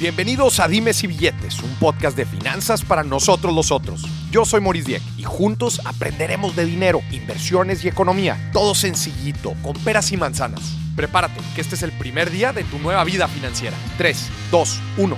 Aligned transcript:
Bienvenidos 0.00 0.60
a 0.60 0.68
Dimes 0.68 1.02
y 1.02 1.08
Billetes, 1.08 1.60
un 1.60 1.74
podcast 1.80 2.16
de 2.16 2.24
finanzas 2.24 2.84
para 2.84 3.02
nosotros 3.02 3.52
los 3.52 3.72
otros. 3.72 4.06
Yo 4.30 4.44
soy 4.44 4.60
Maurice 4.60 4.86
Dieck 4.86 5.02
y 5.16 5.24
juntos 5.24 5.80
aprenderemos 5.84 6.54
de 6.54 6.66
dinero, 6.66 7.00
inversiones 7.10 7.84
y 7.84 7.88
economía. 7.88 8.50
Todo 8.52 8.76
sencillito, 8.76 9.54
con 9.60 9.74
peras 9.82 10.12
y 10.12 10.16
manzanas. 10.16 10.76
Prepárate, 10.94 11.40
que 11.56 11.62
este 11.62 11.74
es 11.74 11.82
el 11.82 11.90
primer 11.90 12.30
día 12.30 12.52
de 12.52 12.62
tu 12.62 12.78
nueva 12.78 13.02
vida 13.02 13.26
financiera. 13.26 13.76
3, 13.96 14.30
2, 14.52 14.80
1. 14.98 15.16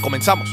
Comenzamos. 0.00 0.48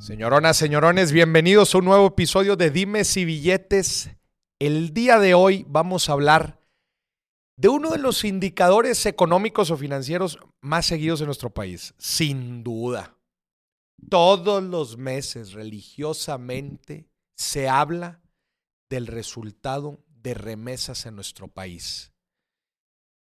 Señoronas, 0.00 0.58
señorones, 0.58 1.12
bienvenidos 1.12 1.74
a 1.74 1.78
un 1.78 1.86
nuevo 1.86 2.08
episodio 2.08 2.56
de 2.56 2.70
Dimes 2.70 3.16
y 3.16 3.24
Billetes. 3.24 4.10
El 4.58 4.92
día 4.92 5.18
de 5.18 5.32
hoy 5.32 5.64
vamos 5.66 6.10
a 6.10 6.12
hablar 6.12 6.59
de 7.60 7.68
uno 7.68 7.90
de 7.90 7.98
los 7.98 8.24
indicadores 8.24 9.04
económicos 9.04 9.70
o 9.70 9.76
financieros 9.76 10.38
más 10.62 10.86
seguidos 10.86 11.20
en 11.20 11.26
nuestro 11.26 11.50
país, 11.50 11.92
sin 11.98 12.64
duda. 12.64 13.18
Todos 14.08 14.62
los 14.62 14.96
meses, 14.96 15.52
religiosamente, 15.52 17.10
se 17.36 17.68
habla 17.68 18.22
del 18.88 19.06
resultado 19.06 20.02
de 20.08 20.32
remesas 20.32 21.04
en 21.04 21.16
nuestro 21.16 21.48
país. 21.48 22.14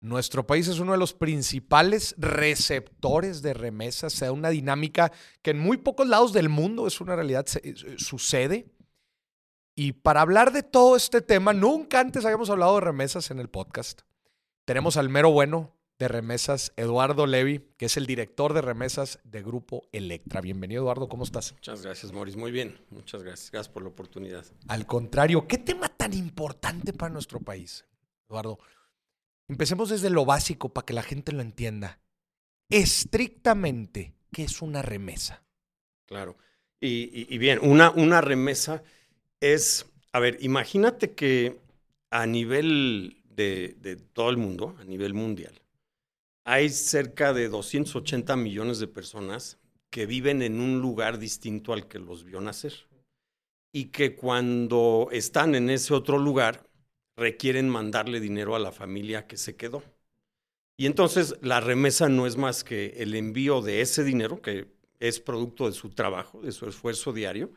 Nuestro 0.01 0.45
país 0.45 0.67
es 0.67 0.81
uno 0.81 0.91
de 0.93 0.99
los 0.99 1.15
principales 1.15 2.17
receptores 2.19 3.41
de 3.41 3.55
remesas. 3.55 4.15
Se 4.15 4.25
da 4.25 4.33
una 4.33 4.51
dinámica 4.51 5.13
que 5.43 5.53
en 5.53 5.61
muy 5.61 5.77
pocos 5.77 6.09
lados 6.09 6.33
del 6.33 6.49
mundo 6.49 6.89
es 6.89 7.01
una 7.01 7.15
realidad, 7.15 7.47
sucede. 7.99 8.67
Y 9.77 9.93
para 9.93 10.23
hablar 10.23 10.53
de 10.53 10.65
todo 10.65 10.97
este 10.97 11.23
tema, 11.23 11.53
nunca 11.53 12.01
antes 12.01 12.25
habíamos 12.25 12.51
hablado 12.51 12.75
de 12.75 12.81
remesas 12.81 13.31
en 13.31 13.39
el 13.39 13.49
podcast. 13.49 14.03
Tenemos 14.65 14.97
al 14.97 15.11
mero 15.11 15.31
bueno 15.31 15.77
de 15.99 16.09
remesas, 16.09 16.73
Eduardo 16.77 17.27
Levi, 17.27 17.61
que 17.77 17.85
es 17.85 17.99
el 17.99 18.07
director 18.07 18.55
de 18.55 18.63
remesas 18.63 19.19
de 19.23 19.43
Grupo 19.43 19.87
Electra. 19.93 20.41
Bienvenido, 20.41 20.81
Eduardo, 20.81 21.07
¿cómo 21.07 21.25
estás? 21.25 21.53
Muchas 21.53 21.83
gracias, 21.83 22.13
Maurice. 22.15 22.39
Muy 22.39 22.51
bien, 22.51 22.79
muchas 22.89 23.23
gracias. 23.23 23.51
Gracias 23.51 23.71
por 23.71 23.83
la 23.83 23.91
oportunidad. 23.91 24.47
Al 24.69 24.87
contrario, 24.87 25.47
¿qué 25.47 25.59
tema 25.59 25.91
tan 25.91 26.15
importante 26.15 26.95
para 26.95 27.13
nuestro 27.13 27.41
país, 27.41 27.85
Eduardo? 28.27 28.59
Empecemos 29.49 29.91
desde 29.91 30.09
lo 30.09 30.25
básico 30.25 30.71
para 30.71 30.87
que 30.87 30.95
la 30.95 31.03
gente 31.03 31.33
lo 31.33 31.43
entienda. 31.43 32.01
Estrictamente, 32.71 34.15
¿qué 34.33 34.45
es 34.45 34.63
una 34.63 34.81
remesa? 34.81 35.43
Claro. 36.07 36.39
Y, 36.81 37.37
bien, 37.37 37.59
una, 37.63 37.91
una 37.91 38.23
remesa 38.23 38.83
es, 39.41 39.85
a 40.13 40.21
ver, 40.21 40.39
imagínate 40.41 41.13
que 41.13 41.61
a 42.11 42.27
nivel 42.27 43.24
de, 43.35 43.99
todo 44.13 44.31
el 44.31 44.37
mundo, 44.37 44.77
a 44.79 44.85
nivel 44.85 45.15
mundial, 45.15 45.61
hay 46.45 46.69
cerca 46.69 47.33
de 47.33 47.49
280 47.49 48.37
millones 48.37 48.79
de 48.79 48.87
personas 48.87 49.59
que 49.91 50.07
viven 50.07 50.43
en 50.43 50.61
un 50.61 50.81
lugar 50.81 51.19
distinto 51.19 51.73
al 51.73 51.89
que 51.89 51.99
los 51.99 52.25
vio 52.25 52.41
nacer. 52.41 52.75
Y 53.73 53.87
que 53.87 54.15
cuando 54.15 55.09
están 55.11 55.55
en 55.55 55.71
ese 55.71 55.95
otro 55.95 56.19
lugar, 56.19 56.69
requieren 57.17 57.69
mandarle 57.69 58.21
dinero 58.21 58.55
a 58.55 58.59
la 58.59 58.73
familia 58.73 59.27
que 59.27 59.37
se 59.37 59.57
quedó. 59.57 59.83
Y 60.77 60.87
entonces 60.87 61.37
la 61.41 61.61
remesa 61.61 62.09
no 62.09 62.27
es 62.27 62.37
más 62.37 62.65
que 62.65 62.95
el 62.99 63.15
envío 63.15 63.63
de 63.63 63.81
ese 63.81 64.05
dinero, 64.05 64.43
que 64.43 64.67
es 64.99 65.21
producto 65.21 65.67
de 65.67 65.73
su 65.73 65.91
trabajo, 65.91 66.41
de 66.41 66.53
su 66.53 66.69
esfuerzo 66.69 67.13
diario, 67.13 67.53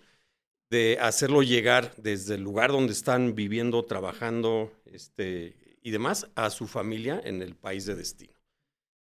de 0.69 0.97
hacerlo 1.01 1.43
llegar 1.43 1.95
desde 1.97 2.35
el 2.35 2.41
lugar 2.41 2.71
donde 2.71 2.93
están 2.93 3.35
viviendo, 3.35 3.85
trabajando, 3.85 4.71
este, 4.85 5.55
y 5.87 5.91
demás 5.91 6.27
a 6.35 6.49
su 6.49 6.67
familia 6.67 7.21
en 7.23 7.41
el 7.41 7.55
país 7.55 7.85
de 7.85 7.95
destino. 7.95 8.33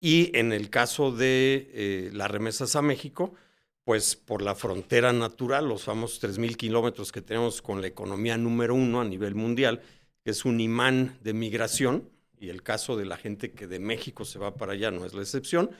Y 0.00 0.30
en 0.38 0.52
el 0.52 0.70
caso 0.70 1.10
de 1.10 1.72
eh, 1.74 2.10
las 2.12 2.30
remesas 2.30 2.76
a 2.76 2.82
México, 2.82 3.34
pues 3.82 4.14
por 4.14 4.42
la 4.42 4.54
frontera 4.54 5.12
natural, 5.12 5.68
los 5.68 5.82
famosos 5.82 6.22
3.000 6.22 6.54
kilómetros 6.56 7.10
que 7.10 7.20
tenemos 7.20 7.62
con 7.62 7.80
la 7.80 7.88
economía 7.88 8.38
número 8.38 8.76
uno 8.76 9.00
a 9.00 9.04
nivel 9.04 9.34
mundial, 9.34 9.82
que 10.22 10.30
es 10.30 10.44
un 10.44 10.60
imán 10.60 11.18
de 11.20 11.32
migración, 11.32 12.08
y 12.38 12.48
el 12.48 12.62
caso 12.62 12.96
de 12.96 13.06
la 13.06 13.16
gente 13.16 13.50
que 13.50 13.66
de 13.66 13.80
México 13.80 14.24
se 14.24 14.38
va 14.38 14.54
para 14.54 14.74
allá 14.74 14.92
no 14.92 15.04
es 15.04 15.14
la 15.14 15.22
excepción, 15.22 15.72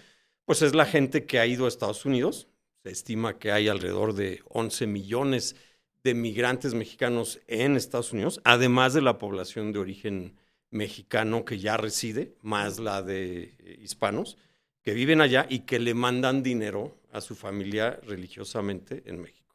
pues 0.47 0.62
es 0.62 0.75
la 0.75 0.84
gente 0.84 1.27
que 1.27 1.39
ha 1.39 1.47
ido 1.47 1.67
a 1.67 1.69
Estados 1.69 2.06
Unidos. 2.06 2.49
Se 2.83 2.91
estima 2.91 3.39
que 3.39 3.53
hay 3.53 3.69
alrededor 3.69 4.15
de 4.15 4.43
11 4.49 4.89
millones 4.89 5.55
de 6.03 6.15
migrantes 6.15 6.75
mexicanos 6.75 7.39
en 7.47 7.77
Estados 7.77 8.12
Unidos, 8.12 8.41
además 8.43 8.94
de 8.94 9.03
la 9.03 9.19
población 9.19 9.71
de 9.71 9.78
origen 9.78 10.34
mexicano 10.71 11.45
que 11.45 11.59
ya 11.59 11.77
reside, 11.77 12.37
más 12.43 12.79
la 12.79 13.03
de 13.03 13.55
eh, 13.59 13.79
hispanos, 13.83 14.37
que 14.83 14.95
viven 14.95 15.21
allá 15.21 15.47
y 15.49 15.61
que 15.61 15.79
le 15.79 15.95
mandan 15.95 16.43
dinero 16.43 16.99
a 17.12 17.21
su 17.21 17.34
familia 17.34 17.99
religiosamente 18.06 19.03
en 19.06 19.21
México. 19.21 19.55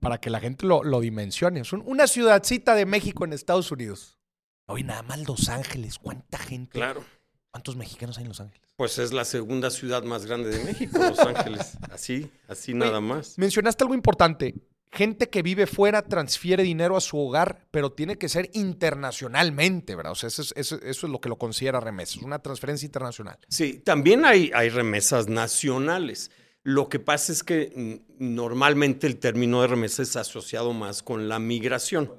Para 0.00 0.18
que 0.18 0.30
la 0.30 0.40
gente 0.40 0.66
lo, 0.66 1.00
dimensione. 1.00 1.60
Es 1.60 1.72
una 1.72 2.06
ciudadcita 2.06 2.74
de 2.74 2.86
México 2.86 3.24
en 3.24 3.32
Estados 3.32 3.70
Unidos. 3.70 4.18
Hoy 4.66 4.82
nada 4.84 5.02
más 5.02 5.26
Los 5.26 5.48
Ángeles. 5.48 5.98
¿Cuánta 5.98 6.38
gente? 6.38 6.72
Claro. 6.72 7.04
¿Cuántos 7.50 7.76
mexicanos 7.76 8.18
hay 8.18 8.22
en 8.22 8.28
Los 8.28 8.40
Ángeles? 8.40 8.68
Pues 8.76 8.98
es 8.98 9.12
la 9.12 9.24
segunda 9.24 9.70
ciudad 9.70 10.04
más 10.04 10.26
grande 10.26 10.50
de 10.50 10.64
México, 10.64 10.98
Los 11.08 11.18
Ángeles. 11.18 11.76
Así, 11.90 12.30
así 12.46 12.74
nada 12.74 13.00
más. 13.00 13.36
Mencionaste 13.38 13.84
algo 13.84 13.94
importante 13.94 14.54
gente 14.92 15.28
que 15.28 15.42
vive 15.42 15.66
fuera 15.66 16.02
transfiere 16.02 16.62
dinero 16.62 16.96
a 16.96 17.00
su 17.00 17.18
hogar, 17.18 17.66
pero 17.70 17.92
tiene 17.92 18.16
que 18.16 18.28
ser 18.28 18.50
internacionalmente, 18.54 19.94
¿verdad? 19.94 20.12
O 20.12 20.14
sea, 20.14 20.28
eso 20.28 20.42
es, 20.54 21.02
lo 21.02 21.20
que 21.20 21.28
lo 21.28 21.36
considera 21.36 21.80
remesas, 21.80 22.22
una 22.22 22.40
transferencia 22.40 22.86
internacional. 22.86 23.38
Sí, 23.48 23.80
también 23.84 24.24
hay, 24.24 24.50
remesas 24.70 25.28
nacionales. 25.28 26.30
Lo 26.62 26.88
que 26.88 26.98
pasa 26.98 27.32
es 27.32 27.42
que 27.42 28.02
normalmente 28.18 29.06
el 29.06 29.18
término 29.18 29.62
de 29.62 29.68
remesa 29.68 30.02
es 30.02 30.16
asociado 30.16 30.72
más 30.72 31.02
con 31.02 31.28
la 31.28 31.38
migración. 31.38 32.12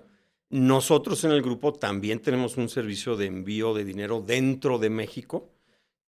Nosotros 0.50 1.24
en 1.24 1.32
el 1.32 1.44
grupo 1.44 1.74
también 1.74 2.20
tenemos 2.20 2.58
un 2.58 2.70
servicio 2.70 3.16
de 3.16 3.28
envío 3.28 3.74
de 3.74 3.86
dinero 3.86 4.24
dentro 4.26 4.80
de 4.80 4.90
México 4.90 5.52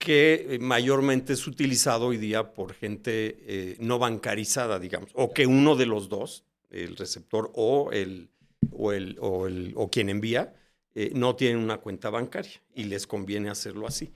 que 0.01 0.47
eh, 0.49 0.59
mayormente 0.59 1.33
es 1.33 1.45
utilizado 1.45 2.07
hoy 2.07 2.17
día 2.17 2.53
por 2.53 2.73
gente 2.73 3.37
eh, 3.45 3.77
no 3.79 3.99
bancarizada, 3.99 4.79
digamos, 4.79 5.11
o 5.13 5.31
que 5.31 5.45
uno 5.45 5.75
de 5.75 5.85
los 5.85 6.09
dos, 6.09 6.43
el 6.71 6.95
receptor 6.95 7.51
o, 7.53 7.91
el, 7.91 8.29
o, 8.71 8.91
el, 8.91 9.17
o, 9.19 9.47
el, 9.47 9.73
o 9.75 9.89
quien 9.89 10.09
envía, 10.09 10.55
eh, 10.93 11.11
no 11.15 11.35
tienen 11.35 11.57
una 11.57 11.77
cuenta 11.77 12.09
bancaria 12.09 12.61
y 12.75 12.83
les 12.85 13.07
conviene 13.07 13.49
hacerlo 13.49 13.87
así. 13.87 14.13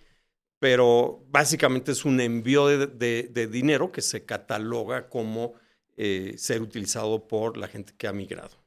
Pero 0.59 1.23
básicamente 1.29 1.91
es 1.91 2.05
un 2.05 2.19
envío 2.19 2.67
de, 2.67 3.47
dinero 3.51 3.91
que 3.91 4.01
se 4.01 4.25
cataloga 4.25 5.09
como 5.09 5.53
eh, 5.95 6.35
ser 6.37 6.61
utilizado 6.61 7.27
por 7.27 7.57
la 7.57 7.67
gente 7.67 7.93
que 7.97 8.07
ha 8.07 8.13
migrado. 8.13 8.57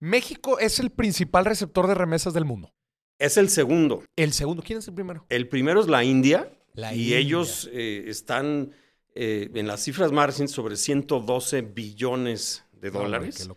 México 0.00 0.58
es 0.58 0.78
el 0.78 0.90
principal 0.90 1.44
receptor 1.44 1.86
de 1.86 1.94
remesas 1.94 2.34
del 2.34 2.44
mundo. 2.44 2.72
Es 3.18 3.36
el 3.36 3.48
segundo. 3.48 4.04
¿El 4.16 4.32
segundo? 4.32 4.62
¿Quién 4.62 4.78
es 4.78 4.88
el 4.88 4.94
primero? 4.94 5.26
El 5.28 5.48
primero 5.48 5.80
es 5.80 5.88
la 5.88 6.04
India. 6.04 6.50
y 6.94 7.14
ellos 7.14 7.68
eh, 7.72 8.04
están 8.06 8.72
en 9.16 9.68
las 9.68 9.84
cifras 9.84 10.10
más 10.10 10.26
recientes 10.26 10.56
sobre 10.56 10.74
112 10.74 11.62
billones 11.62 12.63
de 12.84 12.90
dólares 12.90 13.48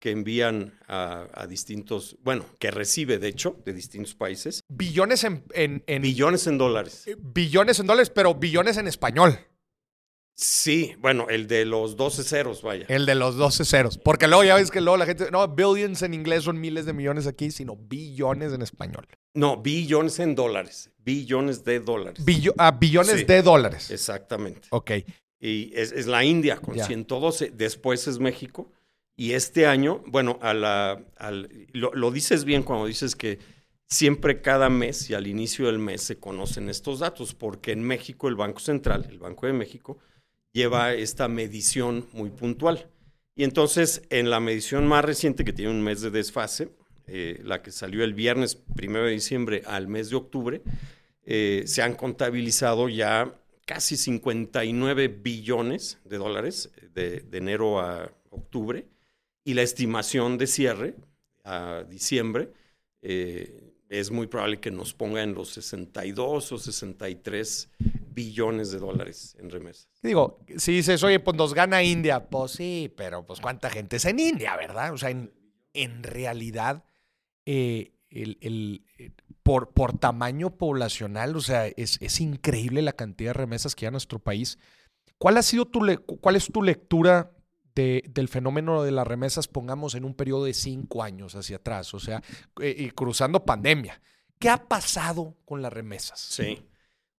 que 0.00 0.10
envían 0.10 0.78
a, 0.88 1.46
distintos, 1.48 2.18
bueno, 2.22 2.44
que 2.58 2.70
recibe 2.70 3.18
de 3.18 3.28
hecho 3.28 3.56
de 3.64 3.72
distintos 3.72 4.14
países. 4.14 4.60
Billones 4.68 5.24
en, 5.24 5.44
en, 5.54 6.02
Billones 6.02 6.46
en 6.46 6.58
dólares. 6.58 7.06
Eh, 7.06 7.16
billones 7.18 7.78
en 7.80 7.86
dólares, 7.86 8.10
pero 8.10 8.34
billones 8.34 8.76
en 8.76 8.86
español. 8.86 9.38
Sí, 10.34 10.94
bueno, 10.98 11.28
el 11.30 11.46
de 11.46 11.64
los 11.64 11.96
12 11.96 12.24
ceros, 12.24 12.60
vaya. 12.60 12.84
El 12.88 13.06
de 13.06 13.14
los 13.14 13.36
12 13.36 13.64
ceros. 13.64 13.96
Porque 13.96 14.26
luego 14.26 14.42
ya 14.42 14.56
ves 14.56 14.70
que 14.70 14.80
luego 14.80 14.96
la 14.96 15.06
gente, 15.06 15.30
no, 15.30 15.46
billions 15.46 16.02
en 16.02 16.12
inglés 16.12 16.42
son 16.42 16.60
miles 16.60 16.84
de 16.84 16.92
millones 16.92 17.28
aquí, 17.28 17.52
sino 17.52 17.76
billones 17.76 18.52
en 18.52 18.60
español. 18.60 19.06
No, 19.32 19.62
billones 19.62 20.18
en 20.18 20.34
dólares. 20.34 20.90
Billones 20.98 21.64
de 21.64 21.80
dólares. 21.80 22.24
ah, 22.58 22.72
billones 22.72 23.26
de 23.26 23.42
dólares. 23.42 23.90
Exactamente. 23.90 24.68
Ok. 24.70 24.90
Y 25.46 25.72
es, 25.74 26.06
la 26.06 26.24
India 26.24 26.56
con 26.56 26.78
112, 26.78 27.52
después 27.54 28.08
es 28.08 28.18
México. 28.18 28.72
Y 29.14 29.32
este 29.32 29.66
año, 29.66 30.02
bueno, 30.06 30.38
a 30.40 30.54
la, 30.54 31.04
lo, 31.74 32.10
dices 32.10 32.46
bien 32.46 32.62
cuando 32.62 32.86
dices 32.86 33.14
que 33.14 33.38
siempre 33.86 34.40
cada 34.40 34.70
mes 34.70 35.10
y 35.10 35.14
al 35.14 35.26
inicio 35.26 35.66
del 35.66 35.78
mes 35.78 36.00
se 36.00 36.16
conocen 36.16 36.70
estos 36.70 37.00
datos, 37.00 37.34
porque 37.34 37.72
en 37.72 37.82
México 37.82 38.28
el 38.28 38.36
Banco 38.36 38.58
Central, 38.58 39.06
el 39.10 39.18
Banco 39.18 39.46
de 39.46 39.52
México, 39.52 39.98
lleva 40.52 40.94
esta 40.94 41.28
medición 41.28 42.08
muy 42.14 42.30
puntual. 42.30 42.88
Y 43.36 43.44
entonces, 43.44 44.00
en 44.08 44.30
la 44.30 44.40
medición 44.40 44.86
más 44.86 45.04
reciente, 45.04 45.44
que 45.44 45.52
tiene 45.52 45.72
un 45.72 45.82
mes 45.82 46.00
de 46.00 46.10
desfase, 46.10 46.70
eh, 47.06 47.42
la 47.44 47.60
que 47.60 47.70
salió 47.70 48.02
el 48.02 48.14
viernes 48.14 48.56
primero 48.56 49.04
de 49.04 49.10
diciembre 49.10 49.62
al 49.66 49.88
mes 49.88 50.08
de 50.08 50.16
octubre, 50.16 50.62
eh, 51.26 51.64
se 51.66 51.82
han 51.82 51.96
contabilizado 51.96 52.88
ya 52.88 53.34
casi 53.64 53.96
59 53.96 55.08
billones 55.08 55.98
de 56.04 56.18
dólares 56.18 56.70
de, 56.92 57.24
enero 57.32 57.80
a 57.80 58.10
octubre 58.30 58.86
y 59.44 59.54
la 59.54 59.62
estimación 59.62 60.38
de 60.38 60.46
cierre 60.46 60.94
a 61.44 61.84
diciembre 61.88 62.50
eh, 63.02 63.74
es 63.88 64.10
muy 64.10 64.26
probable 64.26 64.60
que 64.60 64.70
nos 64.70 64.94
ponga 64.94 65.22
en 65.22 65.34
los 65.34 65.50
62 65.50 66.52
o 66.52 66.58
63 66.58 67.70
billones 68.14 68.70
de 68.70 68.78
dólares 68.78 69.36
en 69.38 69.50
remesas. 69.50 69.88
Digo, 70.02 70.40
si 70.56 70.72
dices, 70.72 71.02
oye, 71.02 71.20
pues 71.20 71.36
nos 71.36 71.52
gana 71.52 71.82
India, 71.82 72.28
pues 72.28 72.52
sí, 72.52 72.92
pero 72.96 73.26
pues 73.26 73.40
cuánta 73.40 73.70
gente 73.70 73.96
es 73.96 74.04
en 74.04 74.18
India, 74.18 74.56
¿verdad? 74.56 74.92
O 74.92 74.98
sea, 74.98 75.10
en, 75.10 75.32
en 75.74 76.02
realidad, 76.02 76.84
eh, 77.44 77.92
el, 78.08 78.38
eh, 78.98 79.10
por, 79.44 79.70
por 79.72 79.96
tamaño 79.98 80.56
poblacional, 80.56 81.36
o 81.36 81.40
sea, 81.40 81.66
es, 81.68 81.98
es, 82.00 82.20
increíble 82.20 82.80
la 82.80 82.94
cantidad 82.94 83.28
de 83.28 83.34
remesas 83.34 83.76
que 83.76 83.84
hay 83.84 83.88
a 83.88 83.92
nuestro 83.92 84.18
país. 84.18 84.58
¿Cuál 85.18 85.36
ha 85.36 85.42
sido 85.42 85.66
tu, 85.66 85.80
cuál 86.20 86.36
es 86.36 86.50
tu 86.50 86.62
lectura 86.62 87.30
de, 87.74 88.02
del 88.08 88.28
fenómeno 88.28 88.82
de 88.82 88.90
las 88.90 89.06
remesas, 89.06 89.46
pongamos 89.46 89.94
en 89.94 90.06
un 90.06 90.14
periodo 90.14 90.46
de 90.46 90.54
cinco 90.54 91.02
años 91.02 91.34
hacia 91.34 91.56
atrás, 91.56 91.92
o 91.92 92.00
sea, 92.00 92.22
eh, 92.60 92.74
y 92.76 92.90
cruzando 92.90 93.44
pandemia? 93.44 94.00
¿Qué 94.38 94.48
ha 94.48 94.66
pasado 94.66 95.36
con 95.44 95.60
las 95.60 95.72
remesas? 95.72 96.18
Sí. 96.20 96.66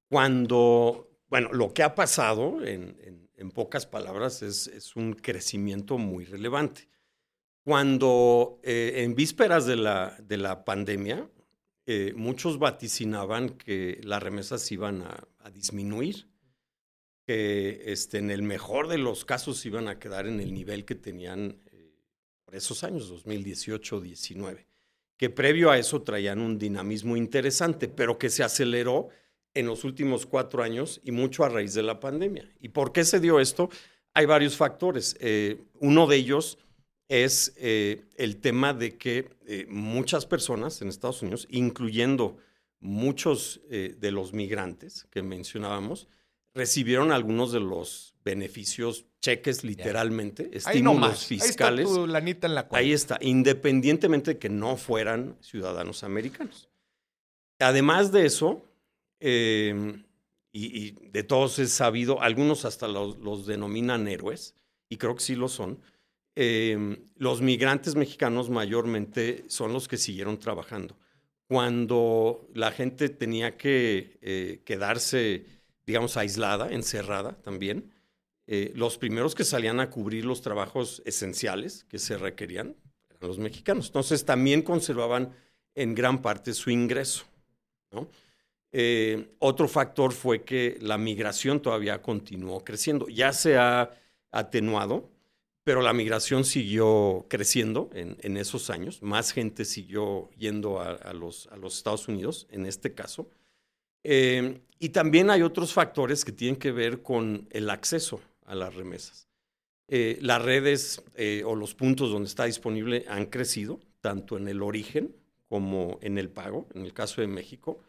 Cuando, 0.10 1.12
bueno, 1.30 1.54
lo 1.54 1.74
que 1.74 1.83
ha 1.83 1.94
pasado, 1.94 2.66
en, 2.66 2.98
en, 3.04 3.30
en 3.36 3.51
pocas 3.51 3.86
palabras, 3.86 4.42
es, 4.42 4.66
es, 4.66 4.95
un 4.95 5.13
crecimiento 5.13 6.00
muy 6.00 6.25
relevante. 6.25 6.89
Cuando 7.63 8.60
eh, 8.63 9.04
en 9.04 9.13
vísperas 9.13 9.68
de 9.68 9.75
la, 9.75 10.18
de 10.21 10.38
la 10.38 10.66
pandemia, 10.66 11.30
eh, 11.87 12.13
muchos 12.15 12.57
vaticinaban 12.57 13.49
que 13.49 13.99
las 14.03 14.21
remesas 14.21 14.71
iban 14.71 15.03
a, 15.03 15.27
disminuir, 15.53 16.27
que 17.27 17.83
este, 17.85 18.17
en 18.17 18.31
el 18.31 18.41
mejor 18.41 18.87
de 18.87 18.97
los 18.97 19.23
casos 19.23 19.63
iban 19.67 19.87
a 19.87 19.99
quedar 19.99 20.25
en 20.25 20.39
el 20.39 20.53
nivel 20.53 20.85
que 20.85 20.95
tenían 20.95 21.61
eh, 21.71 21.93
por 22.43 22.55
esos 22.55 22.83
años, 22.83 23.13
2018-19, 23.25 24.65
que 25.17 25.29
previo 25.29 25.69
a 25.69 25.77
eso 25.77 26.01
traían 26.01 26.39
un 26.39 26.57
dinamismo 26.57 27.15
interesante, 27.15 27.87
pero 27.87 28.17
que 28.17 28.31
se 28.31 28.43
aceleró 28.43 29.09
en 29.53 29.67
los 29.67 29.83
últimos 29.83 30.25
cuatro 30.25 30.63
años 30.63 30.99
y 31.03 31.11
mucho 31.11 31.43
a 31.43 31.49
raíz 31.49 31.75
de 31.75 31.83
la 31.83 31.99
pandemia. 31.99 32.51
¿Y 32.59 32.69
por 32.69 32.91
qué 32.91 33.05
se 33.05 33.19
dio 33.19 33.39
esto? 33.39 33.69
Hay 34.15 34.25
varios 34.25 34.57
factores. 34.57 35.15
Eh, 35.19 35.61
uno 35.79 36.07
de 36.07 36.17
ellos 36.17 36.57
es 37.07 37.54
eh, 37.57 38.06
el 38.18 38.38
tema 38.38 38.74
de 38.74 38.98
que 38.98 39.30
eh, 39.46 39.66
muchas 39.69 40.25
personas 40.25 40.81
en 40.81 40.90
Estados 40.90 41.22
Unidos, 41.22 41.48
incluyendo 41.50 42.38
muchos 42.80 43.62
eh, 43.69 43.96
de 44.00 44.12
los 44.12 44.34
migrantes 44.34 45.07
que 45.10 45.22
mencionábamos, 45.22 46.07
recibieron 46.54 47.12
algunos 47.12 47.52
de 47.52 47.60
los 47.60 48.16
beneficios, 48.24 49.06
cheques 49.22 49.63
literalmente, 49.63 50.44
yeah. 50.46 50.57
estímulos 50.57 51.25
fiscales. 51.25 51.86
Ahí 51.86 51.92
está 51.92 52.02
tu 52.02 52.07
lanita 52.07 52.48
en 52.48 52.56
la 52.56 52.68
cuenta. 52.68 52.78
Ahí 52.80 52.94
está, 52.94 53.18
independientemente 53.22 54.34
de 54.34 54.40
que 54.40 54.50
no 54.50 54.78
fueran 54.78 55.36
ciudadanos 55.42 56.04
americanos. 56.04 56.69
Además 57.60 58.12
de 58.12 58.25
eso, 58.25 58.66
eh, 59.19 60.04
y, 60.52 60.88
y, 60.88 60.92
de 61.10 61.24
todos 61.24 61.60
es 61.60 61.72
sabido, 61.72 62.22
algunos 62.22 62.66
hasta 62.66 62.88
los, 62.88 63.18
los, 63.18 63.46
denominan 63.46 64.07
héroes, 64.07 64.56
y 64.90 64.98
creo 64.98 65.16
que 65.16 65.24
sí 65.24 65.36
lo 65.36 65.50
son, 65.50 65.80
eh, 66.35 67.07
los 67.15 67.41
migrantes 67.41 67.95
mexicanos 67.95 68.49
mayormente 68.49 69.45
son 69.47 69.73
los 69.73 69.87
que 69.87 69.97
siguieron 69.97 70.37
trabajando. 70.37 70.97
Cuando 71.47 72.47
la 72.53 72.71
gente 72.71 73.09
tenía 73.09 73.55
que 73.55 74.17
eh, 74.21 74.61
quedarse, 74.65 75.45
digamos, 75.85 76.17
aislada, 76.17 76.71
encerrada 76.71 77.37
también, 77.41 77.91
eh, 78.47 78.71
los 78.75 78.97
primeros 78.97 79.33
que 79.33 79.43
salían 79.43 79.79
a 79.79 79.89
cubrir 79.89 80.25
los 80.25 80.41
trabajos 80.41 81.01
esenciales 81.05 81.83
que 81.85 81.97
se 81.97 82.17
requerían 82.17 82.75
eran 83.09 83.29
los 83.29 83.39
mexicanos. 83.39 83.87
Entonces 83.87 84.25
también 84.25 84.61
conservaban 84.61 85.33
en 85.73 85.95
gran 85.95 86.21
parte 86.21 86.53
su 86.53 86.69
ingreso. 86.69 87.25
Eh, 88.71 89.35
otro 89.39 89.67
factor 89.67 90.11
fue 90.11 90.43
que 90.43 90.77
la 90.81 90.97
migración 90.97 91.61
todavía 91.61 92.01
continuó 92.01 92.63
creciendo. 92.63 93.07
Ya 93.07 93.33
se 93.33 93.57
ha 93.57 93.91
atenuado, 94.31 95.09
pero 95.65 95.81
la 95.81 95.94
migración 95.94 96.45
siguió 96.45 97.25
creciendo 97.27 97.89
en, 97.94 98.38
esos 98.38 98.69
años. 98.69 99.01
Más 99.01 99.31
gente 99.31 99.65
siguió 99.65 100.29
yendo 100.38 100.79
a, 100.79 101.12
los, 101.13 101.50
Estados 101.65 102.07
Unidos 102.07 102.45
en 102.51 102.67
este 102.67 102.94
caso. 102.94 103.31
Eh, 104.03 104.62
y 104.77 104.89
también 104.89 105.31
hay 105.31 105.41
otros 105.41 105.73
factores 105.73 106.23
que 106.23 106.31
tienen 106.31 106.57
que 106.57 106.71
ver 106.71 107.01
con 107.01 107.47
el 107.50 107.71
acceso 107.71 108.21
a 108.45 108.53
las 108.53 108.75
remesas. 108.75 109.27
Eh, 109.88 110.19
las 110.21 110.39
redes 110.39 111.01
eh, 111.15 111.41
o 111.44 111.56
los 111.56 111.73
puntos 111.73 112.11
donde 112.11 112.27
está 112.29 112.45
disponible 112.45 113.03
han 113.07 113.25
crecido, 113.25 113.79
tanto 114.01 114.38
en 114.38 114.47
el 114.47 114.61
origen 114.61 115.15
como 115.50 115.97
en 116.03 116.19
el 116.19 116.29
pago, 116.29 116.68
en 116.75 116.83
el 116.83 116.94
caso 116.94 117.21
de 117.21 117.27
México. 117.27 117.79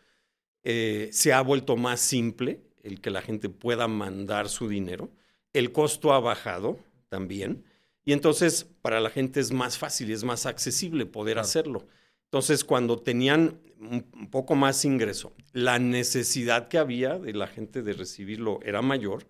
Se 0.65 1.33
ha 1.33 1.43
vuelto 1.43 1.77
más 1.77 2.01
simple 2.01 2.63
el 2.83 3.03
que 3.03 3.11
la 3.11 3.21
gente 3.21 3.51
pueda 3.51 3.87
mandar 3.87 4.49
su 4.49 4.67
dinero. 4.67 5.11
El 5.53 5.73
costo 5.73 6.15
ha 6.15 6.21
bajado 6.21 6.79
también. 7.09 7.65
Y 8.05 8.13
entonces 8.13 8.65
para 8.83 9.01
la 9.01 9.11
gente 9.11 9.41
es 9.41 9.53
más 9.53 9.79
fácil, 9.79 10.11
es 10.11 10.25
más 10.25 10.47
accesible 10.47 11.07
poder 11.07 11.35
claro. 11.35 11.47
hacerlo. 11.47 11.87
Entonces, 12.27 12.65
cuando 12.65 12.99
tenían 12.99 13.61
un 13.79 14.29
poco 14.31 14.57
más 14.57 14.85
ingreso, 14.85 15.33
la 15.53 15.79
necesidad 15.79 16.69
que 16.69 16.79
había 16.79 17.19
de 17.19 17.33
la 17.33 17.47
gente 17.47 17.83
de 17.83 17.93
recibirlo 17.93 18.61
era 18.63 18.83
mayor, 18.83 19.29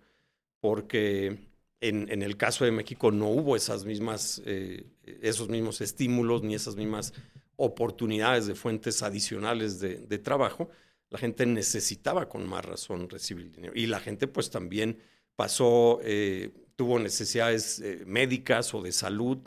porque 0.59 1.37
en, 1.79 2.11
en 2.11 2.21
el 2.23 2.37
caso 2.37 2.65
de 2.65 2.71
México 2.71 3.11
no 3.11 3.29
hubo 3.29 3.55
esas 3.55 3.85
mismas, 3.85 4.41
eh, 4.45 4.85
esos 5.21 5.47
mismos 5.49 5.79
estímulos 5.81 6.43
ni 6.43 6.55
esas 6.55 6.75
mismas 6.75 7.13
oportunidades 7.55 8.47
de 8.47 8.55
fuentes 8.55 9.03
adicionales 9.03 9.79
de, 9.79 9.97
de, 9.97 10.17
trabajo. 10.17 10.69
La 11.09 11.19
gente 11.19 11.45
necesitaba 11.45 12.27
con 12.27 12.47
más 12.47 12.65
razón 12.65 13.09
recibir 13.09 13.51
dinero. 13.51 13.73
Y 13.75 13.85
la 13.85 13.99
gente 13.99 14.27
pues 14.27 14.49
también 14.49 14.99
pasó, 15.35 15.99
eh, 16.03 16.51
tuvo 16.77 16.99
necesidades 16.99 17.79
eh, 17.81 18.03
médicas 18.05 18.73
o 18.73 18.81
de 18.81 18.93
salud 18.93 19.39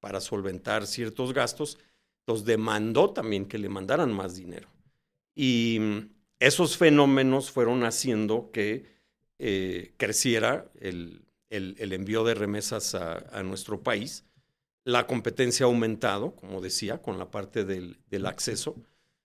para 0.00 0.20
solventar 0.20 0.86
ciertos 0.86 1.32
gastos 1.32 1.78
los 2.26 2.44
demandó 2.44 3.10
también 3.10 3.46
que 3.46 3.58
le 3.58 3.68
mandaran 3.68 4.12
más 4.12 4.36
dinero. 4.36 4.68
Y 5.34 5.80
esos 6.38 6.76
fenómenos 6.76 7.50
fueron 7.50 7.84
haciendo 7.84 8.50
que 8.52 8.86
eh, 9.38 9.94
creciera 9.96 10.70
el, 10.80 11.24
el, 11.50 11.74
el, 11.78 11.92
envío 11.92 12.24
de 12.24 12.34
remesas 12.34 12.94
a, 12.94 13.18
a, 13.36 13.42
nuestro 13.42 13.82
país. 13.82 14.24
La 14.84 15.06
competencia 15.06 15.64
ha 15.64 15.68
aumentado, 15.68 16.36
como 16.36 16.60
decía, 16.60 16.98
con 17.00 17.18
la 17.18 17.30
parte 17.30 17.64
del, 17.64 17.98
del 18.08 18.26
acceso. 18.26 18.76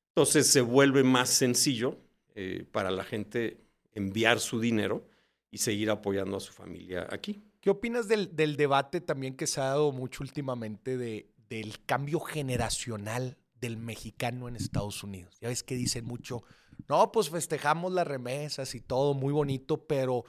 Entonces 0.09 0.47
se 0.47 0.61
vuelve 0.61 1.03
más 1.03 1.29
sencillo 1.29 1.97
eh, 2.35 2.65
para 2.71 2.91
la 2.91 3.03
gente 3.03 3.57
enviar 3.93 4.39
su 4.39 4.59
dinero 4.59 5.07
y 5.51 5.59
seguir 5.59 5.89
apoyando 5.89 6.37
a 6.37 6.39
su 6.39 6.53
familia 6.53 7.07
aquí. 7.09 7.41
¿Qué 7.59 7.69
opinas 7.69 8.07
del, 8.07 8.35
del 8.35 8.55
debate 8.55 9.01
también 9.01 9.35
que 9.35 9.47
se 9.47 9.61
ha 9.61 9.65
dado 9.65 9.91
mucho 9.91 10.23
últimamente 10.23 10.97
de, 10.97 11.31
del 11.49 11.83
cambio 11.85 12.19
generacional 12.19 13.37
del 13.59 13.77
mexicano 13.77 14.47
en 14.47 14.55
Estados 14.55 15.03
Unidos. 15.03 15.37
Ya 15.39 15.49
ves 15.49 15.63
que 15.63 15.75
dicen 15.75 16.05
mucho, 16.05 16.43
no, 16.87 17.11
pues 17.11 17.29
festejamos 17.29 17.91
las 17.91 18.07
remesas 18.07 18.75
y 18.75 18.81
todo, 18.81 19.13
muy 19.13 19.33
bonito, 19.33 19.85
pero, 19.87 20.25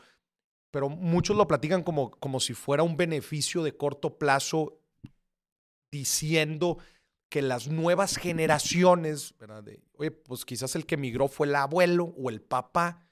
pero 0.71 0.89
muchos 0.89 1.37
lo 1.37 1.47
platican 1.47 1.83
como, 1.83 2.11
como 2.13 2.41
si 2.41 2.55
fuera 2.55 2.83
un 2.83 2.97
beneficio 2.97 3.63
de 3.63 3.77
corto 3.77 4.19
plazo, 4.19 4.81
diciendo 5.91 6.79
que 7.29 7.43
las 7.43 7.69
nuevas 7.69 8.17
generaciones, 8.17 9.35
oye, 9.93 10.11
pues 10.11 10.45
quizás 10.45 10.75
el 10.77 10.87
que 10.87 10.95
emigró 10.95 11.29
fue 11.29 11.47
el 11.47 11.55
abuelo 11.55 12.15
o 12.17 12.31
el 12.31 12.41
papá, 12.41 13.08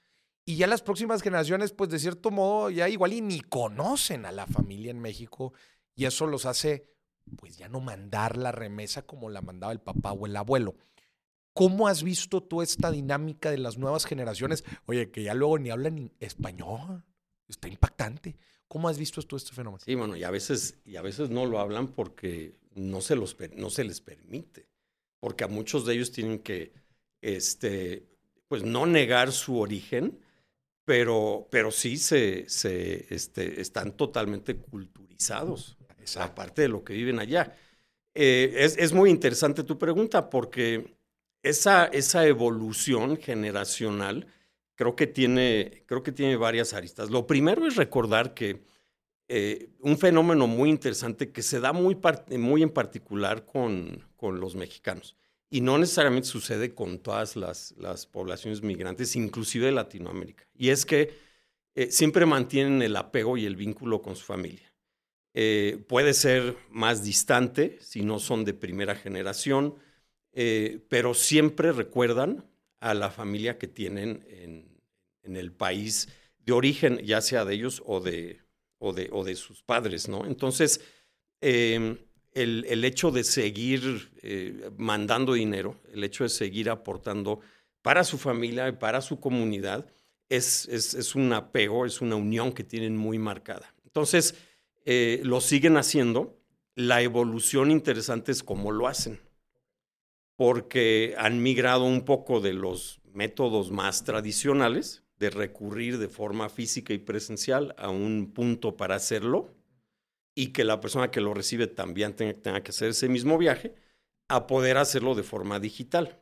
y 0.46 0.56
ya 0.56 0.66
las 0.66 0.80
próximas 0.80 1.20
generaciones, 1.20 1.72
pues 1.72 1.90
de 1.90 1.98
cierto 1.98 2.30
modo, 2.30 2.70
ya 2.70 2.88
igual 2.88 3.12
y 3.12 3.20
ni 3.20 3.40
conocen 3.40 4.24
a 4.24 4.32
la 4.32 4.46
familia 4.46 4.90
en 4.90 5.00
México, 5.00 5.52
y 5.94 6.06
eso 6.06 6.26
los 6.26 6.46
hace 6.46 6.88
pues 7.36 7.56
ya 7.58 7.68
no 7.68 7.80
mandar 7.80 8.36
la 8.36 8.52
remesa 8.52 9.02
como 9.02 9.28
la 9.28 9.42
mandaba 9.42 9.72
el 9.72 9.80
papá 9.80 10.12
o 10.12 10.26
el 10.26 10.36
abuelo. 10.36 10.76
¿Cómo 11.52 11.88
has 11.88 12.02
visto 12.02 12.42
tú 12.42 12.62
esta 12.62 12.90
dinámica 12.90 13.50
de 13.50 13.58
las 13.58 13.78
nuevas 13.78 14.04
generaciones? 14.04 14.62
Oye, 14.84 15.10
que 15.10 15.22
ya 15.22 15.34
luego 15.34 15.58
ni 15.58 15.70
hablan 15.70 16.12
español. 16.20 17.02
Está 17.48 17.68
impactante. 17.68 18.36
¿Cómo 18.68 18.88
has 18.88 18.98
visto 18.98 19.22
tú 19.22 19.36
este 19.36 19.52
fenómeno? 19.52 19.82
Sí, 19.84 19.94
bueno, 19.94 20.16
y 20.16 20.24
a 20.24 20.30
veces, 20.30 20.78
y 20.84 20.96
a 20.96 21.02
veces 21.02 21.30
no 21.30 21.46
lo 21.46 21.58
hablan 21.58 21.88
porque 21.88 22.56
no 22.74 23.00
se, 23.00 23.16
los, 23.16 23.36
no 23.56 23.70
se 23.70 23.84
les 23.84 24.00
permite. 24.00 24.68
Porque 25.18 25.44
a 25.44 25.48
muchos 25.48 25.86
de 25.86 25.94
ellos 25.94 26.12
tienen 26.12 26.40
que, 26.40 26.74
este, 27.22 28.06
pues 28.48 28.62
no 28.62 28.84
negar 28.84 29.32
su 29.32 29.58
origen, 29.58 30.20
pero, 30.86 31.48
pero 31.50 31.70
sí 31.72 31.98
se, 31.98 32.48
se 32.48 33.12
este, 33.12 33.60
están 33.60 33.96
totalmente 33.96 34.56
culturizados 34.56 35.76
aparte 36.16 36.62
de 36.62 36.68
lo 36.68 36.84
que 36.84 36.94
viven 36.94 37.18
allá. 37.18 37.56
Eh, 38.14 38.54
es, 38.56 38.78
es, 38.78 38.92
muy 38.92 39.10
interesante 39.10 39.64
tu 39.64 39.76
pregunta 39.78 40.30
porque 40.30 40.96
esa, 41.42 41.86
esa 41.86 42.24
evolución 42.26 43.16
generacional 43.16 44.28
creo 44.76 44.94
que, 44.94 45.08
tiene, 45.08 45.82
creo 45.86 46.04
que 46.04 46.12
tiene 46.12 46.36
varias 46.36 46.72
aristas. 46.72 47.10
Lo 47.10 47.26
primero 47.26 47.66
es 47.66 47.74
recordar 47.74 48.32
que 48.32 48.62
eh, 49.26 49.70
un 49.80 49.98
fenómeno 49.98 50.46
muy 50.46 50.70
interesante 50.70 51.32
que 51.32 51.42
se 51.42 51.58
da 51.58 51.72
muy, 51.72 51.98
muy 52.38 52.62
en 52.62 52.70
particular 52.70 53.44
con, 53.44 54.06
con 54.16 54.38
los 54.38 54.54
mexicanos 54.54 55.16
Y 55.48 55.60
no 55.60 55.78
necesariamente 55.78 56.28
sucede 56.28 56.74
con 56.74 56.98
todas 56.98 57.36
las, 57.36 57.74
las 57.78 58.06
poblaciones 58.06 58.62
migrantes, 58.62 59.14
inclusive 59.16 59.66
de 59.66 59.72
Latinoamérica. 59.72 60.44
Y 60.54 60.70
es 60.70 60.84
que 60.84 61.14
eh, 61.76 61.90
siempre 61.90 62.26
mantienen 62.26 62.82
el 62.82 62.96
apego 62.96 63.36
y 63.36 63.44
el 63.44 63.54
vínculo 63.54 64.02
con 64.02 64.16
su 64.16 64.24
familia. 64.24 64.72
Eh, 65.34 65.84
puede 65.86 66.14
ser 66.14 66.56
más 66.70 67.04
distante 67.04 67.76
si 67.82 68.00
no 68.00 68.18
son 68.18 68.46
de 68.46 68.54
primera 68.54 68.94
generación, 68.96 69.74
eh, 70.32 70.80
pero 70.88 71.12
siempre 71.12 71.72
recuerdan 71.72 72.48
a 72.80 72.94
la 72.94 73.10
familia 73.10 73.58
que 73.58 73.68
tienen 73.68 74.24
en, 74.28 74.80
en, 75.22 75.36
el 75.36 75.52
país 75.52 76.08
de 76.38 76.54
origen, 76.54 76.98
ya 77.04 77.20
sea 77.20 77.44
de 77.44 77.54
ellos 77.54 77.82
o 77.84 78.00
de, 78.00 78.40
o 78.78 78.94
de, 78.94 79.10
o 79.12 79.24
de 79.24 79.34
sus 79.34 79.62
padres, 79.62 80.08
¿no? 80.08 80.24
Entonces, 80.24 80.80
em, 81.42 81.98
el, 82.36 82.84
hecho 82.84 83.10
de 83.10 83.24
seguir 83.24 84.10
eh, 84.22 84.70
mandando 84.76 85.32
dinero, 85.32 85.80
el 85.92 86.04
hecho 86.04 86.24
de 86.24 86.28
seguir 86.28 86.68
aportando 86.68 87.40
para 87.80 88.04
su 88.04 88.18
familia 88.18 88.68
y 88.68 88.72
para 88.72 89.00
su 89.00 89.18
comunidad, 89.20 89.86
es, 90.28 90.66
es, 90.68 91.14
un 91.14 91.32
apego, 91.32 91.86
es 91.86 92.00
una 92.00 92.16
unión 92.16 92.52
que 92.52 92.64
tienen 92.64 92.96
muy 92.96 93.18
marcada. 93.18 93.72
Entonces, 93.84 94.34
eh, 94.84 95.20
lo 95.24 95.40
siguen 95.40 95.76
haciendo. 95.76 96.38
La 96.74 97.00
evolución 97.00 97.70
interesante 97.70 98.32
es 98.32 98.42
cómo 98.42 98.70
lo 98.70 98.86
hacen, 98.86 99.18
porque 100.34 101.14
han 101.16 101.42
migrado 101.42 101.84
un 101.84 102.04
poco 102.04 102.40
de 102.40 102.52
los 102.52 103.00
métodos 103.14 103.70
más 103.70 104.04
tradicionales, 104.04 105.04
de 105.18 105.30
recurrir 105.30 105.96
de 105.96 106.08
forma 106.08 106.50
física 106.50 106.92
y 106.92 106.98
presencial 106.98 107.74
a 107.78 107.88
un 107.88 108.32
punto 108.34 108.76
para 108.76 108.96
hacerlo, 108.96 109.55
y 110.38 110.48
que 110.48 110.64
la 110.64 110.80
persona 110.80 111.10
que 111.10 111.22
lo 111.22 111.32
recibe 111.32 111.66
también 111.66 112.14
tenga, 112.14 112.62
que 112.62 112.70
hacer 112.70 112.90
ese 112.90 113.08
mismo 113.08 113.38
viaje, 113.38 113.74
a 114.28 114.46
poder 114.46 114.76
hacerlo 114.76 115.14
de 115.14 115.22
forma 115.22 115.58
digital, 115.58 116.20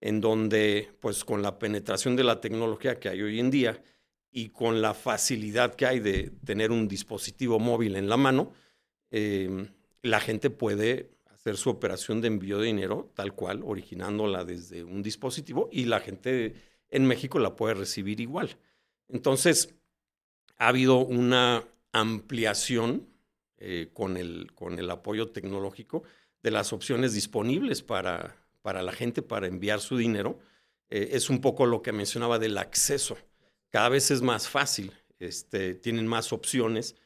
en 0.00 0.22
donde 0.22 0.90
pues 1.00 1.22
con 1.22 1.42
la 1.42 1.58
penetración 1.58 2.16
de 2.16 2.24
la 2.24 2.40
tecnología 2.40 2.98
que 2.98 3.10
hay 3.10 3.20
hoy 3.20 3.38
en 3.38 3.50
día 3.50 3.84
y 4.30 4.48
con 4.48 4.80
la 4.80 4.94
facilidad 4.94 5.74
que 5.74 5.84
hay 5.84 6.00
de 6.00 6.32
tener 6.44 6.72
un 6.72 6.88
dispositivo 6.88 7.58
móvil 7.58 7.96
en 7.96 8.08
la 8.08 8.16
mano, 8.16 8.54
em, 9.10 9.68
la 10.00 10.18
gente 10.20 10.48
puede 10.48 11.10
hacer 11.26 11.58
su 11.58 11.68
operación 11.68 12.22
de 12.22 12.28
envío 12.28 12.58
de 12.58 12.66
dinero 12.66 13.12
tal 13.14 13.34
cual, 13.34 13.60
originándola 13.64 14.44
desde 14.46 14.82
un 14.82 15.02
dispositivo 15.02 15.68
y 15.70 15.84
la 15.84 16.00
gente 16.00 16.54
en 16.88 17.04
México 17.06 17.38
la 17.38 17.54
puede 17.54 17.74
recibir 17.74 18.18
igual. 18.20 18.56
Entonces, 19.08 19.74
ha 20.56 20.68
habido 20.68 20.98
una 21.00 21.68
ampliación 21.92 23.11
eh, 23.64 23.90
con, 23.92 24.16
el, 24.16 24.50
con 24.56 24.80
el 24.80 24.90
apoyo 24.90 25.28
tecnológico 25.28 26.02
de 26.42 26.50
las 26.50 26.72
opciones 26.72 27.12
disponibles 27.12 27.80
para, 27.80 28.34
para 28.60 28.82
la 28.82 28.90
gente 28.90 29.22
para 29.22 29.46
enviar 29.46 29.80
su 29.80 29.96
dinero. 29.96 30.40
Eh, 30.90 31.10
es 31.12 31.30
un 31.30 31.40
poco 31.40 31.64
lo 31.66 31.80
que 31.80 31.92
mencionaba 31.92 32.40
del 32.40 32.58
acceso. 32.58 33.16
Cada 33.70 33.88
vez 33.88 34.10
es 34.10 34.20
más 34.20 34.48
fácil, 34.48 34.90
este, 35.20 35.76
tienen 35.76 36.08
más 36.08 36.32
opciones, 36.32 36.96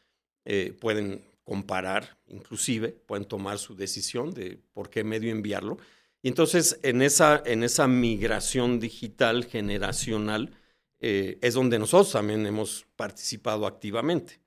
eh, 0.46 0.75
pueden 0.80 1.26
comparar, 1.44 2.16
inclusive 2.26 2.88
pueden 2.88 3.26
tomar 3.26 3.58
su 3.58 3.76
decisión 3.76 4.32
de 4.32 4.58
por 4.72 4.88
qué 4.88 5.04
medio 5.04 5.32
enviarlo. 5.32 5.76
Y 6.22 6.28
entonces 6.28 6.80
en 6.82 7.02
esa, 7.02 7.42
en 7.44 7.64
esa 7.64 7.86
migración 7.86 8.80
digital 8.80 9.44
generacional 9.44 10.54
es 10.98 11.52
donde 11.52 11.78
nosotros 11.78 12.12
también 12.12 12.46
hemos 12.46 12.86
participado 12.96 13.66
activamente 13.66 14.40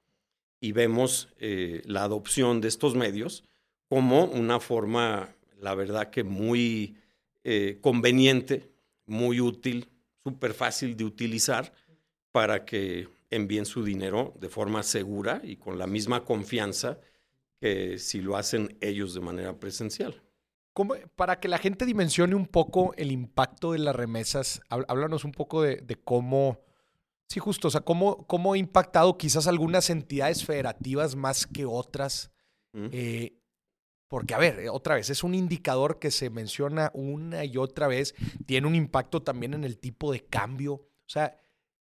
y 0.60 0.72
vemos 0.72 1.30
eh, 1.40 1.82
la 1.86 2.04
adopción 2.04 2.62
de 2.62 2.68
estos 2.68 2.96
medios 2.96 3.44
como 3.88 4.26
una 4.26 4.60
forma, 4.60 5.36
la 5.60 5.74
verdad 5.74 6.10
que 6.10 6.24
muy 6.24 6.98
eh, 7.44 7.80
conveniente, 7.82 8.72
muy 9.06 9.42
útil, 9.42 9.90
súper 10.24 10.54
fácil 10.54 10.96
de 10.96 11.06
utilizar 11.06 11.74
para 12.32 12.66
que 12.66 13.08
envíen 13.32 13.66
su 13.66 13.84
dinero 13.84 14.34
de 14.40 14.50
forma 14.50 14.84
segura 14.84 15.42
y 15.44 15.56
con 15.56 15.80
la 15.80 15.88
misma 15.88 16.24
confianza 16.24 17.00
que 17.60 17.98
si 17.98 18.22
lo 18.22 18.38
hacen 18.38 18.78
ellos 18.82 19.14
de 19.14 19.22
manera 19.22 19.60
presencial. 19.60 20.22
para 21.16 21.40
que 21.40 21.48
la 21.48 21.58
gente 21.58 21.86
dimensione 21.86 22.36
un 22.36 22.46
poco 22.46 22.94
el 22.96 23.12
impacto 23.12 23.74
de 23.74 23.80
las 23.80 23.96
remesas, 23.96 24.62
háblanos 24.70 25.26
un 25.26 25.32
poco 25.32 25.64
de 25.64 26.00
cómo 26.04 26.69
Sí, 27.30 27.40
justo. 27.40 27.68
O 27.68 27.72
sea, 27.72 27.82
¿cómo, 27.82 28.26
cómo 28.26 28.54
ha 28.54 28.58
impactado 28.58 29.18
quizás 29.18 29.46
algunas 29.46 29.92
entidades 29.92 30.44
federativas 30.44 31.16
más 31.16 31.46
que 31.46 31.66
otras? 31.66 32.32
Eh, 32.74 33.40
porque, 34.08 34.34
a 34.34 34.40
ver, 34.40 34.68
otra 34.72 34.96
vez, 34.96 35.12
es 35.12 35.24
un 35.24 35.36
indicador 35.36 36.00
que 36.00 36.10
se 36.10 36.32
menciona 36.32 36.90
una 36.96 37.46
y 37.46 37.58
otra 37.58 37.88
vez. 37.88 38.16
Tiene 38.48 38.66
un 38.66 38.74
impacto 38.74 39.22
también 39.22 39.54
en 39.54 39.64
el 39.64 39.78
tipo 39.78 40.12
de 40.12 40.26
cambio. 40.26 40.74
O 40.74 41.06
sea, 41.06 41.38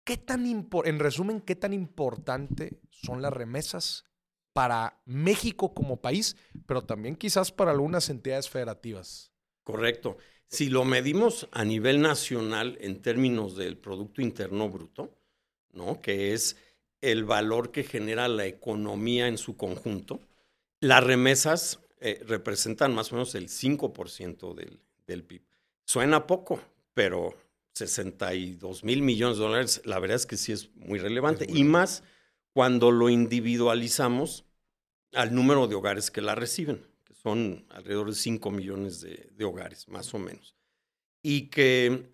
¿qué 0.05 0.15
tan 0.15 0.45
en 0.45 0.99
resumen, 0.99 1.41
qué 1.41 1.57
tan 1.57 1.73
importante 1.73 2.79
son 2.89 3.21
las 3.21 3.33
remesas 3.33 4.05
para 4.53 5.01
México 5.05 5.73
como 5.73 6.01
país, 6.01 6.37
pero 6.65 6.83
también 6.83 7.17
quizás 7.17 7.51
para 7.51 7.71
algunas 7.71 8.09
entidades 8.09 8.49
federativas? 8.49 9.33
Correcto. 9.63 10.17
Si 10.47 10.69
lo 10.69 10.85
medimos 10.85 11.49
a 11.51 11.65
nivel 11.65 11.99
nacional 12.01 12.77
en 12.79 13.01
términos 13.01 13.57
del 13.57 13.77
Producto 13.77 14.21
Interno 14.21 14.69
Bruto, 14.69 15.17
¿no? 15.73 16.01
que 16.01 16.33
es 16.33 16.55
el 17.01 17.25
valor 17.25 17.71
que 17.71 17.83
genera 17.83 18.27
la 18.27 18.45
economía 18.45 19.27
en 19.27 19.37
su 19.37 19.57
conjunto. 19.57 20.21
Las 20.79 21.03
remesas 21.03 21.79
eh, 21.99 22.23
representan 22.25 22.95
más 22.95 23.11
o 23.11 23.15
menos 23.15 23.35
el 23.35 23.49
5% 23.49 24.53
del, 24.55 24.79
del 25.05 25.23
PIB. 25.23 25.41
Suena 25.85 26.25
poco, 26.27 26.61
pero 26.93 27.35
62 27.73 28.83
mil 28.83 29.01
millones 29.01 29.37
de 29.37 29.43
dólares, 29.43 29.81
la 29.85 29.99
verdad 29.99 30.15
es 30.15 30.25
que 30.25 30.37
sí 30.37 30.51
es 30.51 30.73
muy 30.75 30.99
relevante. 30.99 31.45
y 31.49 31.63
más 31.63 32.03
cuando 32.53 32.91
lo 32.91 33.09
individualizamos 33.09 34.45
al 35.13 35.33
número 35.33 35.67
de 35.67 35.75
hogares 35.75 36.11
que 36.11 36.21
la 36.21 36.35
reciben, 36.35 36.85
que 37.03 37.13
son 37.15 37.65
alrededor 37.69 38.09
de 38.09 38.15
5 38.15 38.51
millones 38.51 39.01
de, 39.01 39.29
de 39.33 39.45
hogares, 39.45 39.87
más 39.87 40.13
o 40.13 40.19
menos. 40.19 40.55
Y 41.21 41.47
que 41.47 42.13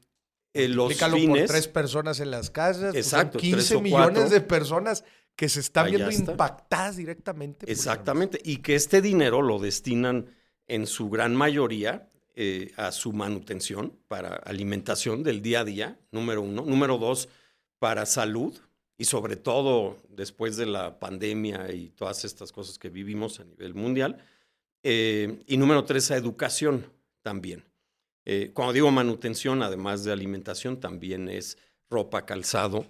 eh, 0.53 0.67
los 0.67 0.93
fines. 0.93 1.41
por 1.41 1.47
tres 1.47 1.67
personas 1.67 2.19
en 2.19 2.31
las 2.31 2.49
casas. 2.49 2.93
Pues, 2.93 3.05
Exacto. 3.05 3.37
15 3.39 3.81
millones 3.81 4.29
de 4.29 4.41
personas 4.41 5.03
que 5.35 5.47
se 5.47 5.61
están 5.61 5.89
viendo 5.89 6.11
impactadas 6.11 6.97
directamente. 6.97 7.71
Exactamente. 7.71 8.41
Y 8.43 8.57
que 8.57 8.75
este 8.75 9.01
dinero 9.01 9.41
lo 9.41 9.59
destinan 9.59 10.27
en 10.67 10.85
su 10.85 11.09
gran 11.09 11.35
mayoría 11.35 12.09
eh, 12.35 12.71
a 12.77 12.91
su 12.91 13.11
manutención, 13.11 13.97
para 14.07 14.35
alimentación 14.35 15.23
del 15.23 15.41
día 15.41 15.61
a 15.61 15.65
día, 15.65 15.99
número 16.11 16.41
uno. 16.41 16.63
Número 16.65 16.97
dos, 16.97 17.29
para 17.79 18.05
salud. 18.05 18.57
Y 18.97 19.05
sobre 19.05 19.37
todo 19.37 19.97
después 20.09 20.57
de 20.57 20.65
la 20.65 20.99
pandemia 20.99 21.71
y 21.71 21.89
todas 21.91 22.25
estas 22.25 22.51
cosas 22.51 22.77
que 22.77 22.89
vivimos 22.89 23.39
a 23.39 23.45
nivel 23.45 23.73
mundial. 23.73 24.17
Eh, 24.83 25.41
y 25.47 25.55
número 25.57 25.85
tres, 25.85 26.11
a 26.11 26.17
educación 26.17 26.85
también. 27.21 27.68
Eh, 28.25 28.51
cuando 28.53 28.73
digo 28.73 28.91
manutención, 28.91 29.63
además 29.63 30.03
de 30.03 30.11
alimentación, 30.11 30.79
también 30.79 31.29
es 31.29 31.57
ropa, 31.89 32.25
calzado. 32.25 32.85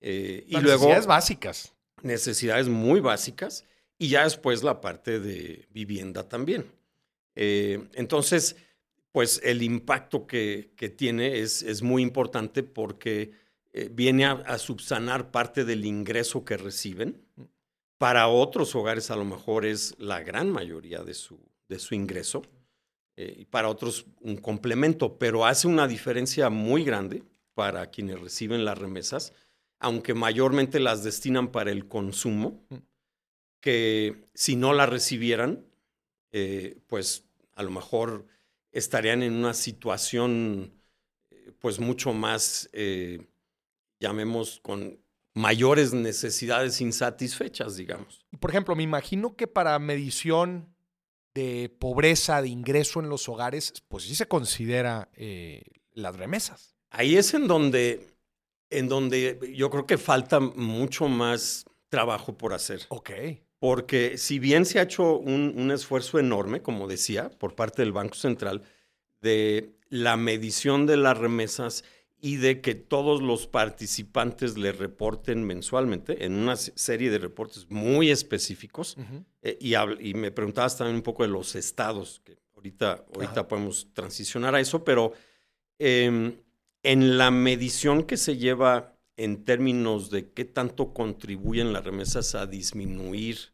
Eh, 0.00 0.44
y 0.46 0.52
luego, 0.52 0.84
necesidades 0.84 1.06
básicas. 1.06 1.74
Necesidades 2.02 2.68
muy 2.68 3.00
básicas. 3.00 3.64
Y 3.98 4.08
ya 4.08 4.24
después 4.24 4.62
la 4.62 4.80
parte 4.80 5.20
de 5.20 5.66
vivienda 5.70 6.28
también. 6.28 6.66
Eh, 7.36 7.88
entonces, 7.94 8.56
pues 9.12 9.40
el 9.44 9.62
impacto 9.62 10.26
que, 10.26 10.72
que 10.76 10.88
tiene 10.88 11.38
es, 11.38 11.62
es, 11.62 11.82
muy 11.82 12.02
importante 12.02 12.62
porque 12.62 13.32
viene 13.90 14.26
a, 14.26 14.58
subsanar 14.58 15.30
parte 15.30 15.64
del 15.64 15.84
ingreso 15.84 16.44
que 16.44 16.56
reciben. 16.56 17.24
Para 17.98 18.28
otros 18.28 18.74
hogares 18.74 19.10
a 19.10 19.16
lo 19.16 19.24
mejor 19.24 19.64
es 19.64 19.94
la 19.98 20.20
gran 20.20 20.50
mayoría 20.50 21.02
de 21.02 21.14
su, 21.14 21.40
de 21.68 21.78
su 21.78 21.94
ingreso. 21.94 22.42
Eh, 23.16 23.36
y 23.38 23.44
para 23.44 23.68
otros 23.68 24.06
un 24.20 24.36
complemento, 24.36 25.18
pero 25.18 25.46
hace 25.46 25.68
una 25.68 25.86
diferencia 25.86 26.50
muy 26.50 26.84
grande 26.84 27.22
para 27.54 27.90
quienes 27.90 28.20
reciben 28.20 28.64
las 28.64 28.76
remesas, 28.76 29.32
aunque 29.78 30.14
mayormente 30.14 30.80
las 30.80 31.04
destinan 31.04 31.52
para 31.52 31.70
el 31.70 31.86
consumo, 31.86 32.64
mm. 32.70 32.76
que 33.60 34.24
si 34.34 34.56
no 34.56 34.72
las 34.72 34.88
recibieran, 34.88 35.64
eh, 36.32 36.80
pues 36.88 37.24
a 37.54 37.62
lo 37.62 37.70
mejor 37.70 38.26
estarían 38.72 39.22
en 39.22 39.34
una 39.34 39.54
situación 39.54 40.72
eh, 41.30 41.52
pues 41.60 41.78
mucho 41.78 42.12
más, 42.12 42.68
llamemos, 44.00 44.58
con 44.60 44.98
mayores 45.34 45.94
necesidades 45.94 46.80
insatisfechas, 46.80 47.76
digamos. 47.76 48.26
Por 48.40 48.50
ejemplo, 48.50 48.74
me 48.74 48.82
imagino 48.82 49.36
que 49.36 49.46
para 49.46 49.78
medición 49.78 50.73
de 51.34 51.74
pobreza, 51.78 52.40
de 52.40 52.48
ingreso 52.48 53.00
en 53.00 53.08
los 53.08 53.28
hogares, 53.28 53.72
pues 53.88 54.04
sí 54.04 54.14
se 54.14 54.26
considera 54.26 55.08
eh, 55.14 55.62
las 55.92 56.16
remesas. 56.16 56.76
Ahí 56.90 57.16
es 57.16 57.34
en 57.34 57.48
donde, 57.48 58.06
en 58.70 58.88
donde 58.88 59.52
yo 59.54 59.68
creo 59.70 59.86
que 59.86 59.98
falta 59.98 60.38
mucho 60.38 61.08
más 61.08 61.64
trabajo 61.88 62.36
por 62.36 62.54
hacer. 62.54 62.82
Ok. 62.88 63.10
Porque 63.58 64.18
si 64.18 64.38
bien 64.38 64.66
se 64.66 64.78
ha 64.78 64.82
hecho 64.82 65.16
un, 65.16 65.70
esfuerzo 65.70 66.18
enorme, 66.18 66.60
como 66.60 66.86
decía, 66.86 67.30
por 67.30 67.54
parte 67.54 67.82
del 67.82 67.92
Banco 67.92 68.14
Central, 68.14 68.62
de 69.20 69.74
la 69.88 70.16
medición 70.16 70.86
de 70.86 70.98
las 70.98 71.16
remesas 71.16 71.82
y 72.24 72.36
de 72.36 72.62
que 72.62 72.74
todos 72.74 73.20
los 73.20 73.46
participantes 73.46 74.56
le 74.56 74.72
reporten 74.72 75.44
mensualmente 75.44 76.24
en 76.24 76.32
una 76.32 76.56
serie 76.56 77.10
de 77.10 77.18
reportes 77.18 77.66
muy 77.68 78.10
específicos. 78.10 78.96
Eh, 79.42 79.58
y, 79.60 80.14
me 80.14 80.30
preguntabas 80.30 80.78
también 80.78 80.96
un 80.96 81.02
poco 81.02 81.22
de 81.24 81.28
los 81.28 81.54
estados, 81.54 82.22
que 82.24 82.38
ahorita, 82.56 83.04
ahorita 83.14 83.46
podemos 83.46 83.92
transicionar 83.92 84.54
a 84.54 84.60
eso, 84.60 84.82
pero 84.84 85.12
em, 85.78 86.34
en 86.82 87.18
la 87.18 87.30
medición 87.30 88.04
que 88.04 88.16
se 88.16 88.38
lleva 88.38 88.96
en 89.18 89.44
términos 89.44 90.08
de 90.08 90.30
qué 90.30 90.46
tanto 90.46 90.94
contribuyen 90.94 91.74
las 91.74 91.84
remesas 91.84 92.34
a 92.34 92.46
disminuir 92.46 93.52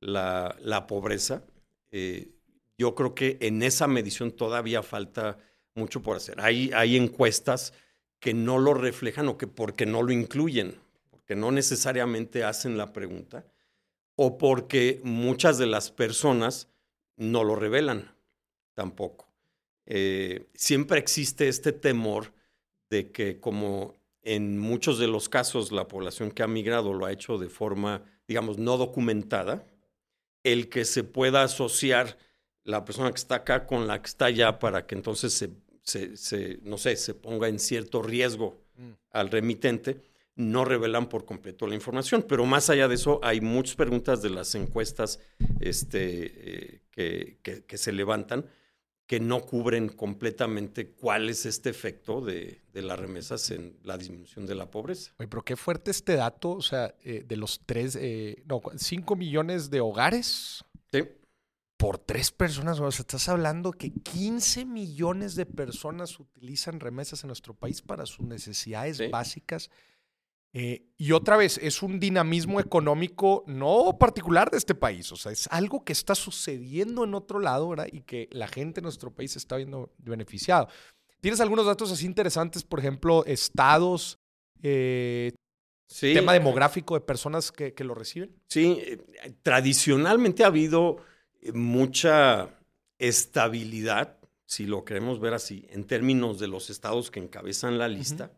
la, 0.00 0.56
la 0.62 0.86
pobreza, 0.86 1.44
eh, 1.90 2.30
yo 2.78 2.94
creo 2.94 3.14
que 3.14 3.36
en 3.42 3.62
esa 3.62 3.86
medición 3.86 4.30
todavía 4.32 4.82
falta 4.82 5.36
mucho 5.74 6.00
por 6.00 6.16
hacer. 6.16 6.40
Hay, 6.40 6.70
hay 6.72 6.96
encuestas 6.96 7.74
que 8.20 8.34
no 8.34 8.58
lo 8.58 8.74
reflejan 8.74 9.28
o 9.28 9.38
que 9.38 9.46
porque 9.46 9.86
no 9.86 10.02
lo 10.02 10.12
incluyen, 10.12 10.80
porque 11.10 11.36
no 11.36 11.50
necesariamente 11.50 12.44
hacen 12.44 12.76
la 12.76 12.92
pregunta, 12.92 13.46
o 14.16 14.38
porque 14.38 15.00
muchas 15.04 15.58
de 15.58 15.66
las 15.66 15.90
personas 15.90 16.68
no 17.16 17.44
lo 17.44 17.54
revelan 17.54 18.14
tampoco. 18.74 19.28
Eh, 19.86 20.46
siempre 20.54 20.98
existe 20.98 21.48
este 21.48 21.72
temor 21.72 22.32
de 22.90 23.10
que 23.12 23.40
como 23.40 23.94
en 24.22 24.58
muchos 24.58 24.98
de 24.98 25.06
los 25.06 25.28
casos 25.28 25.70
la 25.70 25.86
población 25.86 26.32
que 26.32 26.42
ha 26.42 26.48
migrado 26.48 26.92
lo 26.92 27.06
ha 27.06 27.12
hecho 27.12 27.38
de 27.38 27.48
forma, 27.48 28.02
digamos, 28.26 28.58
no 28.58 28.76
documentada, 28.76 29.64
el 30.42 30.68
que 30.68 30.84
se 30.84 31.04
pueda 31.04 31.42
asociar 31.42 32.18
la 32.64 32.84
persona 32.84 33.10
que 33.10 33.18
está 33.18 33.36
acá 33.36 33.66
con 33.66 33.86
la 33.86 34.02
que 34.02 34.08
está 34.08 34.26
allá 34.26 34.58
para 34.58 34.86
que 34.86 34.96
entonces 34.96 35.32
se 35.32 35.50
se, 35.86 36.58
no 36.62 36.78
sé, 36.78 36.96
se 36.96 37.14
ponga 37.14 37.48
en 37.48 37.58
cierto 37.58 38.02
riesgo 38.02 38.58
mm. 38.76 38.90
al 39.12 39.30
remitente, 39.30 40.02
no 40.34 40.64
revelan 40.64 41.08
por 41.08 41.24
completo 41.24 41.66
la 41.66 41.74
información. 41.74 42.24
Pero 42.28 42.44
más 42.44 42.68
allá 42.68 42.88
de 42.88 42.96
eso, 42.96 43.20
hay 43.22 43.40
muchas 43.40 43.76
preguntas 43.76 44.20
de 44.20 44.30
las 44.30 44.54
encuestas 44.54 45.20
este, 45.60 46.80
eh, 46.96 47.38
que, 47.66 47.78
se 47.78 47.92
levantan 47.92 48.46
que 49.06 49.20
no 49.20 49.40
cubren 49.42 49.88
completamente 49.88 50.90
cuál 50.90 51.30
es 51.30 51.46
este 51.46 51.70
efecto 51.70 52.20
de, 52.20 52.60
las 52.72 52.98
remesas 52.98 53.52
en 53.52 53.76
la 53.84 53.96
disminución 53.96 54.46
de 54.46 54.56
la 54.56 54.68
pobreza. 54.68 55.12
Oye, 55.18 55.28
pero 55.28 55.44
qué 55.44 55.54
fuerte 55.54 55.92
este 55.92 56.16
dato, 56.16 56.50
o 56.50 56.62
sea, 56.62 56.92
eh, 57.04 57.24
de 57.24 57.36
los 57.36 57.60
tres, 57.64 57.96
eh, 58.00 58.42
no, 58.46 58.60
cinco 58.76 59.14
millones 59.14 59.70
de 59.70 59.80
hogares. 59.80 60.64
Sí 60.92 61.04
por 61.76 61.98
tres 61.98 62.30
personas, 62.30 62.80
o 62.80 62.90
sea, 62.90 63.02
estás 63.02 63.28
hablando 63.28 63.72
que 63.72 63.92
15 63.92 64.64
millones 64.64 65.34
de 65.34 65.44
personas 65.44 66.18
utilizan 66.18 66.80
remesas 66.80 67.22
en 67.22 67.28
nuestro 67.28 67.54
país 67.54 67.82
para 67.82 68.06
sus 68.06 68.26
necesidades 68.26 69.10
básicas. 69.10 69.70
Eh, 70.54 70.86
y 70.96 71.12
otra 71.12 71.36
vez, 71.36 71.58
es 71.58 71.82
un 71.82 72.00
dinamismo 72.00 72.60
económico 72.60 73.44
no 73.46 73.98
particular 73.98 74.50
de 74.50 74.56
este 74.56 74.74
país, 74.74 75.12
o 75.12 75.16
sea, 75.16 75.32
es 75.32 75.48
algo 75.50 75.84
que 75.84 75.92
está 75.92 76.14
sucediendo 76.14 77.04
en 77.04 77.14
otro 77.14 77.40
lado, 77.40 77.68
¿verdad? 77.68 77.88
Y 77.92 78.00
que 78.02 78.28
la 78.32 78.48
gente 78.48 78.80
en 78.80 78.84
nuestro 78.84 79.14
país 79.14 79.36
está 79.36 79.56
viendo 79.56 79.92
beneficiado. 79.98 80.68
¿Tienes 81.20 81.40
algunos 81.40 81.66
datos 81.66 81.92
así 81.92 82.06
interesantes, 82.06 82.64
por 82.64 82.78
ejemplo, 82.78 83.22
estados, 83.26 84.18
eh, 84.62 85.34
tema 86.00 86.32
demográfico 86.32 86.94
de 86.94 87.00
personas 87.02 87.52
que, 87.52 87.74
que 87.74 87.84
lo 87.84 87.94
reciben? 87.94 88.34
Sí, 88.48 88.78
eh, 88.80 88.98
tradicionalmente 89.42 90.42
ha 90.42 90.46
habido 90.46 91.02
mucha 91.54 92.50
estabilidad, 92.98 94.18
si 94.44 94.66
lo 94.66 94.84
queremos 94.84 95.20
ver 95.20 95.34
así, 95.34 95.66
en 95.70 95.84
términos 95.84 96.38
de 96.38 96.48
los 96.48 96.70
estados 96.70 97.10
que 97.10 97.20
encabezan 97.20 97.78
la 97.78 97.88
lista, 97.88 98.32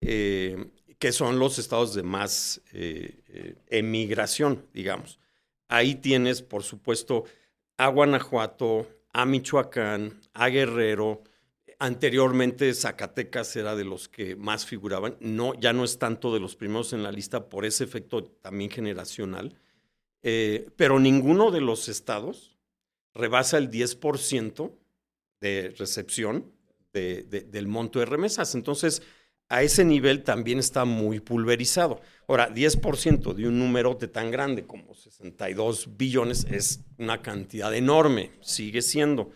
eh, 0.00 0.70
que 0.98 1.12
son 1.12 1.38
los 1.38 1.58
estados 1.58 1.94
de 1.94 2.02
más 2.02 2.62
eh, 2.72 3.22
eh, 3.28 3.54
emigración, 3.68 4.66
digamos. 4.72 5.18
Ahí 5.68 5.96
tienes, 5.96 6.42
por 6.42 6.62
supuesto, 6.62 7.24
a 7.76 7.88
Guanajuato, 7.88 8.88
a 9.12 9.26
Michoacán, 9.26 10.20
a 10.32 10.48
Guerrero. 10.48 11.22
Anteriormente 11.78 12.72
Zacatecas 12.72 13.54
era 13.56 13.76
de 13.76 13.84
los 13.84 14.08
que 14.08 14.36
más 14.36 14.64
figuraban. 14.64 15.16
No, 15.20 15.54
ya 15.54 15.72
no 15.72 15.84
es 15.84 15.98
tanto 15.98 16.32
de 16.32 16.40
los 16.40 16.56
primeros 16.56 16.92
en 16.92 17.02
la 17.02 17.12
lista 17.12 17.48
por 17.48 17.66
ese 17.66 17.84
efecto 17.84 18.24
también 18.24 18.70
generacional. 18.70 19.54
Eh, 20.28 20.70
pero 20.74 20.98
ninguno 20.98 21.52
de 21.52 21.60
los 21.60 21.88
estados 21.88 22.56
rebasa 23.14 23.58
el 23.58 23.70
10% 23.70 24.72
de 25.40 25.72
recepción 25.78 26.50
del 26.92 27.68
monto 27.68 28.00
de 28.00 28.06
remesas. 28.06 28.56
Entonces, 28.56 29.02
a 29.48 29.62
ese 29.62 29.84
nivel 29.84 30.24
también 30.24 30.58
está 30.58 30.84
muy 30.84 31.20
pulverizado. 31.20 32.00
Ahora, 32.26 32.52
10% 32.52 33.34
de 33.34 33.46
un 33.46 33.60
número 33.60 33.94
de 33.94 34.08
tan 34.08 34.32
grande 34.32 34.66
como 34.66 34.96
62 34.96 35.96
billones 35.96 36.44
es 36.50 36.80
una 36.98 37.22
cantidad 37.22 37.72
enorme, 37.72 38.32
sigue 38.40 38.82
siendo. 38.82 39.30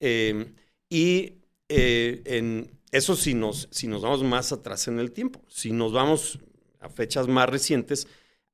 Eh, 0.00 0.54
y 0.88 1.42
eh, 1.68 2.22
en 2.24 2.70
eso 2.90 3.16
si 3.16 3.34
nos, 3.34 3.68
si 3.70 3.86
nos 3.86 4.00
vamos 4.00 4.22
más 4.22 4.50
atrás 4.50 4.88
en 4.88 4.98
el 4.98 5.12
tiempo, 5.12 5.42
si 5.46 5.72
nos 5.72 5.92
vamos 5.92 6.38
a 6.80 6.88
fechas 6.88 7.28
más 7.28 7.50
recientes, 7.50 8.08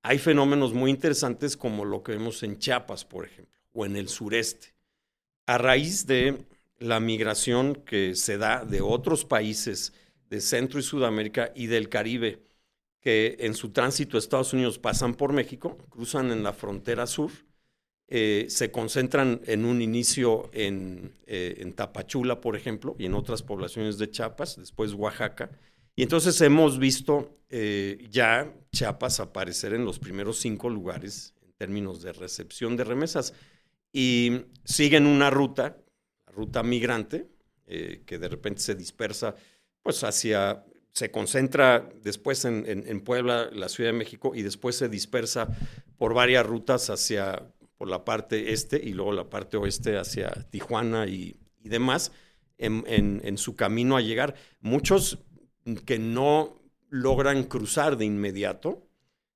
hay 0.09 0.17
fenómenos 0.17 0.73
muy 0.73 0.91
interesantes 0.91 1.55
como 1.55 1.85
lo 1.85 2.03
que 2.03 2.13
vemos 2.13 2.43
en 2.43 2.59
Chiapas, 2.59 3.05
por 3.05 3.27
ejemplo, 3.27 3.61
o 3.75 3.85
en 3.85 3.95
el 3.95 4.09
sureste. 4.09 4.69
A 5.45 5.59
raíz 5.59 6.07
de 6.07 6.47
la 6.79 6.99
migración 6.99 7.75
que 7.75 8.15
se 8.15 8.39
da 8.39 8.65
de 8.65 8.81
otros 8.81 9.27
países 9.27 9.93
de 10.31 10.41
Centro 10.41 10.81
y 10.81 10.83
Sudamérica 10.83 11.53
y 11.55 11.67
del 11.67 11.91
Caribe, 11.91 12.41
que 13.03 13.37
en 13.41 13.53
su 13.53 13.69
tránsito 13.69 14.17
a 14.17 14.21
Estados 14.21 14.55
Unidos 14.55 14.79
pasan 14.79 15.13
por 15.13 15.35
México, 15.35 15.77
cruzan 15.91 16.31
en 16.31 16.43
la 16.43 16.55
frontera 16.55 17.07
sur, 17.07 17.31
eh, 18.07 18.47
se 18.49 18.71
concentran 18.71 19.43
en 19.45 19.67
un 19.67 19.83
inicio 19.83 20.49
eh, 20.55 21.11
en 21.27 21.73
Tapachula, 21.75 22.41
por 22.41 22.57
ejemplo, 22.57 22.97
y 22.99 23.05
en 23.05 23.13
otras 23.13 23.43
poblaciones 23.43 23.99
de 23.99 24.11
Chiapas, 24.11 24.57
después 24.57 24.95
Oaxaca, 24.95 25.51
y 25.99 26.05
entonces 26.05 26.41
hemos 26.43 26.79
visto 26.79 27.41
eh, 27.49 28.07
ya 28.09 28.55
Chiapas 28.71 29.19
aparecer 29.19 29.75
en 29.75 29.85
los 29.85 29.99
primeros 29.99 30.39
cinco 30.39 30.71
lugares 30.71 31.35
en 31.43 31.53
términos 31.55 32.03
de 32.03 32.13
recepción 32.13 32.77
de 32.77 32.85
remesas. 32.85 33.35
Y 33.93 34.43
siguen 34.65 35.07
una 35.07 35.29
ruta, 35.29 35.77
ruta 36.29 36.63
migrante, 36.63 37.27
eh, 37.67 38.05
que 38.07 38.17
de 38.17 38.29
repente 38.29 38.61
se 38.61 38.77
dispersa, 38.77 39.35
pues 39.83 40.05
hacia, 40.05 40.65
se 40.93 41.11
concentra 41.11 41.89
después 42.01 42.45
en, 42.45 42.65
en, 42.69 43.01
Puebla, 43.01 43.51
la 43.53 43.69
Ciudad 43.69 43.91
de 43.91 43.99
México, 43.99 44.37
y 44.37 44.43
después 44.43 44.77
se 44.77 44.89
dispersa 44.89 45.49
por 45.97 46.15
varias 46.15 46.47
rutas 46.47 46.91
hacia, 46.91 47.51
por 47.77 47.89
la 47.89 48.05
parte 48.05 48.53
este 48.53 48.81
y 48.81 48.93
luego 48.93 49.11
la 49.11 49.29
parte 49.29 49.57
oeste 49.57 49.97
hacia 49.97 50.31
Tijuana 50.49 51.09
y, 51.09 51.41
y 51.59 51.69
demás, 51.69 52.13
en, 52.59 53.21
en, 53.25 53.39
su 53.39 53.57
camino 53.57 53.97
a 53.97 54.01
llegar. 54.01 54.35
Muchos 54.61 55.19
que 55.77 55.99
no 55.99 56.61
logran 56.91 57.45
cruzar 57.45 57.97
de 57.97 58.05
inmediato, 58.05 58.87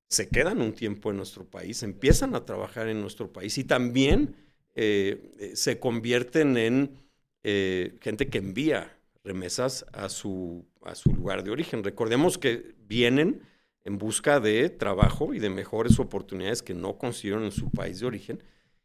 se 0.09 0.29
quedan 0.29 0.61
un 0.61 0.75
tiempo 0.75 1.11
en 1.11 1.17
nuestro 1.17 1.45
país, 1.45 1.83
empiezan 1.83 2.35
a 2.35 2.45
trabajar 2.45 2.89
en 2.89 3.01
nuestro 3.01 3.33
país 3.33 3.57
y 3.59 3.65
también 3.65 4.37
eh, 4.75 5.33
eh, 5.39 5.53
se 5.57 5.79
convierten 5.79 6.57
en 6.57 6.99
eh, 7.43 7.97
gente 8.01 8.29
que 8.29 8.39
envía 8.39 8.97
remesas 9.25 9.87
a 9.93 10.09
su, 10.09 10.67
a 10.83 10.95
su 10.95 11.15
lugar 11.15 11.45
de 11.45 11.51
origen. 11.51 11.83
Recordemos 11.83 12.39
que 12.39 12.75
vienen 12.87 13.43
en 13.85 13.99
busca 13.99 14.39
de 14.39 14.69
trabajo 14.69 15.35
y 15.35 15.39
de 15.39 15.51
mejores 15.51 15.99
oportunidades 15.99 16.63
que 16.63 16.75
no 16.75 16.99
consiguieron 16.99 17.45
en 17.45 17.53
su 17.53 17.71
país 17.71 18.01
de 18.01 18.07
origen 18.07 18.43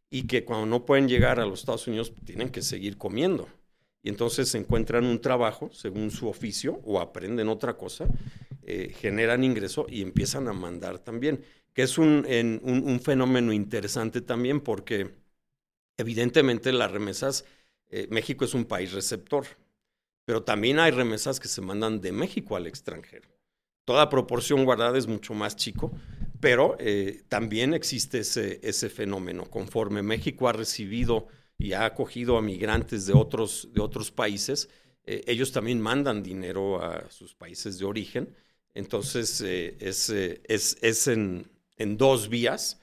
y 0.09 0.27
que 0.27 0.45
cuando 0.45 0.65
no 0.65 0.85
pueden 0.85 1.07
llegar 1.07 1.39
a 1.39 1.45
los 1.45 1.59
Estados 1.59 1.87
Unidos 1.87 2.13
tienen 2.25 2.49
que 2.49 2.61
seguir 2.61 2.97
comiendo 2.97 3.47
y 4.07 4.09
entonces 4.09 4.55
encuentran 4.55 5.03
un 5.03 5.19
trabajo 5.19 5.69
según 5.73 6.11
su 6.11 6.29
oficio 6.29 6.79
o 6.85 7.01
aprenden 7.01 7.49
otra 7.49 7.75
cosa, 7.75 8.07
eh, 8.65 8.95
generan 8.97 9.43
ingreso 9.43 9.85
y 9.89 10.01
empiezan 10.01 10.47
a 10.47 10.53
mandar 10.53 10.99
también, 10.99 11.43
que 11.73 11.81
es 11.81 11.97
un, 11.97 12.25
un, 12.63 12.99
fenómeno 13.01 13.51
interesante 13.51 14.21
también 14.21 14.61
porque 14.61 15.13
evidentemente 15.97 16.71
las 16.71 16.89
remesas, 16.89 17.43
eh, 17.89 18.07
México 18.09 18.45
es 18.45 18.53
un 18.53 18.63
país 18.63 18.93
receptor, 18.93 19.45
pero 20.23 20.41
también 20.41 20.79
hay 20.79 20.91
remesas 20.91 21.41
que 21.41 21.49
se 21.49 21.59
mandan 21.59 21.99
de 21.99 22.13
México 22.13 22.55
al 22.55 22.65
extranjero. 22.65 23.27
Toda 23.83 24.07
proporción 24.07 24.63
guardada 24.63 24.97
es 24.97 25.07
mucho 25.07 25.33
más 25.33 25.57
chico, 25.57 25.91
pero 26.39 26.77
eh, 26.79 27.23
también 27.27 27.73
existe 27.73 28.19
ese, 28.19 28.61
ese 28.63 28.89
fenómeno. 28.89 29.49
Conforme 29.49 30.01
México 30.01 30.47
ha 30.47 30.53
recibido 30.53 31.27
y 31.57 31.73
ha 31.73 31.85
acogido 31.85 32.37
a 32.37 32.41
migrantes 32.41 33.05
de 33.05 33.13
otros, 33.13 33.69
de 33.73 33.81
otros 33.81 34.11
países, 34.11 34.69
eh, 35.07 35.23
ellos 35.25 35.51
también 35.51 35.81
mandan 35.81 36.21
dinero 36.21 36.83
a 36.83 37.09
sus 37.09 37.33
países 37.33 37.79
de 37.79 37.85
origen. 37.85 38.35
Entonces, 38.73 39.41
eh, 39.41 39.77
es, 39.79 40.09
eh, 40.09 40.41
es, 40.43 40.77
es 40.81 41.07
en, 41.07 41.47
en, 41.77 41.97
dos 41.97 42.29
vías, 42.29 42.79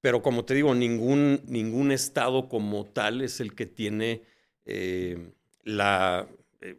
pero 0.00 0.22
como 0.22 0.44
te 0.44 0.54
digo, 0.54 0.74
ningún, 0.74 1.42
ningún 1.46 1.92
estado 1.92 2.48
como 2.48 2.86
tal 2.86 3.20
es 3.20 3.40
el 3.40 3.54
que 3.54 3.66
tiene 3.66 4.22
la, 5.64 6.28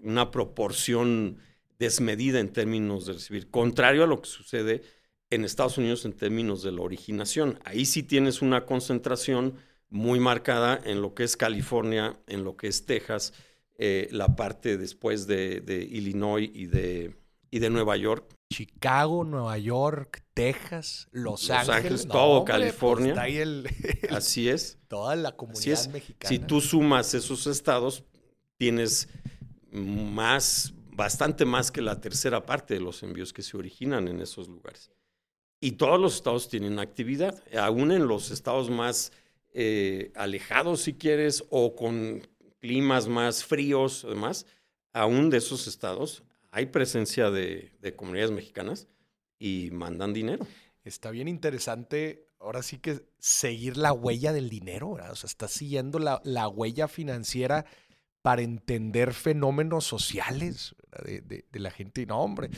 una 0.03 0.29
proporción 0.29 1.39
desmedida 1.79 2.39
en 2.39 2.53
términos 2.53 3.07
de 3.07 3.13
recibir, 3.13 3.49
contrario 3.49 4.03
a 4.03 4.07
lo 4.07 4.21
que 4.21 4.29
sucede 4.29 4.83
en 5.31 5.43
Estados 5.43 5.77
Unidos 5.79 6.05
en 6.05 6.13
términos 6.13 6.61
de 6.61 6.71
la 6.71 6.81
originación. 6.81 7.59
Ahí 7.63 7.85
sí 7.85 8.03
tienes 8.03 8.43
una 8.43 8.65
concentración 8.65 9.55
muy 9.89 10.19
marcada 10.19 10.79
en 10.83 11.01
lo 11.01 11.13
que 11.13 11.23
es 11.23 11.35
California, 11.35 12.19
en 12.27 12.43
lo 12.43 12.55
que 12.55 12.67
es 12.67 12.85
Texas, 12.85 13.33
eh, 13.77 14.07
la 14.11 14.35
parte 14.35 14.77
después 14.77 15.25
de, 15.25 15.87
Illinois 15.89 16.49
y 16.53 16.67
de, 16.67 17.15
y 17.49 17.59
de 17.59 17.69
Nueva 17.69 17.97
York. 17.97 18.35
Chicago, 18.51 19.23
Nueva 19.23 19.57
York, 19.57 20.23
Texas, 20.33 21.07
Los, 21.11 21.49
Ángeles, 21.49 22.07
todo 22.07 22.43
pues, 22.43 22.51
California. 22.51 23.15
Así 24.09 24.49
es. 24.49 24.79
Toda 24.87 25.15
la 25.15 25.33
comunidad 25.33 25.87
mexicana. 25.89 26.29
Si 26.29 26.39
tú 26.39 26.59
sumas 26.59 27.13
esos 27.13 27.45
estados, 27.47 28.03
tienes 28.57 29.07
más, 29.71 30.73
bastante 30.91 31.45
más 31.45 31.71
que 31.71 31.81
la 31.81 32.01
tercera 32.01 32.45
parte 32.45 32.73
de 32.73 32.79
los 32.81 33.03
envíos 33.03 33.33
que 33.33 33.43
se 33.43 33.55
originan 33.55 34.07
en 34.07 34.21
esos 34.21 34.47
lugares. 34.47 34.91
Y 35.61 35.73
todos 35.73 35.99
los 35.99 36.15
estados 36.15 36.49
tienen 36.49 36.79
actividad, 36.79 37.43
aún 37.57 37.91
en 37.91 38.07
los 38.07 38.31
estados 38.31 38.69
más 38.69 39.11
eh, 39.53 40.11
alejados, 40.15 40.81
si 40.81 40.93
quieres, 40.93 41.43
o 41.49 41.75
con 41.75 42.27
climas 42.59 43.07
más 43.07 43.43
fríos, 43.43 44.05
además, 44.05 44.45
aún 44.93 45.29
de 45.29 45.37
esos 45.37 45.67
estados 45.67 46.23
hay 46.51 46.67
presencia 46.67 47.29
de, 47.29 47.71
comunidades 47.95 48.31
mexicanas 48.31 48.87
y 49.37 49.69
mandan 49.71 50.13
dinero. 50.13 50.45
Está 50.83 51.11
bien 51.11 51.27
interesante, 51.27 52.27
ahora 52.39 52.63
sí 52.63 52.79
que 52.79 53.05
seguir 53.19 53.77
la 53.77 53.93
huella 53.93 54.33
del 54.33 54.49
dinero, 54.49 54.89
o 54.89 55.15
sea, 55.15 55.27
está 55.27 55.47
siguiendo 55.47 55.99
la, 55.99 56.21
la 56.23 56.47
huella 56.47 56.87
financiera 56.87 57.65
para 58.21 58.41
entender 58.41 59.13
fenómenos 59.13 59.85
sociales 59.85 60.75
de, 61.05 61.21
de, 61.21 61.59
la 61.59 61.71
gente. 61.71 62.05
No, 62.05 62.19
hombre, 62.19 62.49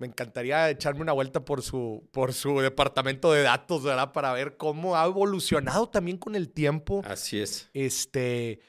me 0.00 0.06
encantaría 0.06 0.70
echarme 0.70 1.02
una 1.02 1.12
vuelta 1.12 1.44
por 1.44 1.62
su, 1.62 2.08
por 2.10 2.32
su 2.32 2.60
departamento 2.60 3.32
de 3.32 3.42
datos, 3.42 3.84
¿verdad? 3.84 4.12
Para 4.12 4.32
ver 4.32 4.56
cómo 4.56 4.96
ha 4.96 5.04
evolucionado 5.04 5.90
también 5.90 6.16
con 6.16 6.34
el 6.34 6.50
tiempo. 6.50 7.02
Así 7.04 7.38
es. 7.38 7.68
Este, 7.74 8.60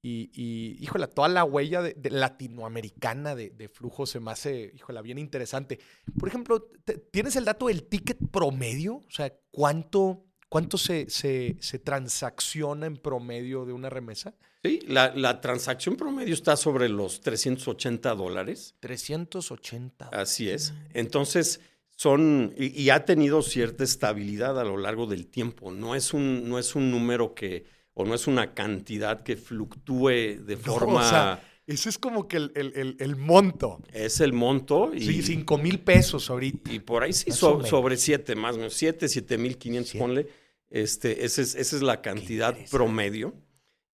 y, 0.00 0.30
y 0.32 0.82
híjole, 0.82 1.06
toda 1.08 1.28
la 1.28 1.44
huella 1.44 1.82
de, 1.82 1.94
latinoamericana 2.10 3.34
de, 3.34 3.68
flujo 3.68 4.06
se 4.06 4.18
me 4.18 4.30
hace, 4.30 4.72
híjole, 4.74 5.02
bien 5.02 5.18
interesante. 5.18 5.78
Por 6.18 6.30
ejemplo, 6.30 6.70
¿tienes 7.10 7.36
el 7.36 7.44
dato 7.44 7.66
del 7.66 7.84
ticket 7.84 8.18
promedio? 8.30 8.96
O 8.96 9.10
sea, 9.10 9.30
¿cuánto, 9.50 10.24
cuánto 10.48 10.78
se, 10.78 11.08
se, 11.10 11.56
se 11.60 11.78
transacciona 11.78 12.86
en 12.86 12.96
promedio 12.96 13.64
de 13.64 13.72
una 13.72 13.90
remesa? 13.90 14.34
Sí, 14.64 14.80
la, 14.88 15.40
transacción 15.40 15.96
promedio 15.96 16.34
está 16.34 16.56
sobre 16.56 16.88
los 16.88 17.20
380 17.20 18.14
dólares. 18.14 18.74
380. 18.80 20.08
Así 20.12 20.50
es. 20.50 20.74
Entonces, 20.94 21.60
son, 21.96 22.54
y, 22.56 22.90
ha 22.90 23.04
tenido 23.04 23.42
cierta 23.42 23.84
estabilidad 23.84 24.58
a 24.58 24.64
lo 24.64 24.76
largo 24.76 25.06
del 25.06 25.28
tiempo. 25.28 25.70
No 25.70 25.94
es 25.94 26.12
un, 26.12 26.48
no 26.48 26.58
es 26.58 26.74
un 26.74 26.90
número 26.90 27.34
que, 27.34 27.66
o 27.94 28.04
no 28.04 28.14
es 28.14 28.26
una 28.26 28.52
cantidad 28.52 29.22
que 29.22 29.36
fluctúe 29.36 30.38
de 30.40 30.56
forma... 30.56 31.06
O 31.06 31.08
sea, 31.08 31.42
ese 31.68 31.90
es 31.90 31.98
como 31.98 32.26
que 32.26 32.38
el, 32.38 33.16
monto. 33.16 33.80
Es 33.92 34.20
el 34.20 34.32
monto. 34.32 34.90
Y, 34.94 35.02
sí, 35.02 35.22
5 35.22 35.58
mil 35.58 35.78
pesos 35.78 36.30
ahorita. 36.30 36.72
Y 36.72 36.80
por 36.80 37.02
ahí 37.02 37.12
sí, 37.12 37.30
sobre 37.30 37.96
7, 37.96 38.34
más 38.36 38.54
o 38.54 38.58
menos. 38.58 38.74
7, 38.74 39.06
7 39.06 39.36
mil 39.36 39.58
500, 39.58 39.92
ponle. 39.94 40.26
Este, 40.70 41.24
esa 41.24 41.42
es, 41.42 41.54
esa 41.54 41.76
es 41.76 41.82
la 41.82 42.02
cantidad 42.02 42.56
promedio. 42.70 43.34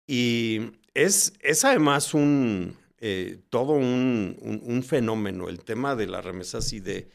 Y 0.06 0.72
es, 0.94 1.34
es 1.40 1.64
además 1.64 2.14
un, 2.14 2.76
eh, 2.98 3.40
todo 3.48 3.72
un, 3.72 4.82
fenómeno 4.86 5.48
el 5.48 5.64
tema 5.64 5.96
de 5.96 6.06
las 6.06 6.24
remesas 6.24 6.72
y 6.72 6.80
de, 6.80 7.08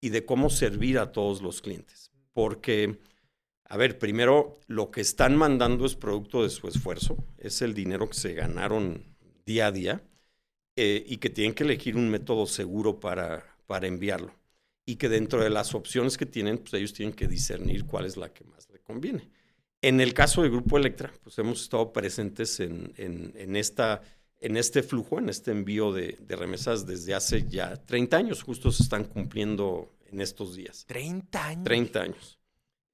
y 0.00 0.10
de 0.10 0.24
cómo 0.24 0.50
servir 0.50 0.98
a 0.98 1.12
todos 1.12 1.42
los 1.42 1.62
clientes. 1.62 2.10
Porque, 2.32 2.98
a 3.64 3.76
ver, 3.76 3.98
primero, 3.98 4.58
lo 4.66 4.90
que 4.90 5.00
están 5.00 5.36
mandando 5.36 5.86
es 5.86 5.96
producto 5.96 6.42
de 6.42 6.50
su 6.50 6.68
esfuerzo, 6.68 7.16
es 7.38 7.62
el 7.62 7.74
dinero 7.74 8.08
que 8.08 8.14
se 8.14 8.34
ganaron 8.34 9.04
día 9.44 9.68
a 9.68 9.72
día 9.72 10.02
eh, 10.76 11.04
y 11.06 11.18
que 11.18 11.30
tienen 11.30 11.54
que 11.54 11.64
elegir 11.64 11.96
un 11.96 12.08
método 12.10 12.46
seguro 12.46 13.00
para, 13.00 13.44
para 13.66 13.86
enviarlo. 13.86 14.34
Y 14.86 14.96
que 14.96 15.08
dentro 15.08 15.42
de 15.42 15.50
las 15.50 15.74
opciones 15.74 16.16
que 16.18 16.26
tienen, 16.26 16.58
pues 16.58 16.74
ellos 16.74 16.92
tienen 16.92 17.14
que 17.14 17.28
discernir 17.28 17.84
cuál 17.84 18.06
es 18.06 18.16
la 18.16 18.32
que 18.32 18.44
más 18.44 18.61
conviene. 18.92 19.28
En 19.80 20.00
el 20.00 20.14
caso 20.14 20.42
del 20.42 20.52
Grupo 20.52 20.78
Electra, 20.78 21.10
pues 21.24 21.38
hemos 21.38 21.62
estado 21.62 21.92
presentes 21.92 22.60
en, 22.60 22.92
en, 22.96 23.56
esta, 23.56 24.02
en 24.38 24.56
este 24.56 24.82
flujo, 24.82 25.18
en 25.18 25.28
este 25.28 25.50
envío 25.50 25.92
de, 25.92 26.16
remesas 26.28 26.86
desde 26.86 27.14
hace 27.14 27.48
ya 27.48 27.76
30 27.76 28.16
años, 28.16 28.42
justo 28.42 28.70
se 28.70 28.84
están 28.84 29.04
cumpliendo 29.04 29.92
en 30.10 30.20
estos 30.20 30.54
días. 30.54 30.84
30 30.86 31.46
años. 31.46 31.64
30 31.64 32.00
años. 32.00 32.38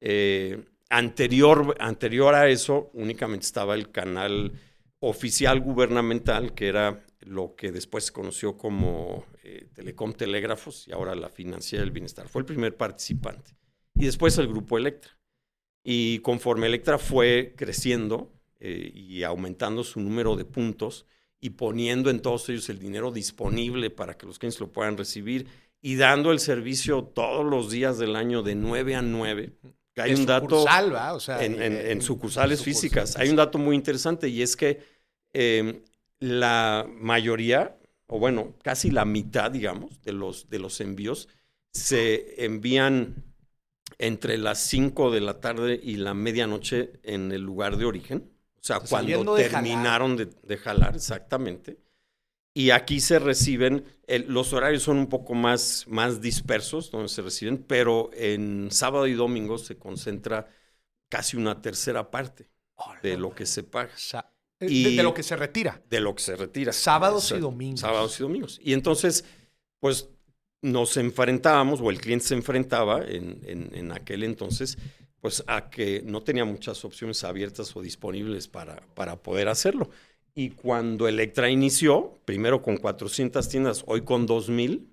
Eh, 0.00 0.64
anterior, 0.88 1.76
anterior 1.78 2.34
a 2.34 2.48
eso, 2.48 2.90
únicamente 2.94 3.44
estaba 3.44 3.74
el 3.74 3.90
canal 3.90 4.52
oficial 5.00 5.61
gubernamental, 5.61 6.54
que 6.54 6.68
era 6.68 7.04
lo 7.20 7.54
que 7.54 7.70
después 7.70 8.06
se 8.06 8.12
conoció 8.12 8.56
como 8.56 9.26
eh, 9.42 9.68
Telecom 9.74 10.14
Telégrafos 10.14 10.88
y 10.88 10.92
ahora 10.92 11.14
la 11.14 11.28
Financiera 11.28 11.84
del 11.84 11.92
Bienestar. 11.92 12.28
Fue 12.28 12.40
el 12.40 12.46
primer 12.46 12.76
participante. 12.78 13.58
Y 13.94 14.06
después 14.06 14.38
el 14.38 14.48
Grupo 14.48 14.78
Electra. 14.78 15.17
Y 15.82 16.18
conforme 16.20 16.66
Electra 16.66 16.98
fue 16.98 17.54
creciendo 17.56 18.32
eh, 18.60 18.90
y 18.94 19.22
aumentando 19.22 19.84
su 19.84 20.00
número 20.00 20.36
de 20.36 20.44
puntos 20.44 21.06
y 21.40 21.50
poniendo 21.50 22.10
en 22.10 22.20
todos 22.20 22.48
ellos 22.48 22.68
el 22.68 22.78
dinero 22.78 23.12
disponible 23.12 23.90
para 23.90 24.16
que 24.16 24.26
los 24.26 24.38
clientes 24.38 24.60
lo 24.60 24.72
puedan 24.72 24.96
recibir 24.96 25.46
y 25.80 25.96
dando 25.96 26.32
el 26.32 26.40
servicio 26.40 27.04
todos 27.04 27.46
los 27.46 27.70
días 27.70 27.98
del 27.98 28.16
año 28.16 28.42
de 28.42 28.54
9 28.54 28.96
a 28.96 29.02
9. 29.02 29.52
Hay 29.96 30.14
un 30.14 30.26
dato 30.26 30.64
o 30.64 31.20
sea, 31.20 31.44
en, 31.44 32.02
sucursales 32.02 32.62
físicas. 32.62 33.16
Hay 33.16 33.28
un 33.28 33.36
dato 33.36 33.58
muy 33.58 33.76
interesante 33.76 34.28
y 34.28 34.42
es 34.42 34.56
que 34.56 34.80
em, 35.32 35.82
la 36.20 36.86
mayoría, 36.88 37.78
o 38.06 38.18
bueno, 38.18 38.54
casi 38.62 38.90
la 38.90 39.04
mitad, 39.04 39.50
digamos, 39.50 40.02
de 40.02 40.12
los, 40.12 40.48
de 40.48 40.58
los 40.58 40.80
envíos 40.80 41.28
se 41.72 42.44
envían 42.44 43.24
entre 43.98 44.38
las 44.38 44.61
5 44.61 45.11
de 45.11 45.20
la 45.20 45.40
tarde 45.40 45.78
y 45.82 45.96
la 45.96 46.14
medianoche 46.14 46.92
en 47.02 47.32
el 47.32 47.42
lugar 47.42 47.76
de 47.76 47.84
origen. 47.84 48.30
O 48.61 48.64
sea, 48.64 48.80
cuando 48.80 49.34
terminaron 49.34 50.16
de 50.16 50.56
jalar. 50.56 50.94
exactamente. 50.94 51.78
Y 52.54 52.70
aquí 52.70 53.00
se 53.00 53.20
reciben, 53.20 53.84
los 54.26 54.52
horarios 54.52 54.82
son 54.82 54.98
un 54.98 55.06
poco 55.06 55.34
más, 55.34 55.84
más 55.87 56.20
dispersos 56.20 56.90
donde 56.90 57.08
se 57.08 57.22
reciben, 57.22 57.58
pero 57.58 58.11
en 58.14 58.70
sábado 58.72 59.06
y 59.06 59.12
domingo 59.12 59.58
se 59.58 59.76
concentra 59.78 60.48
casi 61.08 61.37
una 61.37 61.62
tercera 61.62 62.11
parte 62.11 62.50
de 63.02 63.16
lo 63.16 63.32
que 63.32 63.46
se 63.46 63.62
paga. 63.62 63.92
Eh, 64.61 64.66
y 64.68 64.96
de, 64.96 65.02
lo 65.04 65.14
que 65.14 65.22
se 65.22 65.37
retira. 65.37 65.80
De 65.88 66.00
lo 66.00 66.16
que 66.16 66.22
se 66.22 66.34
retira. 66.34 66.72
Sábados 66.72 67.30
y 67.30 67.38
domingos. 67.38 67.80
Sábados 67.80 68.18
y 68.18 68.22
domingos. 68.24 68.61
Y 68.61 68.72
entonces, 68.72 69.24
pues 69.78 70.08
nos 70.62 70.96
enfrentábamos, 70.96 71.80
o 71.80 71.90
el 71.90 72.00
cliente 72.00 72.26
se 72.26 72.34
enfrentaba 72.34 73.04
en, 73.04 73.40
en, 73.44 73.92
aquel 73.92 74.24
entonces, 74.24 74.78
pues 75.20 75.44
a 75.46 75.70
que 75.70 76.02
no 76.04 76.22
tenía 76.22 76.44
muchas 76.44 76.84
opciones 76.84 77.24
abiertas 77.24 77.74
o 77.76 77.82
disponibles 77.82 78.48
para, 78.48 78.80
para 78.94 79.16
poder 79.16 79.48
hacerlo. 79.48 79.90
Y 80.34 80.50
cuando 80.50 81.08
Electra 81.08 81.50
inició, 81.50 82.20
primero 82.24 82.62
con 82.62 82.76
400 82.76 83.48
tiendas, 83.48 83.84
hoy 83.86 84.02
con 84.02 84.26
2000, 84.26 84.88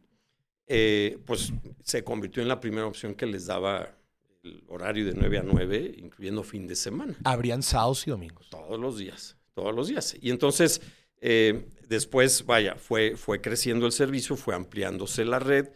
eh, 0.67 1.19
pues 1.25 1.53
se 1.83 2.03
convirtió 2.03 2.41
en 2.41 2.47
la 2.47 2.59
primera 2.59 2.87
opción 2.87 3.13
que 3.13 3.27
les 3.27 3.45
daba 3.45 3.95
el 4.43 4.63
horario 4.67 5.05
de 5.05 5.13
9 5.13 5.37
a 5.39 5.43
9, 5.43 5.95
incluyendo 5.97 6.43
fin 6.43 6.67
de 6.67 6.75
semana. 6.75 7.15
Habrían 7.23 7.61
sábados 7.61 8.07
y 8.07 8.11
domingos. 8.11 8.49
Todos 8.49 8.79
los 8.79 8.97
días, 8.97 9.37
todos 9.53 9.75
los 9.75 9.87
días. 9.87 10.15
Y 10.19 10.31
entonces 10.31 10.81
eh, 11.21 11.67
después, 11.87 12.45
vaya, 12.45 12.75
fue, 12.75 13.15
fue 13.15 13.41
creciendo 13.41 13.85
el 13.85 13.91
servicio, 13.91 14.35
fue 14.35 14.55
ampliándose 14.55 15.25
la 15.25 15.39
red. 15.39 15.69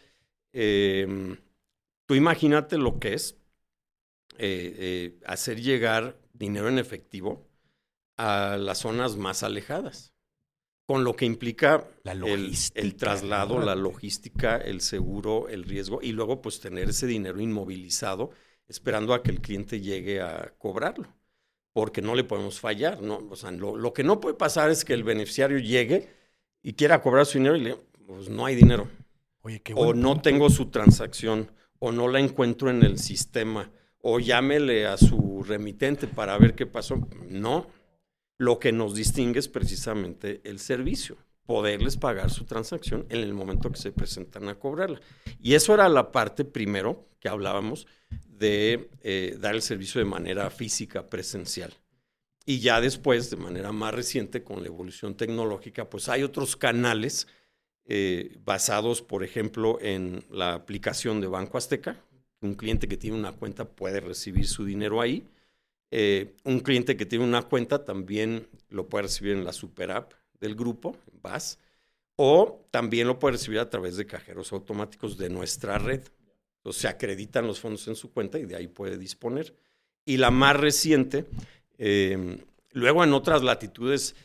Em, 0.52 1.38
tú 2.06 2.16
imagínate 2.16 2.78
lo 2.78 3.00
que 3.00 3.14
es 3.14 3.38
eh, 4.38 4.76
eh, 4.78 5.20
hacer 5.26 5.62
llegar 5.62 6.20
dinero 6.34 6.70
en 6.70 6.80
efectivo 6.80 7.48
a 8.18 8.58
las 8.58 8.80
zonas 8.80 9.16
más 9.16 9.44
alejadas, 9.44 10.14
con 10.86 11.04
lo 11.04 11.16
que 11.16 11.26
implica 11.26 11.88
el, 12.04 12.54
el, 12.74 12.96
traslado, 12.96 13.60
la 13.60 13.76
logística, 13.76 14.58
el 14.58 14.82
seguro, 14.82 15.48
el 15.50 15.64
riesgo, 15.64 16.00
y 16.02 16.12
luego 16.12 16.42
pues 16.42 16.60
tener 16.60 16.90
ese 16.90 17.08
dinero 17.08 17.40
inmovilizado 17.40 18.32
esperando 18.68 19.14
a 19.14 19.24
que 19.24 19.32
el 19.32 19.42
cliente 19.42 19.80
llegue 19.80 20.22
a 20.22 20.54
cobrarlo 20.58 21.19
porque 21.74 22.02
no 22.02 22.16
le 22.16 22.24
podemos 22.24 22.60
fallar. 22.60 23.02
¿no? 23.02 23.28
O 23.30 23.36
sea, 23.36 23.52
lo, 23.52 23.94
que 23.94 24.04
no 24.04 24.20
puede 24.20 24.36
pasar 24.36 24.70
es 24.70 24.86
que 24.86 24.94
el 24.94 25.04
beneficiario 25.04 25.60
llegue 25.60 26.10
y 26.62 26.74
quiera 26.74 27.02
cobrar 27.02 27.26
su 27.26 27.38
dinero 27.38 27.56
y 27.56 27.62
le 27.62 27.76
pues 28.08 28.28
no 28.28 28.46
hay 28.46 28.56
dinero. 28.56 28.90
Oye, 29.42 29.62
qué 29.62 29.74
o 29.76 29.94
no 29.94 30.20
tengo 30.20 30.50
su 30.50 30.72
transacción, 30.72 31.52
o 31.78 31.92
no 31.92 32.08
la 32.08 32.20
encuentro 32.20 32.72
en 32.72 32.82
el 32.84 32.98
sistema, 32.98 33.72
o 34.02 34.20
llámele 34.20 34.88
a 34.88 34.98
su 34.98 35.44
remitente 35.48 36.08
para 36.08 36.38
ver 36.38 36.56
qué 36.56 36.66
pasó. 36.66 37.08
No, 37.30 37.68
lo 38.38 38.58
que 38.58 38.72
nos 38.72 38.96
distingue 38.96 39.40
es 39.40 39.48
precisamente 39.48 40.42
el 40.44 40.58
servicio, 40.58 41.18
poderles 41.46 41.98
pagar 41.98 42.32
su 42.32 42.46
transacción 42.46 43.06
en 43.10 43.20
el 43.20 43.34
momento 43.34 43.72
que 43.72 43.78
se 43.78 43.92
presentan 43.92 44.50
a 44.50 44.56
cobrarla. 44.56 45.00
Y 45.40 45.54
eso 45.54 45.74
era 45.74 45.88
la 45.88 46.12
parte 46.12 46.46
primero 46.46 47.08
que 47.20 47.30
hablábamos 47.30 47.86
de 48.40 48.90
eh, 49.02 49.38
dar 49.40 49.54
el 49.54 49.62
servicio 49.62 50.00
de 50.00 50.06
manera 50.06 50.50
física, 50.50 51.10
presencial. 51.10 51.74
Y 52.46 52.60
ya 52.60 52.82
después, 52.82 53.30
de 53.30 53.38
manera 53.38 53.72
más 53.72 53.94
reciente, 53.94 54.44
con 54.44 54.62
la 54.62 54.68
evolución 54.68 55.16
tecnológica, 55.16 55.90
pues 55.90 56.10
hay 56.10 56.24
otros 56.24 56.56
canales 56.56 57.28
eh, 57.86 58.38
basados, 58.44 59.02
por 59.02 59.24
ejemplo, 59.24 59.78
en 59.82 60.26
la 60.32 60.54
aplicación 60.54 61.22
de 61.22 61.28
Banco 61.28 61.58
Azteca. 61.58 61.98
Un 62.42 62.56
cliente 62.56 62.88
que 62.88 62.98
tiene 62.98 63.18
una 63.18 63.34
cuenta 63.34 63.66
puede 63.66 64.00
recibir 64.00 64.48
su 64.48 64.66
dinero 64.66 65.02
ahí. 65.02 65.28
Eh, 65.92 66.36
un 66.44 66.60
cliente 66.60 66.96
que 66.98 67.06
tiene 67.06 67.26
una 67.26 67.44
cuenta 67.44 67.84
también 67.84 68.48
lo 68.70 68.88
puede 68.88 69.04
recibir 69.04 69.34
en 69.34 69.44
la 69.44 69.54
super 69.54 69.92
app 69.92 70.14
del 70.40 70.56
grupo, 70.56 70.96
en 71.12 71.22
BAS, 71.22 71.60
o 72.16 72.66
también 72.72 73.08
lo 73.08 73.18
puede 73.20 73.34
recibir 73.34 73.60
a 73.60 73.70
través 73.70 73.98
de 73.98 74.06
cajeros 74.06 74.54
automáticos 74.54 75.18
de 75.18 75.30
nuestra 75.30 75.78
red. 75.78 76.02
Entonces 76.70 76.84
se 76.84 76.88
acreditan 76.88 77.48
los 77.48 77.60
fondos 77.60 77.88
en 77.88 77.96
su 77.96 78.12
cuenta 78.12 78.38
y 78.38 78.46
de 78.46 78.56
ahí 78.56 78.68
puede 78.68 79.00
disponer. 79.00 79.56
Y 80.06 80.18
la 80.18 80.30
más 80.30 80.56
reciente, 80.56 81.26
eh, 81.80 82.46
luego 82.74 83.04
en 83.04 83.12
otras 83.14 83.42
latitudes 83.42 84.16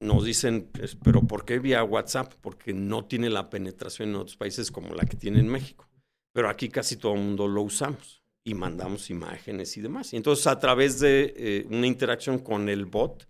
nos 0.00 0.24
dicen, 0.24 0.68
pues, 0.72 0.96
pero 0.96 1.22
¿por 1.22 1.44
qué 1.44 1.60
vía 1.60 1.84
WhatsApp? 1.84 2.34
Porque 2.40 2.74
no 2.74 3.04
tiene 3.04 3.30
la 3.30 3.50
penetración 3.50 4.08
en 4.08 4.16
otros 4.16 4.36
países 4.36 4.72
como 4.72 4.96
la 4.96 5.04
que 5.04 5.16
tiene 5.16 5.38
en 5.38 5.46
México. 5.46 5.88
Pero 6.32 6.48
aquí 6.48 6.70
casi 6.70 6.96
todo 6.96 7.14
el 7.14 7.20
mundo 7.20 7.46
lo 7.46 7.62
usamos 7.62 8.20
y 8.42 8.54
mandamos 8.54 9.08
imágenes 9.08 9.76
y 9.76 9.80
demás. 9.80 10.12
Y 10.12 10.16
entonces 10.16 10.48
a 10.48 10.58
través 10.58 10.98
de 10.98 11.34
eh, 11.36 11.66
una 11.70 11.86
interacción 11.86 12.40
con 12.40 12.68
el 12.68 12.86
bot, 12.86 13.28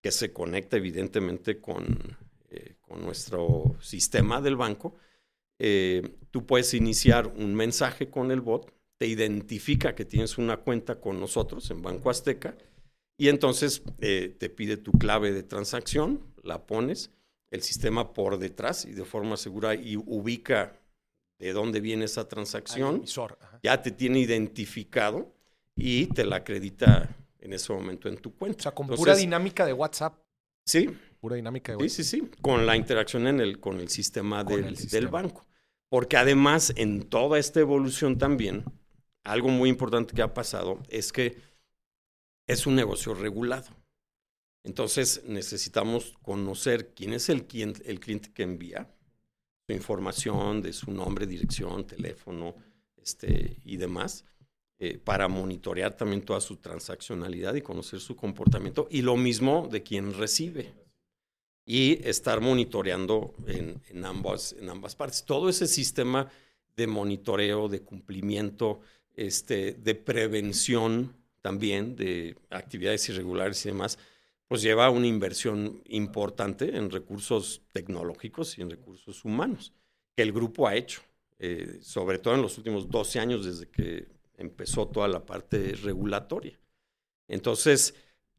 que 0.00 0.10
se 0.10 0.32
conecta 0.32 0.78
evidentemente 0.78 1.60
con, 1.60 2.16
eh, 2.48 2.76
con 2.80 3.02
nuestro 3.02 3.76
sistema 3.82 4.40
del 4.40 4.56
banco, 4.56 4.96
eh, 5.58 6.16
tú 6.30 6.46
puedes 6.46 6.74
iniciar 6.74 7.28
un 7.28 7.54
mensaje 7.54 8.10
con 8.10 8.30
el 8.30 8.40
bot, 8.40 8.72
te 8.98 9.06
identifica 9.06 9.94
que 9.94 10.04
tienes 10.04 10.38
una 10.38 10.58
cuenta 10.58 11.00
con 11.00 11.20
nosotros 11.20 11.70
en 11.70 11.82
Banco 11.82 12.10
Azteca, 12.10 12.56
y 13.16 13.28
entonces 13.28 13.82
eh, 14.00 14.34
te 14.38 14.50
pide 14.50 14.76
tu 14.76 14.92
clave 14.92 15.32
de 15.32 15.42
transacción, 15.42 16.20
la 16.42 16.66
pones, 16.66 17.10
el 17.50 17.62
sistema 17.62 18.12
por 18.12 18.38
detrás 18.38 18.84
y 18.84 18.92
de 18.92 19.04
forma 19.04 19.36
segura 19.36 19.74
y 19.74 19.96
ubica 19.96 20.80
de 21.38 21.52
dónde 21.52 21.80
viene 21.80 22.06
esa 22.06 22.28
transacción. 22.28 23.04
Ya 23.62 23.80
te 23.82 23.92
tiene 23.92 24.18
identificado 24.18 25.32
y 25.76 26.06
te 26.06 26.24
la 26.24 26.36
acredita 26.36 27.16
en 27.38 27.52
ese 27.52 27.72
momento 27.72 28.08
en 28.08 28.16
tu 28.16 28.34
cuenta. 28.34 28.58
O 28.58 28.62
sea, 28.62 28.72
con 28.72 28.88
pura 28.88 29.14
dinámica 29.14 29.64
de 29.66 29.72
WhatsApp. 29.72 30.18
Sí. 30.66 30.90
Pura 31.24 31.36
dinámica 31.36 31.72
de 31.72 31.76
WhatsApp. 31.76 31.96
Sí, 31.96 32.04
sí, 32.04 32.20
sí. 32.20 32.30
Con 32.42 32.66
la 32.66 32.76
interacción 32.76 33.26
en 33.26 33.40
el, 33.40 33.58
con 33.58 33.80
el 33.80 33.88
sistema, 33.88 34.44
del, 34.44 34.76
del 34.76 35.08
banco. 35.08 35.46
Porque 35.88 36.18
además, 36.18 36.74
en 36.76 37.08
toda 37.08 37.38
esta 37.38 37.60
evolución 37.60 38.18
también, 38.18 38.62
algo 39.22 39.48
muy 39.48 39.70
importante 39.70 40.14
que 40.14 40.20
ha 40.20 40.34
pasado 40.34 40.82
es 40.90 41.14
que 41.14 41.38
es 42.46 42.66
un 42.66 42.74
negocio 42.74 43.14
regulado. 43.14 43.68
Entonces 44.64 45.22
necesitamos 45.24 46.12
conocer 46.20 46.92
quién 46.92 47.14
es 47.14 47.30
el 47.30 47.46
cliente, 47.46 47.90
el 47.90 48.00
cliente 48.00 48.30
que 48.30 48.42
envía, 48.42 48.94
su 49.66 49.72
información 49.72 50.60
de 50.60 50.74
su 50.74 50.90
nombre, 50.90 51.26
dirección, 51.26 51.86
teléfono 51.86 52.54
este, 53.02 53.62
y 53.64 53.78
demás, 53.78 54.26
eh, 54.78 54.98
para 54.98 55.28
monitorear 55.28 55.96
también 55.96 56.20
toda 56.20 56.42
su 56.42 56.58
transaccionalidad 56.58 57.54
y 57.54 57.62
conocer 57.62 58.00
su 58.00 58.14
comportamiento. 58.14 58.88
Y 58.90 59.00
lo 59.00 59.16
mismo 59.16 59.70
de 59.72 59.82
quien 59.82 60.12
recibe. 60.12 60.83
Y 61.66 62.06
estar 62.06 62.40
monitoreando 62.40 63.34
en, 63.46 63.80
en, 63.88 64.04
ambas, 64.04 64.54
en 64.58 64.68
ambas 64.68 64.94
partes. 64.94 65.24
Todo 65.24 65.48
ese 65.48 65.66
sistema 65.66 66.30
de 66.76 66.86
monitoreo, 66.86 67.68
de 67.68 67.80
cumplimiento, 67.80 68.80
este, 69.14 69.72
de 69.72 69.94
prevención 69.94 71.14
también 71.40 71.94
de 71.94 72.36
actividades 72.50 73.06
irregulares 73.10 73.64
y 73.64 73.68
demás, 73.68 73.98
pues 74.48 74.62
lleva 74.62 74.88
una 74.88 75.06
inversión 75.06 75.82
importante 75.86 76.76
en 76.76 76.90
recursos 76.90 77.62
tecnológicos 77.72 78.56
y 78.58 78.62
en 78.62 78.70
recursos 78.70 79.24
humanos, 79.24 79.72
que 80.16 80.22
el 80.22 80.32
grupo 80.32 80.66
ha 80.66 80.74
hecho, 80.74 81.02
eh, 81.38 81.78
sobre 81.82 82.18
todo 82.18 82.34
en 82.34 82.42
los 82.42 82.56
últimos 82.56 82.88
12 82.88 83.20
años 83.20 83.44
desde 83.44 83.68
que 83.68 84.06
empezó 84.38 84.88
toda 84.88 85.06
la 85.06 85.24
parte 85.24 85.74
regulatoria. 85.82 86.58
Entonces, 87.28 87.94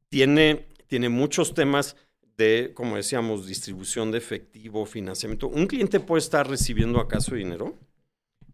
tiene, 0.10 0.68
tiene 0.88 1.10
muchos 1.10 1.54
temas 1.54 1.96
de, 2.38 2.72
como 2.74 2.96
decíamos, 2.98 3.48
distribución 3.48 4.12
de 4.12 4.18
efectivo, 4.18 4.86
financiamiento. 4.86 5.48
Un 5.48 5.68
cliente 5.68 6.00
puede 6.00 6.20
estar 6.20 6.50
recibiendo 6.50 7.00
acaso 7.00 7.36
dinero 7.36 7.78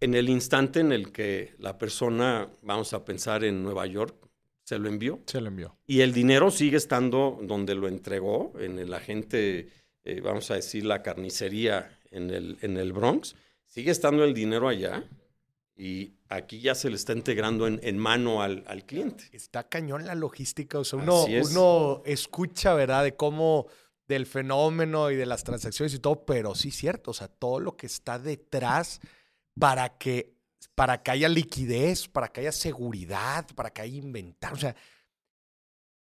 en 0.01 0.15
el 0.15 0.29
instante 0.29 0.79
en 0.79 0.91
el 0.91 1.11
que 1.11 1.53
la 1.59 1.77
persona, 1.77 2.49
vamos 2.63 2.93
a 2.93 3.05
pensar 3.05 3.43
en 3.43 3.63
Nueva 3.63 3.85
York, 3.85 4.15
se 4.63 4.79
lo 4.79 4.89
envió. 4.89 5.21
Se 5.27 5.39
lo 5.39 5.47
envió. 5.47 5.77
Y 5.85 6.01
el 6.01 6.11
dinero 6.11 6.49
sigue 6.49 6.77
estando 6.77 7.39
donde 7.43 7.75
lo 7.75 7.87
entregó, 7.87 8.53
en 8.59 8.79
el 8.79 8.93
agente, 8.93 9.69
eh, 10.03 10.21
vamos 10.21 10.49
a 10.49 10.55
decir, 10.55 10.85
la 10.85 11.03
carnicería 11.03 11.99
en 12.09 12.31
el, 12.31 12.57
en 12.61 12.77
el 12.77 12.93
Bronx. 12.93 13.35
Sigue 13.65 13.91
estando 13.91 14.23
el 14.23 14.33
dinero 14.33 14.67
allá 14.67 15.07
y 15.81 16.13
aquí 16.29 16.61
ya 16.61 16.75
se 16.75 16.91
le 16.91 16.95
está 16.95 17.13
integrando 17.13 17.65
en, 17.65 17.97
mano 17.97 18.43
al, 18.43 18.85
cliente. 18.85 19.23
Está 19.31 19.67
cañón 19.67 20.05
la 20.05 20.13
logística. 20.13 20.77
O 20.77 20.83
sea, 20.83 20.99
uno, 20.99 21.23
uno 21.23 22.03
escucha, 22.05 22.75
¿verdad?, 22.75 23.03
de 23.03 23.15
cómo 23.15 23.65
del 24.07 24.27
fenómeno 24.27 25.09
y 25.09 25.15
de 25.15 25.25
las 25.25 25.43
transacciones 25.43 25.91
y 25.95 25.97
todo, 25.97 26.23
pero 26.23 26.53
sí 26.53 26.67
es 26.67 26.75
cierto, 26.75 27.09
o 27.09 27.13
sea, 27.15 27.29
todo 27.29 27.59
lo 27.59 27.77
que 27.77 27.87
está 27.87 28.19
detrás 28.19 28.99
para 29.59 29.97
que 29.97 30.35
para 30.75 31.01
que 31.01 31.09
haya 31.09 31.27
liquidez, 31.27 32.07
para 32.07 32.27
que 32.27 32.41
haya 32.41 32.51
seguridad, 32.51 33.47
para 33.55 33.71
que 33.71 33.81
haya 33.81 33.97
inventario. 33.97 34.57
O 34.57 34.59
sea, 34.59 34.75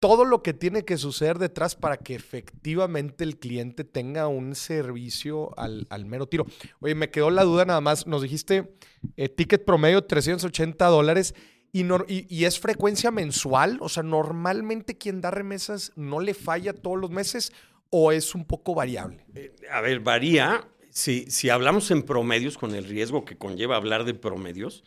todo 0.05 0.27
lo 0.27 0.43
que 0.43 0.53
tiene 0.53 0.85
que 0.85 0.99
suceder 0.99 1.39
detrás 1.39 1.77
para 1.77 1.97
que 1.97 2.15
efectivamente 2.15 3.25
el 3.25 3.39
cliente 3.39 3.85
tenga 3.85 4.29
un 4.29 4.55
servicio 4.55 5.59
al, 5.59 5.87
mero 6.05 6.29
tiro. 6.29 6.45
Oye, 6.81 6.95
me 6.95 7.11
quedó 7.11 7.31
la 7.31 7.43
duda 7.43 7.65
nada 7.65 7.81
más. 7.81 8.07
Nos 8.07 8.21
dijiste 8.21 8.77
eh, 9.17 9.31
ticket 9.31 9.65
promedio 9.65 10.05
380 10.05 10.85
dólares 10.89 11.35
y, 11.73 11.87
y, 12.07 12.45
es 12.45 12.61
frecuencia 12.61 13.11
mensual. 13.11 13.79
O 13.81 13.89
sea, 13.89 14.03
normalmente 14.03 14.99
quien 14.99 15.23
da 15.23 15.31
remesas 15.31 15.91
no 15.97 16.21
le 16.21 16.35
falla 16.35 16.75
todos 16.75 16.99
los 16.99 17.09
meses 17.09 17.51
o 17.89 18.13
es 18.13 18.35
un 18.35 18.45
poco 18.45 18.75
variable. 18.75 19.25
Eh, 19.35 19.57
a 19.73 19.81
ver, 19.81 20.01
varía. 20.01 20.69
Si, 20.91 21.31
si 21.31 21.49
hablamos 21.49 21.91
en 21.91 22.03
promedios, 22.03 22.59
con 22.59 22.75
el 22.75 22.85
riesgo 22.85 23.25
que 23.25 23.39
conlleva 23.39 23.77
hablar 23.77 24.05
de 24.05 24.13
promedios, 24.13 24.85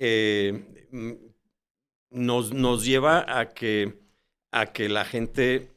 eh, 0.00 0.88
mm, 0.90 1.12
nos, 2.10 2.52
nos, 2.52 2.84
lleva 2.84 3.24
a 3.38 3.50
que, 3.50 4.07
a 4.50 4.72
que 4.72 4.88
la 4.88 5.04
gente 5.04 5.68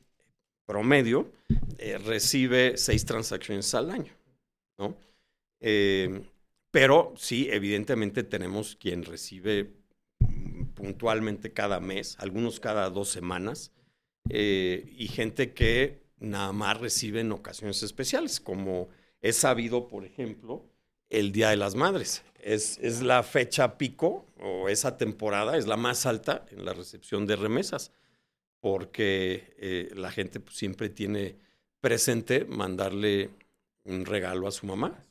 promedio 0.66 1.32
eh, 1.78 1.98
recibe 1.98 2.78
seis 2.78 3.06
transacciones 3.06 3.74
al 3.74 3.92
año. 3.92 4.14
¿no? 4.78 4.96
Eh, 5.60 6.24
pero 6.72 7.14
sí, 7.18 7.50
evidentemente 7.52 8.24
tenemos 8.24 8.76
quien 8.76 9.04
recibe 9.04 9.72
mm, 10.20 10.66
puntualmente 10.74 11.52
cada 11.52 11.80
mes, 11.80 12.16
algunos 12.20 12.60
cada 12.60 12.90
dos 12.90 13.10
semanas, 13.10 13.72
y 14.30 15.08
gente 15.08 15.52
que 15.52 16.00
nada 16.20 16.54
más 16.54 16.80
recibe 16.80 17.20
en 17.20 17.32
ocasiones 17.32 17.84
especiales, 17.84 18.40
como 18.40 18.88
es 19.22 19.38
sabido, 19.38 19.88
por 19.88 20.06
ejemplo, 20.06 20.66
el 21.10 21.32
Día 21.32 21.50
de 21.50 21.58
las 21.58 21.76
Madres. 21.76 22.24
Es, 22.40 22.80
es, 22.82 23.02
la 23.02 23.22
fecha 23.24 23.78
pico 23.78 24.26
o 24.40 24.70
esa 24.70 24.98
temporada 24.98 25.58
es 25.58 25.68
la 25.68 25.78
más 25.78 26.06
alta 26.06 26.46
en 26.50 26.66
la 26.66 26.74
recepción 26.74 27.28
de 27.28 27.36
remesas, 27.36 27.92
porque 28.62 29.54
eh, 29.58 29.92
la 29.96 30.12
gente 30.12 30.40
pues, 30.40 30.56
siempre 30.56 30.88
tiene 30.90 31.36
presente 31.82 32.46
mandarle 32.46 33.32
un 33.84 34.06
regalo 34.06 34.48
a 34.48 34.52
su 34.52 34.68
mamá. 34.68 35.04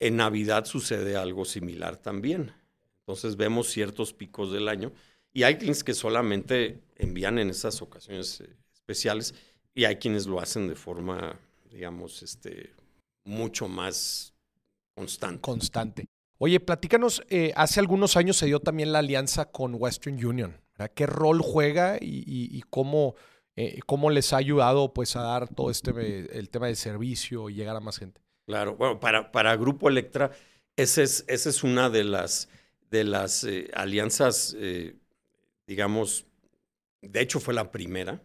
En 0.00 0.16
Navidad 0.16 0.64
sucede 0.64 1.16
algo 1.16 1.44
similar 1.44 1.96
también. 1.96 2.52
Entonces 3.00 3.36
vemos 3.36 3.68
ciertos 3.68 4.12
picos 4.12 4.52
del 4.52 4.68
año 4.68 4.92
y 5.32 5.42
hay 5.42 5.56
quienes 5.56 5.82
que 5.82 5.92
solamente 5.92 6.80
envían 6.96 7.38
en 7.38 7.50
esas 7.50 7.82
ocasiones 7.82 8.40
eh, 8.40 8.48
especiales 8.72 9.34
y 9.74 9.84
hay 9.84 9.96
quienes 9.96 10.26
lo 10.26 10.40
hacen 10.40 10.68
de 10.68 10.74
forma, 10.76 11.38
digamos, 11.70 12.22
este, 12.22 12.72
mucho 13.24 13.68
más 13.68 14.32
constante. 14.94 15.40
Constante. 15.40 16.06
Oye, 16.38 16.60
platícanos, 16.60 17.22
eh, 17.28 17.52
hace 17.56 17.80
algunos 17.80 18.16
años 18.16 18.36
se 18.36 18.46
dio 18.46 18.60
también 18.60 18.92
la 18.92 19.00
alianza 19.00 19.50
con 19.50 19.74
Western 19.74 20.24
Union. 20.24 20.60
¿Qué 20.86 21.06
rol 21.06 21.42
juega 21.42 21.98
y, 22.00 22.62
cómo, 22.70 23.16
eh, 23.56 23.80
cómo 23.86 24.10
les 24.10 24.32
ha 24.32 24.36
ayudado 24.36 24.94
pues, 24.94 25.16
a 25.16 25.22
dar 25.22 25.48
todo 25.48 25.72
este 25.72 25.90
el 26.38 26.50
tema 26.50 26.68
de 26.68 26.76
servicio 26.76 27.50
y 27.50 27.54
llegar 27.54 27.74
a 27.74 27.80
más 27.80 27.98
gente? 27.98 28.20
Claro, 28.46 28.76
bueno, 28.76 29.00
para, 29.00 29.32
para 29.32 29.56
Grupo 29.56 29.88
Electra, 29.88 30.30
esa 30.76 31.02
es, 31.02 31.24
esa 31.26 31.50
es 31.50 31.64
una 31.64 31.90
de 31.90 32.04
las, 32.04 32.48
de 32.90 33.02
las 33.02 33.42
eh, 33.42 33.68
alianzas, 33.74 34.56
digamos, 35.66 36.26
de 37.02 37.20
hecho 37.20 37.40
fue 37.40 37.54
la 37.54 37.72
primera 37.72 38.22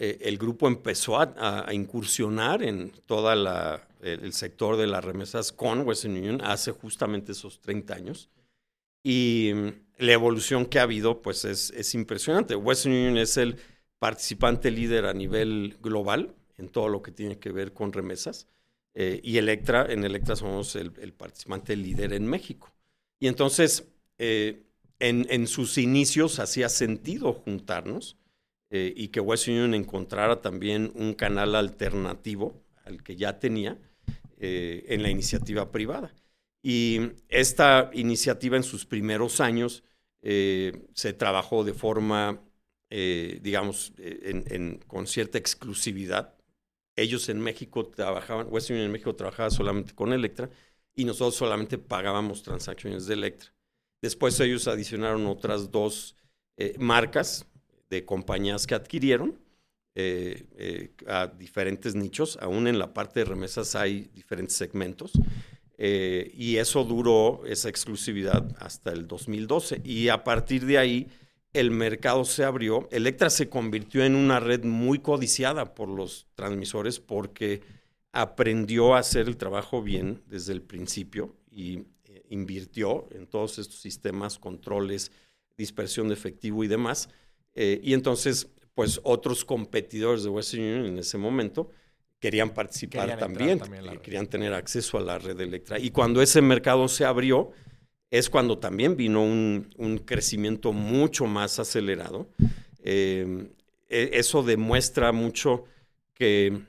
eh, 0.00 0.18
el 0.22 0.38
grupo 0.38 0.68
empezó 0.68 1.18
a, 1.18 1.66
incursionar 1.72 2.62
en 2.62 2.92
todo 3.06 3.32
el 3.32 4.32
sector 4.32 4.76
de 4.76 4.86
las 4.86 5.04
remesas 5.04 5.50
con 5.50 5.80
Western 5.80 6.16
Union 6.16 6.40
hace 6.40 6.70
justamente 6.70 7.32
esos 7.32 7.60
30 7.60 7.94
años. 7.94 8.30
Y 9.02 9.52
mm, 9.54 9.68
la 9.98 10.12
evolución 10.12 10.66
que 10.66 10.78
ha 10.78 10.82
habido, 10.82 11.22
pues 11.22 11.44
es, 11.44 11.70
es 11.70 11.94
impresionante. 11.94 12.56
Western 12.56 12.94
Union 12.94 13.18
es 13.18 13.36
el 13.36 13.56
participante 13.98 14.70
líder 14.70 15.06
a 15.06 15.14
nivel 15.14 15.76
global 15.80 16.34
en 16.56 16.68
todo 16.68 16.88
lo 16.88 17.02
que 17.02 17.12
tiene 17.12 17.38
que 17.38 17.52
ver 17.52 17.72
con 17.72 17.92
remesas. 17.92 18.46
Eh, 18.94 19.20
y 19.22 19.38
Electra, 19.38 19.86
en 19.88 20.04
Electra 20.04 20.34
somos 20.36 20.74
el, 20.76 20.90
participante 21.12 21.76
líder 21.76 22.12
en 22.12 22.26
México. 22.26 22.72
Y 23.20 23.28
entonces, 23.28 23.88
eh, 24.18 24.64
en, 24.98 25.26
en, 25.30 25.46
sus 25.46 25.78
inicios 25.78 26.40
hacía 26.40 26.68
sentido 26.68 27.32
juntarnos 27.32 28.16
eh, 28.70 28.92
y 28.96 29.08
que 29.08 29.20
West 29.20 29.46
Union 29.46 29.74
encontrara 29.74 30.40
también 30.40 30.92
un 30.96 31.14
canal 31.14 31.54
alternativo 31.54 32.60
al 32.84 33.02
que 33.02 33.16
ya 33.16 33.38
tenía 33.38 33.78
en 34.40 35.02
la 35.02 35.10
iniciativa 35.10 35.72
privada. 35.72 36.14
Y 36.62 37.00
esta 37.28 37.90
iniciativa 37.94 38.56
en 38.56 38.62
sus 38.62 38.84
primeros 38.84 39.40
años 39.40 39.84
se 40.20 41.12
trabajó 41.16 41.62
de 41.64 41.72
forma, 41.72 42.40
digamos, 42.90 43.92
con 44.86 45.06
cierta 45.06 45.38
exclusividad 45.38 46.38
ellos 46.98 47.28
en 47.28 47.40
México 47.40 47.86
trabajaban, 47.86 48.48
Western 48.50 48.74
Union 48.74 48.86
en 48.86 48.92
México 48.92 49.14
trabajaba 49.14 49.50
solamente 49.50 49.94
con 49.94 50.12
Electra 50.12 50.50
y 50.96 51.04
nosotros 51.04 51.36
solamente 51.36 51.78
pagábamos 51.78 52.42
transacciones 52.42 53.06
de 53.06 53.14
Electra. 53.14 53.52
Después 54.02 54.38
ellos 54.40 54.66
adicionaron 54.66 55.26
otras 55.26 55.70
dos 55.70 56.16
eh, 56.56 56.74
marcas 56.78 57.46
de 57.88 58.04
compañías 58.04 58.66
que 58.66 58.74
adquirieron 58.74 59.38
eh, 59.94 60.44
eh, 60.56 60.90
a 61.06 61.28
diferentes 61.28 61.94
nichos. 61.94 62.36
Aún 62.40 62.66
en 62.66 62.80
la 62.80 62.92
parte 62.92 63.20
de 63.20 63.26
remesas 63.26 63.76
hay 63.76 64.10
diferentes 64.12 64.56
segmentos. 64.56 65.12
Y 65.78 66.56
eso 66.56 66.82
duró, 66.82 67.42
esa 67.46 67.68
exclusividad, 67.68 68.56
hasta 68.58 68.90
el 68.90 69.06
2012. 69.06 69.80
Y 69.84 70.08
a 70.08 70.24
partir 70.24 70.66
de 70.66 70.76
ahí 70.76 71.08
el 71.52 71.70
mercado 71.70 72.24
se 72.24 72.44
abrió. 72.44 72.88
Electra 72.90 73.30
se 73.30 73.48
convirtió 73.48 74.04
en 74.04 74.14
una 74.14 74.40
red 74.40 74.64
muy 74.64 74.98
codiciada 74.98 75.74
por 75.74 75.88
los 75.88 76.26
transmisores 76.34 77.00
porque 77.00 77.62
aprendió 78.12 78.94
a 78.94 79.00
hacer 79.00 79.28
el 79.28 79.36
trabajo 79.36 79.82
bien 79.82 80.22
desde 80.26 80.52
el 80.52 80.62
principio 80.62 81.36
y 81.50 81.84
eh, 82.04 82.24
invirtió 82.30 83.06
en 83.12 83.26
todos 83.26 83.58
estos 83.58 83.80
sistemas, 83.80 84.38
controles, 84.38 85.12
dispersión 85.56 86.08
de 86.08 86.14
efectivo 86.14 86.64
y 86.64 86.68
demás. 86.68 87.08
Eh, 87.54 87.80
y 87.82 87.94
entonces, 87.94 88.48
pues 88.74 89.00
otros 89.02 89.44
competidores 89.44 90.22
de 90.22 90.30
Western 90.30 90.62
Union 90.62 90.86
en 90.86 90.98
ese 90.98 91.18
momento 91.18 91.70
querían 92.18 92.50
participar 92.50 93.16
también, 93.18 93.60
querían 94.02 94.26
tener 94.26 94.52
acceso 94.52 94.98
a 94.98 95.00
la 95.00 95.18
red 95.18 95.40
Electra. 95.40 95.78
Y 95.78 95.90
cuando 95.90 96.20
ese 96.20 96.42
mercado 96.42 96.88
se 96.88 97.04
abrió, 97.04 97.52
es 98.10 98.30
cuando 98.30 98.58
también 98.58 98.96
vino 98.96 99.22
un, 99.22 100.02
crecimiento 100.04 100.72
mucho 100.72 101.26
más 101.26 101.58
acelerado. 101.58 102.28
Em, 102.82 103.50
e, 103.88 104.10
eso 104.14 104.42
demuestra 104.42 105.12
mucho 105.12 105.64
que 106.14 106.60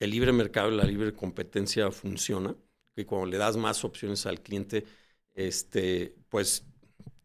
el 0.00 0.10
libre 0.10 0.32
mercado 0.32 0.72
y 0.72 0.76
la 0.76 0.84
libre 0.84 1.12
competencia 1.12 1.90
funciona, 1.90 2.54
que 2.94 3.06
cuando 3.06 3.26
le 3.26 3.36
das 3.36 3.56
más 3.56 3.84
opciones 3.84 4.26
al 4.26 4.40
cliente, 4.40 4.84
este, 5.34 6.14
pues 6.28 6.64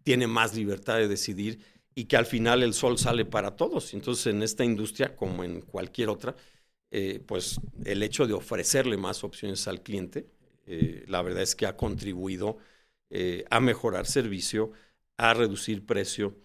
tiene 0.03 0.27
más 0.27 0.55
libertad 0.55 0.97
de 0.97 1.07
decidir 1.07 1.59
y 1.95 2.05
que 2.05 2.17
al 2.17 2.25
final 2.25 2.63
el 2.63 2.73
sol 2.73 2.97
sale 2.97 3.25
para 3.25 3.55
todos. 3.55 3.93
Entonces, 3.93 4.27
en 4.27 4.43
esta 4.43 4.63
industria, 4.63 5.15
como 5.15 5.43
en 5.43 5.61
cualquier 5.61 6.09
otra, 6.09 6.35
eh, 6.91 7.23
pues 7.25 7.59
el 7.85 8.03
hecho 8.03 8.27
de 8.27 8.33
ofrecerle 8.33 8.97
más 8.97 9.23
opciones 9.23 9.67
al 9.67 9.81
cliente, 9.81 10.27
eh, 10.65 11.05
la 11.07 11.21
verdad 11.21 11.41
es 11.41 11.55
que 11.55 11.65
ha 11.65 11.77
contribuido 11.77 12.57
eh, 13.09 13.45
a 13.49 13.61
mejorar 13.61 14.05
servicio, 14.05 14.71
a 15.17 15.33
reducir 15.33 15.85
precio, 15.85 16.37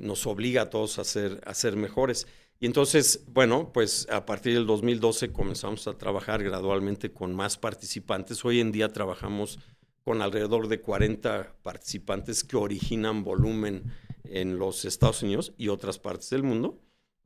nos 0.00 0.24
obliga 0.28 0.62
a 0.62 0.70
todos 0.70 1.00
a 1.00 1.04
ser, 1.04 1.40
a 1.44 1.52
ser 1.52 1.74
mejores. 1.74 2.28
Y 2.60 2.66
entonces, 2.66 3.24
bueno, 3.26 3.72
pues 3.72 4.06
a 4.08 4.24
partir 4.24 4.54
del 4.54 4.66
2012 4.66 5.32
comenzamos 5.32 5.88
a 5.88 5.98
trabajar 5.98 6.44
gradualmente 6.44 7.12
con 7.12 7.34
más 7.34 7.58
participantes. 7.58 8.44
Hoy 8.44 8.60
en 8.60 8.70
día 8.70 8.90
trabajamos 8.90 9.58
con 10.04 10.22
alrededor 10.22 10.68
de 10.68 10.80
40 10.80 11.56
participantes 11.62 12.44
que 12.44 12.56
originan 12.56 13.24
volumen 13.24 13.92
en 14.22 14.58
los 14.58 14.84
Estados 14.84 15.24
Unidos 15.24 15.52
y 15.56 15.68
otras 15.68 15.98
partes 15.98 16.30
del 16.30 16.44
mundo, 16.44 16.78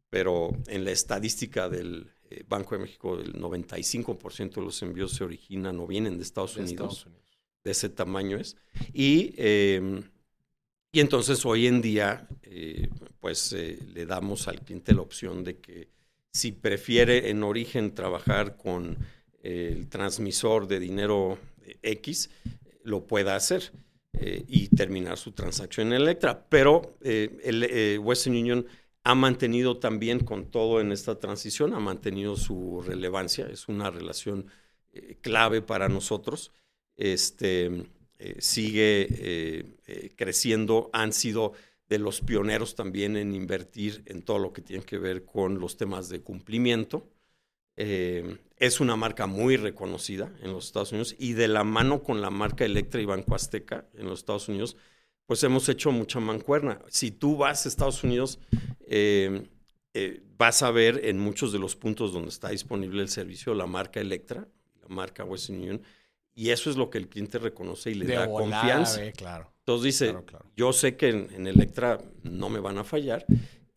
pero 0.09 0.51
en 0.69 0.87
la 0.87 0.93
estadística 0.93 1.69
del 1.69 2.11
eh, 2.31 2.45
Banco 2.49 2.75
de 2.75 2.83
México, 2.83 3.19
el 3.19 3.35
95% 3.35 4.55
de 4.55 4.63
los 4.63 4.83
envíos 4.83 5.13
se 5.13 5.25
originan 5.25 5.79
o 5.81 5.87
vienen 5.87 6.17
de 6.17 6.23
Estados 6.23 6.57
Unidos 6.57 7.07
de 7.65 7.71
ese 7.71 7.89
tamaño 7.89 8.39
es. 8.39 8.57
Y, 8.93 9.35
em, 9.37 10.03
y 10.93 11.01
entonces 11.01 11.45
hoy 11.45 11.67
en 11.67 11.83
día, 11.83 12.27
eh, 12.43 12.89
pues 13.21 13.53
eh, 13.53 13.79
le 13.95 14.07
damos 14.07 14.49
al 14.49 14.61
cliente 14.63 14.95
la 14.95 15.03
opción 15.03 15.45
de 15.45 15.59
que 15.59 15.89
si 16.33 16.53
prefiere 16.53 17.31
en 17.31 17.43
origen 17.43 17.95
trabajar 17.95 18.57
con 18.57 18.97
el 19.43 19.89
transmisor 19.89 20.67
de 20.67 20.81
dinero 20.81 21.39
X, 21.83 22.31
lo 22.85 23.07
pueda 23.07 23.37
hacer 23.37 23.73
eh, 24.15 24.45
y 24.49 24.69
terminar 24.69 25.19
su 25.19 25.33
transacción 25.33 25.89
en 25.89 25.95
Electra. 25.95 26.47
Pero 26.49 26.97
el 27.03 27.99
Western 28.03 28.37
Union 28.37 28.67
ha 29.09 29.15
mantenido 29.15 29.79
también 29.79 30.21
con 30.21 30.51
todo 30.51 30.81
en 30.81 30.93
esta 30.93 31.19
transición, 31.19 31.75
ha 31.75 31.81
mantenido 31.81 32.37
su 32.37 32.83
relevancia, 32.87 33.47
es 33.47 33.69
una 33.69 33.91
relación 33.91 34.47
clave 35.23 35.63
para 35.63 35.89
nosotros 35.89 36.53
este, 36.99 37.87
eh, 38.19 38.37
sigue 38.41 39.07
eh, 39.11 39.65
eh, 39.87 40.13
creciendo, 40.17 40.91
han 40.93 41.13
sido 41.13 41.53
de 41.89 41.99
los 41.99 42.21
pioneros 42.21 42.75
también 42.75 43.17
en 43.17 43.35
invertir 43.35 44.03
en 44.07 44.23
todo 44.23 44.39
lo 44.39 44.53
que 44.53 44.61
tiene 44.61 44.85
que 44.85 44.99
ver 44.99 45.25
con 45.25 45.59
los 45.59 45.79
temas 45.79 46.11
de 46.11 46.21
cumplimiento. 46.21 47.09
es 47.77 48.81
una 48.81 48.97
marca 48.97 49.27
muy 49.27 49.57
reconocida 49.57 50.33
en 50.43 50.53
los 50.53 50.67
Estados 50.67 50.91
Unidos 50.91 51.15
y 51.19 51.35
de 51.35 51.47
la 51.47 51.63
mano 51.63 52.03
con 52.03 52.21
la 52.21 52.29
marca 52.31 52.65
Electra 52.65 53.01
y 53.01 53.05
Banco 53.05 53.37
Azteca 53.37 53.87
en 53.95 54.07
los 54.07 54.19
Estados 54.19 54.49
Unidos, 54.49 54.77
pues 55.29 55.45
hemos 55.45 55.69
hecho 55.69 55.93
mucha 55.93 56.19
mancuerna. 56.19 56.81
Si 56.89 57.13
tú 57.13 57.37
vas 57.37 57.65
a 57.65 57.69
Estados 57.69 58.03
Unidos, 58.03 58.41
vas 60.39 60.63
a 60.63 60.71
ver 60.71 61.03
en 61.05 61.19
muchos 61.19 61.53
de 61.53 61.59
los 61.59 61.77
puntos 61.77 62.13
donde 62.13 62.31
está 62.31 62.49
disponible 62.49 63.03
el 63.03 63.11
servicio 63.11 63.53
la 63.53 63.67
marca 63.67 64.01
Electra, 64.01 64.49
la 64.83 64.89
marca 64.89 65.23
Western 65.25 65.59
Union, 65.59 65.83
y 66.35 66.51
eso 66.51 66.71
es 66.71 66.77
lo 66.77 66.89
que 66.89 66.99
el 66.99 67.09
cliente 67.09 67.39
reconoce 67.39 67.91
y 67.91 67.95
le 67.95 68.07
da 68.15 68.27
confianza. 68.27 69.13
claro. 69.13 69.53
Entonces 69.59 69.85
dice, 69.85 70.17
yo 70.57 70.73
sé 70.73 70.97
que 70.97 71.11
en, 71.11 71.47
Electra 71.47 71.99
no 72.23 72.49
me 72.49 72.59
van 72.59 72.79
a 72.79 72.85
fallar 72.85 73.27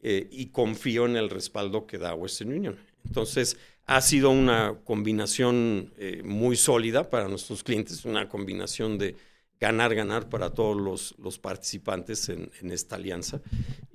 eh, 0.02 0.30
y 0.32 0.46
confío 0.46 1.06
en 1.06 1.18
el 1.18 1.30
respaldo 1.30 1.86
que 1.86 1.98
da 1.98 2.16
Western 2.16 2.54
Union. 2.54 2.78
Entonces 3.04 3.58
ha 3.88 4.00
sido 4.00 4.30
una 4.30 4.80
combinación 4.86 5.92
eh, 5.98 6.22
muy 6.24 6.56
sólida 6.56 7.10
para 7.10 7.28
nuestros 7.28 7.62
clientes, 7.62 8.06
una 8.06 8.30
combinación 8.30 8.98
de 8.98 9.18
ganar, 9.62 9.94
ganar 9.94 10.28
para 10.28 10.50
todos 10.50 10.76
los, 10.76 11.16
los 11.20 11.38
participantes 11.38 12.30
en, 12.30 12.50
esta 12.72 12.96
alianza. 12.96 13.42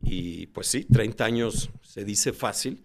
Y 0.01 0.47
pues 0.47 0.69
sí, 0.69 0.85
30 0.85 1.25
años 1.25 1.71
se 1.83 2.05
dice 2.05 2.33
fácil. 2.33 2.85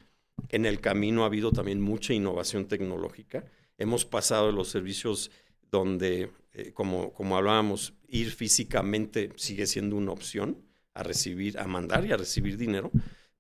En 0.50 0.66
el 0.66 0.82
camino 0.82 1.22
ha 1.22 1.28
habido 1.28 1.52
también 1.52 1.80
mucha 1.80 2.14
innovación 2.14 2.66
tecnológica. 2.66 3.46
Hemos 3.78 4.04
pasado 4.04 4.48
de 4.48 4.54
los 4.54 4.70
servicios 4.70 5.30
donde, 5.70 6.32
eh, 6.54 6.72
como, 6.74 7.14
como 7.14 7.38
hablábamos, 7.38 7.94
ir 8.08 8.32
físicamente 8.32 9.30
sigue 9.36 9.68
siendo 9.68 9.96
una 9.96 10.12
opción 10.12 10.58
a 10.96 11.04
recibir, 11.04 11.60
a 11.60 11.68
mandar 11.68 12.06
y 12.06 12.12
a 12.12 12.18
recibir 12.18 12.58
dinero, 12.58 12.92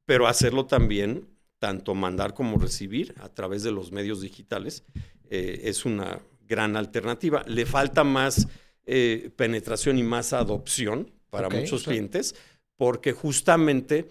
pero 0.05 0.27
hacerlo 0.27 0.67
también, 0.67 1.27
tanto 1.57 1.95
mandar 1.95 2.35
como 2.35 2.59
recibir 2.59 3.15
a 3.19 3.29
través 3.29 3.63
de 3.63 3.71
los 3.71 3.91
medios 3.91 4.21
digitales, 4.21 4.83
eh, 5.31 5.61
es 5.63 5.83
una 5.83 6.19
gran 6.47 6.77
alternativa. 6.77 7.43
Le 7.47 7.65
falta 7.65 8.03
más 8.03 8.47
eh, 8.85 9.31
penetración 9.35 9.97
y 9.97 10.03
más 10.03 10.33
adopción 10.33 11.11
para 11.29 11.49
muchos 11.49 11.83
clientes, 11.83 12.35
porque 12.75 13.13
justamente 13.13 14.09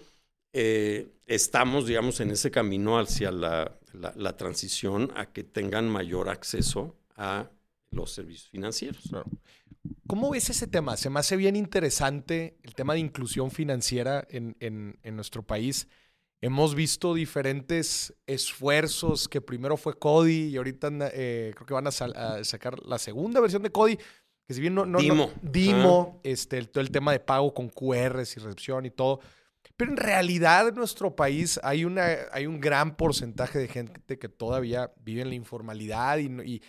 estamos, 1.27 1.87
digamos, 1.87 2.19
en 2.19 2.31
ese 2.31 2.51
camino 2.51 2.99
hacia 2.99 3.31
la, 3.31 3.79
la 3.93 4.37
transición 4.37 5.11
a 5.15 5.27
que 5.27 5.43
tengan 5.43 5.87
mayor 5.87 6.29
acceso 6.29 6.95
a 7.15 7.49
los 7.91 8.11
servicios 8.11 8.49
financieros. 8.49 9.11
¿Cómo 10.07 10.29
ves 10.29 10.49
ese 10.49 10.67
tema? 10.67 10.97
Se 10.97 11.09
me 11.09 11.19
hace 11.19 11.35
bien 11.35 11.55
interesante 11.55 12.57
el 12.63 12.75
tema 12.75 12.93
de 12.93 12.99
inclusión 12.99 13.51
financiera 13.51 14.25
en, 14.29 14.55
en, 14.59 15.15
nuestro 15.15 15.43
país. 15.43 15.87
Hemos 16.41 16.75
visto 16.75 17.13
diferentes 17.13 18.13
esfuerzos, 18.25 19.27
que 19.27 19.41
primero 19.41 19.77
fue 19.77 19.97
Cody 19.97 20.49
y 20.49 20.57
ahorita 20.57 20.89
eh, 21.13 21.53
creo 21.55 21.67
que 21.67 21.73
van 21.73 21.87
a, 21.87 21.91
sacar 21.91 22.79
la 22.85 22.97
segunda 22.97 23.39
versión 23.39 23.61
de 23.61 23.71
Cody, 23.71 23.97
que 24.51 24.55
si 24.55 24.61
bien 24.61 24.75
no... 24.75 24.85
no 24.85 24.99
Dimo. 24.99 25.31
Dimo, 25.41 26.19
este, 26.23 26.57
el, 26.57 26.69
todo 26.69 26.81
el 26.81 26.91
tema 26.91 27.13
de 27.13 27.21
pago 27.21 27.53
con 27.53 27.69
QRs 27.69 28.35
y 28.35 28.39
recepción 28.41 28.85
y 28.85 28.91
todo. 28.91 29.21
Pero 29.77 29.91
en 29.91 29.97
realidad 29.97 30.67
en 30.67 30.75
nuestro 30.75 31.15
país 31.15 31.59
hay, 31.63 31.85
una, 31.85 32.07
hay 32.31 32.45
un 32.45 32.59
gran 32.59 32.95
porcentaje 32.95 33.59
de 33.59 33.67
gente 33.67 34.19
que 34.19 34.29
todavía 34.29 34.91
vive 34.97 35.21
en 35.21 35.29
la 35.29 35.35
informalidad 35.35 36.17
y, 36.17 36.27
y 36.41 36.61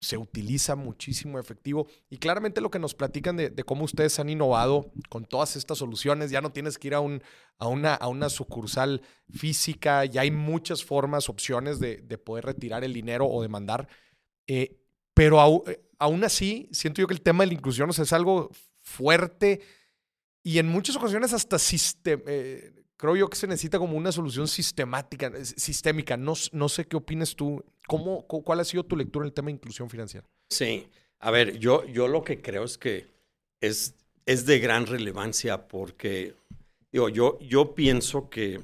se 0.00 0.16
utiliza 0.16 0.76
muchísimo 0.76 1.38
efectivo. 1.38 1.88
Y 2.08 2.18
claramente 2.18 2.60
lo 2.60 2.70
que 2.70 2.78
nos 2.78 2.94
platican 2.94 3.36
de, 3.36 3.52
cómo 3.64 3.84
ustedes 3.84 4.18
han 4.18 4.28
innovado 4.28 4.92
con 5.08 5.24
todas 5.24 5.56
estas 5.56 5.78
soluciones, 5.78 6.30
ya 6.30 6.40
no 6.40 6.52
tienes 6.52 6.78
que 6.78 6.88
ir 6.88 6.94
a, 6.94 7.00
un, 7.00 7.22
a, 7.58 7.66
una, 7.66 7.94
a 7.94 8.08
una 8.08 8.28
sucursal 8.28 9.02
física, 9.28 10.04
ya 10.04 10.20
hay 10.20 10.30
muchas 10.30 10.84
formas, 10.84 11.28
opciones 11.28 11.80
de, 11.80 11.98
poder 12.18 12.44
retirar 12.44 12.84
el 12.84 12.92
dinero 12.92 13.26
o 13.26 13.42
de 13.42 13.48
mandar. 13.48 13.88
Eh, 14.46 14.80
pero 15.14 15.64
eh, 15.66 15.80
aún 15.98 16.24
así, 16.24 16.68
siento 16.72 17.00
yo 17.00 17.06
que 17.06 17.14
el 17.14 17.20
tema 17.20 17.44
de 17.44 17.48
la 17.48 17.54
inclusión 17.54 17.90
es 17.90 18.12
algo 18.12 18.50
fuerte 18.80 19.60
y 20.42 20.58
en 20.58 20.68
muchas 20.68 20.96
ocasiones 20.96 21.32
hasta 21.32 21.56
eh, 22.04 22.72
creo 22.96 23.16
yo 23.16 23.28
que 23.28 23.36
se 23.36 23.46
necesita 23.46 23.78
como 23.78 23.96
una 23.96 24.12
solución 24.12 24.48
sistemática, 24.48 25.32
sistémica. 25.44 26.16
No, 26.16 26.34
no 26.52 26.68
sé 26.68 26.86
qué 26.86 26.96
opinas 26.96 27.34
tú. 27.34 27.64
¿Cómo, 27.86 28.26
¿Cuál 28.26 28.60
ha 28.60 28.64
sido 28.64 28.84
tu 28.84 28.96
lectura 28.96 29.24
en 29.24 29.28
el 29.28 29.34
tema 29.34 29.46
de 29.46 29.52
inclusión 29.52 29.90
financiera? 29.90 30.26
Sí, 30.50 30.88
a 31.18 31.30
ver, 31.30 31.58
yo, 31.58 31.84
yo 31.86 32.08
lo 32.08 32.22
que 32.22 32.40
creo 32.40 32.64
es 32.64 32.78
que 32.78 33.06
es, 33.60 33.94
es 34.26 34.46
de 34.46 34.58
gran 34.58 34.86
relevancia 34.86 35.68
porque 35.68 36.34
yo, 36.92 37.08
yo 37.40 37.74
pienso 37.74 38.30
que 38.30 38.60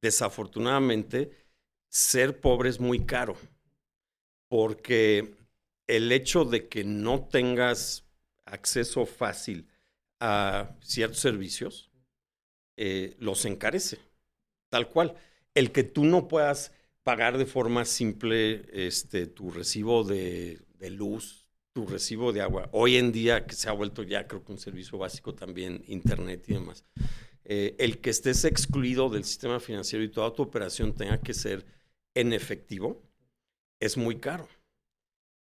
desafortunadamente 0.00 1.30
ser 1.88 2.40
pobre 2.40 2.70
es 2.70 2.80
muy 2.80 3.04
caro 3.04 3.36
porque 4.48 5.34
el 5.88 6.12
hecho 6.12 6.44
de 6.44 6.68
que 6.68 6.84
no 6.84 7.26
tengas 7.26 8.04
acceso 8.44 9.06
fácil 9.06 9.66
a 10.20 10.76
ciertos 10.80 11.18
servicios, 11.18 11.90
eh, 12.76 13.16
los 13.18 13.44
encarece, 13.44 13.98
tal 14.68 14.88
cual. 14.88 15.14
El 15.54 15.72
que 15.72 15.82
tú 15.82 16.04
no 16.04 16.28
puedas 16.28 16.72
pagar 17.02 17.38
de 17.38 17.46
forma 17.46 17.84
simple 17.84 18.66
este, 18.72 19.26
tu 19.26 19.50
recibo 19.50 20.04
de, 20.04 20.60
luz, 20.90 21.46
tu 21.72 21.86
recibo 21.86 22.32
de 22.32 22.42
agua, 22.42 22.68
hoy 22.72 22.96
en 22.96 23.10
día 23.12 23.46
que 23.46 23.54
se 23.54 23.68
ha 23.68 23.72
vuelto 23.72 24.02
ya 24.02 24.26
creo 24.28 24.44
que 24.44 24.52
un 24.52 24.58
servicio 24.58 24.98
básico 24.98 25.34
también, 25.34 25.82
internet 25.86 26.44
y 26.48 26.54
demás, 26.54 26.84
eh, 27.44 27.74
el 27.78 27.98
que 27.98 28.10
estés 28.10 28.44
excluido 28.44 29.08
del 29.08 29.24
sistema 29.24 29.58
financiero 29.58 30.04
y 30.04 30.10
toda 30.10 30.34
tu 30.34 30.42
operación 30.42 30.94
tenga 30.94 31.18
que 31.18 31.32
ser 31.32 31.64
en 32.14 32.32
efectivo, 32.32 33.02
es 33.80 33.96
muy 33.96 34.18
caro. 34.18 34.48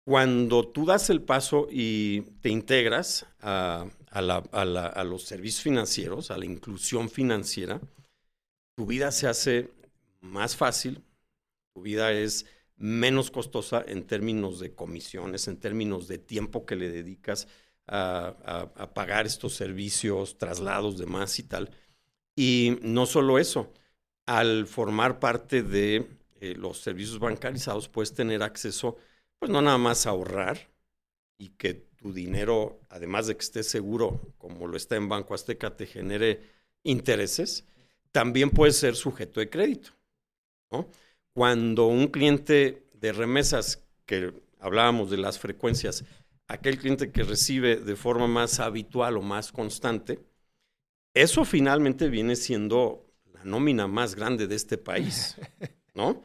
Cuando 0.09 0.67
tú 0.67 0.87
das 0.87 1.11
el 1.11 1.21
paso 1.21 1.69
y 1.71 2.23
te 2.41 2.49
integras 2.49 3.27
a, 3.43 3.85
a, 4.11 5.05
los 5.05 5.23
servicios 5.23 5.63
financieros, 5.63 6.31
a 6.31 6.39
la 6.39 6.47
inclusión 6.47 7.11
financiera, 7.11 7.79
tu 8.75 8.87
vida 8.87 9.13
se 9.13 9.29
hace 9.29 9.71
más 10.23 10.57
fácil, 10.57 11.05
tu 11.75 11.83
vida 11.83 12.11
es 12.13 12.47
menos 12.79 13.31
costosa 13.31 13.85
en 13.87 14.07
términos 14.07 14.61
de 14.61 14.75
comisiones, 14.75 15.47
en 15.47 15.59
términos 15.59 16.09
de 16.09 16.17
tiempo 16.17 16.65
que 16.65 16.77
le 16.77 16.91
dedicas 16.91 17.47
a, 17.87 18.71
pagar 18.95 19.27
estos 19.27 19.57
servicios, 19.57 20.39
traslados, 20.39 20.97
demás 20.97 21.39
y 21.39 21.43
tal. 21.43 21.71
Y 22.35 22.79
no 22.81 23.05
solo 23.05 23.39
eso, 23.39 23.75
al 24.25 24.67
formar 24.67 25.21
parte 25.21 25.63
de 25.63 26.09
eh, 26.41 26.55
los 26.57 26.81
servicios 26.81 27.19
bancarizados 27.19 27.91
puedes 27.91 28.15
tener 28.15 28.43
acceso, 28.43 28.97
pues 29.39 29.51
no 29.51 29.63
nada 29.63 29.79
más 29.79 30.07
ahorrar 30.07 30.71
y 31.39 31.51
que 31.51 31.75
tu 31.75 32.13
dinero, 32.13 32.81
además 32.89 33.27
de 33.27 33.37
que 33.37 33.45
esté 33.45 33.63
seguro, 33.63 34.35
como 34.39 34.67
lo 34.67 34.77
está 34.77 34.97
en 34.97 35.09
Banco 35.09 35.35
Azteca, 35.35 35.77
te 35.77 35.87
genere 35.87 36.43
intereses, 36.83 37.67
también 38.13 38.51
puede 38.51 38.73
ser 38.73 38.97
sujeto 38.97 39.41
de 39.41 39.51
crédito. 39.51 39.91
Cuando 41.33 41.87
un 41.87 42.09
cliente 42.09 42.87
de 42.95 43.13
remesas, 43.13 43.85
que 44.07 44.33
hablábamos 44.59 45.11
de 45.11 45.19
las 45.19 45.39
frecuencias, 45.39 46.05
aquel 46.47 46.79
cliente 46.79 47.13
que 47.13 47.23
recibe 47.23 47.77
de 47.77 47.97
forma 47.97 48.27
más 48.27 48.59
habitual 48.61 49.17
o 49.17 49.23
más 49.23 49.53
constante, 49.53 50.19
eso 51.15 51.45
finalmente 51.45 52.09
viene 52.09 52.37
siendo 52.37 53.07
la 53.33 53.45
nómina 53.45 53.87
más 53.87 54.15
grande 54.15 54.47
de 54.47 54.55
este 54.57 54.79
país, 54.79 55.37
¿no? 55.95 56.23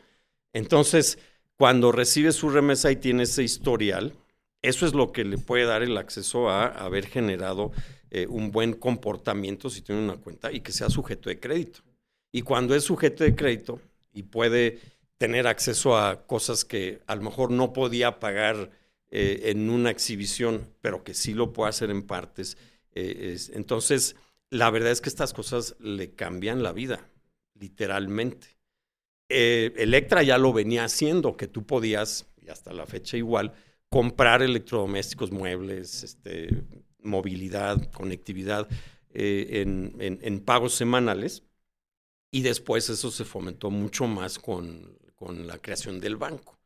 Entonces, 0.54 1.18
cuando 1.58 1.92
recibe 1.92 2.32
su 2.32 2.50
remesa 2.50 2.92
y 2.92 2.96
tiene 2.96 3.24
ese 3.24 3.44
historial, 3.44 4.14
eso 4.62 4.86
es 4.86 4.94
lo 4.94 5.12
que 5.12 5.26
le 5.26 5.38
puede 5.38 5.66
dar 5.66 5.84
el 5.84 5.98
acceso 5.98 6.50
a 6.50 6.68
haber 6.68 7.06
generado 7.06 7.72
eh, 8.12 8.28
un 8.28 8.52
buen 8.52 8.74
comportamiento 8.74 9.70
si 9.70 9.82
tiene 9.82 10.02
una 10.02 10.18
cuenta 10.18 10.52
y 10.52 10.62
que 10.62 10.72
sea 10.72 10.90
sujeto 10.90 11.30
de 11.30 11.40
crédito. 11.40 11.82
Y 12.32 12.42
cuando 12.42 12.74
es 12.74 12.84
sujeto 12.84 13.24
de 13.24 13.36
crédito 13.36 13.80
y 14.14 14.24
puede 14.24 14.80
tener 15.18 15.48
acceso 15.48 15.98
a 15.98 16.26
cosas 16.26 16.66
que 16.66 17.02
a 17.08 17.16
lo 17.16 17.24
mejor 17.24 17.52
no 17.52 17.74
podía 17.74 18.20
pagar 18.20 18.72
eh, 19.12 19.42
en 19.46 19.70
una 19.70 19.92
exhibición, 19.92 20.68
pero 20.82 21.04
que 21.04 21.14
sí 21.14 21.34
lo 21.34 21.54
puede 21.54 21.70
hacer 21.70 21.90
en 21.90 22.04
partes, 22.04 22.58
eh, 22.96 23.38
entonces 23.54 24.16
la 24.50 24.70
verdad 24.70 24.92
es 24.92 25.02
que 25.02 25.10
estas 25.10 25.34
cosas 25.34 25.76
le 25.80 26.12
cambian 26.12 26.62
la 26.64 26.72
vida, 26.72 27.10
literalmente. 27.60 28.48
Electra 29.34 30.24
ya 30.24 30.38
lo 30.38 30.54
venía 30.54 30.86
haciendo, 30.86 31.36
que 31.36 31.48
tú 31.48 31.66
podías, 31.66 32.28
y 32.42 32.50
hasta 32.50 32.74
la 32.74 32.86
fecha 32.86 33.18
igual, 33.18 33.54
comprar 33.90 34.42
electrodomésticos, 34.42 35.32
muebles, 35.32 36.04
este, 36.04 36.50
movilidad, 37.04 37.92
conectividad 37.92 38.68
eh, 39.14 39.64
en, 39.64 40.40
pagos 40.40 40.74
semanales. 40.74 41.44
Y 42.32 42.42
después 42.42 42.90
eso 42.90 43.12
se 43.12 43.26
fomentó 43.26 43.70
mucho 43.70 44.08
más 44.08 44.40
con, 44.40 44.98
la 45.46 45.58
creación 45.60 46.02
del 46.02 46.18
banco. 46.18 46.60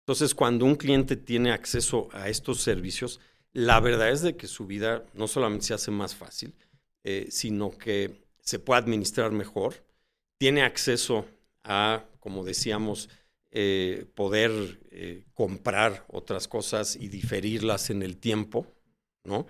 Entonces, 0.00 0.34
cuando 0.34 0.64
un 0.64 0.76
cliente 0.76 1.16
tiene 1.16 1.50
acceso 1.50 2.08
a 2.12 2.30
estos 2.30 2.62
servicios, 2.62 3.20
la 3.52 3.80
verdad 3.80 4.10
es 4.10 4.22
de 4.22 4.36
que 4.36 4.46
su 4.46 4.66
vida 4.66 5.04
no 5.12 5.28
solamente 5.28 5.66
se 5.66 5.74
hace 5.74 5.90
más 5.90 6.14
fácil, 6.14 6.54
eh, 7.04 7.26
sino 7.30 7.76
que 7.76 8.22
se 8.40 8.58
puede 8.58 8.80
administrar 8.80 9.32
mejor, 9.32 9.84
tiene 10.38 10.62
acceso 10.62 11.26
a, 11.68 12.06
como 12.18 12.44
decíamos, 12.44 13.08
eh, 13.50 14.06
poder 14.14 14.80
eh, 14.90 15.24
comprar 15.32 16.04
otras 16.08 16.48
cosas 16.48 16.96
y 16.96 17.08
diferirlas 17.08 17.90
en 17.90 18.02
el 18.02 18.18
tiempo, 18.18 18.66
¿no? 19.24 19.46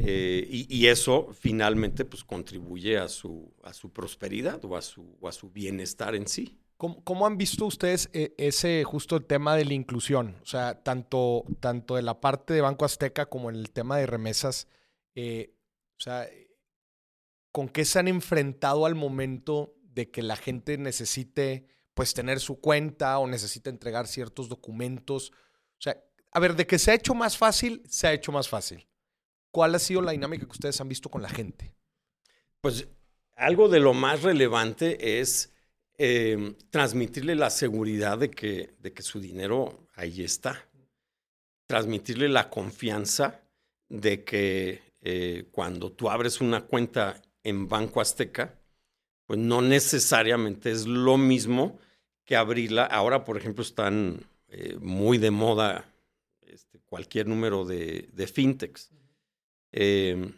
Eh, 0.00 0.46
y, 0.48 0.86
eso 0.86 1.28
finalmente 1.32 2.04
pues 2.04 2.22
contribuye 2.22 2.96
a 2.96 3.08
su, 3.08 3.52
a 3.64 3.72
su 3.72 3.92
prosperidad 3.92 4.64
o 4.64 4.76
a 4.76 4.82
su, 4.82 5.18
a 5.26 5.32
su 5.32 5.50
bienestar 5.50 6.14
en 6.14 6.28
sí. 6.28 6.58
¿Cómo, 6.76 7.26
han 7.26 7.36
visto 7.36 7.66
ustedes 7.66 8.08
ese 8.12 8.84
justo 8.84 9.16
el 9.16 9.26
tema 9.26 9.56
de 9.56 9.64
la 9.64 9.74
inclusión? 9.74 10.36
O 10.42 10.46
sea, 10.46 10.82
tanto, 10.82 11.44
tanto 11.58 11.96
de 11.96 12.02
la 12.02 12.20
parte 12.20 12.54
de 12.54 12.60
Banco 12.60 12.84
Azteca 12.84 13.26
como 13.26 13.50
en 13.50 13.56
el 13.56 13.70
tema 13.70 13.98
de 13.98 14.06
remesas. 14.06 14.68
o 15.16 16.00
sea, 16.00 16.26
¿con 17.52 17.68
qué 17.68 17.84
se 17.84 17.98
han 17.98 18.08
enfrentado 18.08 18.86
al 18.86 18.94
momento 18.94 19.74
de 19.92 20.10
que 20.10 20.22
la 20.22 20.36
gente 20.36 20.78
necesite 20.78 21.66
pues 21.94 22.14
tener 22.14 22.40
su 22.40 22.60
cuenta 22.60 23.18
o 23.18 23.26
necesita 23.26 23.70
entregar 23.70 24.06
ciertos 24.06 24.48
documentos. 24.48 25.32
O 25.32 25.82
sea, 25.82 26.02
a 26.32 26.40
ver, 26.40 26.56
de 26.56 26.66
que 26.66 26.78
se 26.78 26.90
ha 26.90 26.94
hecho 26.94 27.14
más 27.14 27.36
fácil, 27.36 27.82
se 27.88 28.06
ha 28.06 28.12
hecho 28.12 28.32
más 28.32 28.48
fácil. 28.48 28.88
¿Cuál 29.50 29.74
ha 29.74 29.78
sido 29.78 30.00
la 30.00 30.12
dinámica 30.12 30.46
que 30.46 30.52
ustedes 30.52 30.80
han 30.80 30.88
visto 30.88 31.10
con 31.10 31.22
la 31.22 31.28
gente? 31.28 31.74
Pues 32.60 32.86
algo 33.36 33.68
de 33.68 33.80
lo 33.80 33.94
más 33.94 34.22
relevante 34.22 35.20
es 35.20 35.52
em, 35.98 36.54
transmitirle 36.70 37.34
la 37.34 37.50
seguridad 37.50 38.18
de 38.18 38.30
que, 38.30 38.74
de 38.78 38.92
que 38.92 39.02
su 39.02 39.20
dinero 39.20 39.88
ahí 39.94 40.22
está. 40.22 40.68
Transmitirle 41.66 42.28
la 42.28 42.48
confianza 42.48 43.42
de 43.88 44.24
que 44.24 44.82
eh, 45.00 45.48
cuando 45.50 45.92
tú 45.92 46.10
abres 46.10 46.40
una 46.40 46.62
cuenta 46.66 47.20
en 47.42 47.68
Banco 47.68 48.00
Azteca, 48.00 48.59
pues 49.30 49.38
no 49.38 49.62
necesariamente 49.62 50.72
es 50.72 50.88
lo 50.88 51.16
mismo 51.16 51.78
que 52.24 52.34
abrirla. 52.34 52.84
Ahora, 52.84 53.24
por 53.24 53.36
ejemplo, 53.36 53.62
están 53.62 54.26
eh, 54.48 54.76
muy 54.80 55.18
de 55.18 55.30
moda 55.30 55.84
este, 56.40 56.80
cualquier 56.80 57.28
número 57.28 57.64
de, 57.64 58.08
fintechs. 58.26 58.90
Em, 59.70 60.32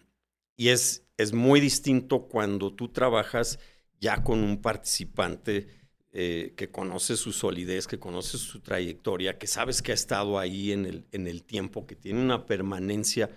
y 0.59 0.68
es, 0.68 1.07
es 1.16 1.32
muy 1.32 1.59
distinto 1.59 2.24
cuando 2.24 2.70
tú 2.70 2.88
trabajas 2.88 3.59
ya 3.99 4.22
con 4.22 4.40
un 4.40 4.61
participante 4.61 5.68
eh, 6.12 6.53
que 6.55 6.70
conoce 6.70 7.16
su 7.16 7.32
solidez, 7.32 7.86
que 7.86 7.99
conoce 7.99 8.36
su 8.36 8.61
trayectoria, 8.61 9.38
que 9.38 9.47
sabes 9.47 9.80
que 9.80 9.93
ha 9.93 9.95
estado 9.95 10.38
ahí 10.38 10.70
en 10.70 10.84
el, 10.84 11.07
en 11.12 11.26
el 11.28 11.45
tiempo, 11.45 11.86
que 11.86 11.97
tiene 11.97 12.20
una 12.20 12.45
permanencia, 12.45 13.30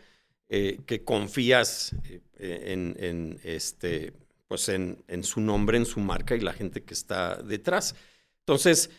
eh, 0.50 0.82
que 0.86 1.06
confías 1.06 1.96
en, 2.38 3.40
este, 3.46 4.12
pues 4.56 4.70
en, 4.70 5.04
en, 5.08 5.24
su 5.24 5.42
nombre, 5.42 5.78
en 5.78 5.86
su 5.86 6.00
marca 6.00 6.36
y 6.36 6.40
la 6.40 6.54
gente 6.54 6.84
que 6.84 6.94
está 6.94 7.36
detrás. 7.44 7.96
Entonces, 8.40 8.90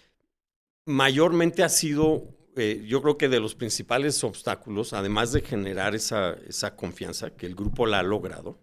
mayormente 0.87 1.63
ha 1.63 1.69
sido, 1.69 2.37
eh, 2.57 2.85
yo 2.87 3.03
creo 3.03 3.19
que 3.19 3.29
de 3.29 3.41
los 3.41 3.55
principales 3.55 4.23
obstáculos, 4.25 4.93
además 4.93 5.33
de 5.33 5.43
generar 5.43 5.95
esa, 5.95 6.35
esa 6.49 6.77
confianza, 6.77 7.31
que 7.37 7.47
el 7.47 7.55
grupo 7.55 7.87
la 7.87 8.01
ha 8.01 8.03
logrado, 8.03 8.59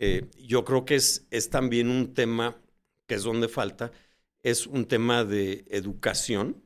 Eh, 0.00 0.30
yo 0.38 0.64
creo 0.64 0.84
que 0.84 0.96
es, 0.96 1.26
es 1.30 1.50
también 1.50 1.88
un 1.90 2.14
tema 2.14 2.56
que 3.06 3.14
es 3.16 3.22
donde 3.24 3.48
falta, 3.48 3.92
es 4.42 4.66
un 4.66 4.86
tema 4.86 5.24
de 5.24 5.64
educación, 5.70 6.62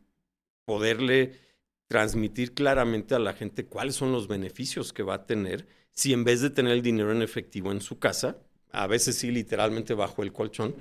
poderle 0.65 1.41
transmitir 1.89 2.55
claramente 2.55 3.15
a 3.15 3.19
la 3.19 3.35
gente 3.35 3.67
cuáles 3.67 3.97
son 3.97 4.13
los 4.13 4.29
beneficios 4.29 4.93
que 4.93 5.03
va 5.03 5.15
a 5.15 5.27
tener 5.27 5.67
si 5.93 6.13
en 6.13 6.25
vez 6.25 6.41
de 6.41 6.51
tener 6.51 6.73
el 6.73 6.83
dinero 6.83 7.13
en 7.13 7.23
efectivo 7.23 7.73
en 7.73 7.81
su 7.81 7.99
casa, 7.99 8.39
a 8.73 8.87
veces 8.87 9.16
sí 9.16 9.31
literalmente 9.31 9.95
bajo 9.95 10.23
el 10.23 10.33
colchón, 10.33 10.75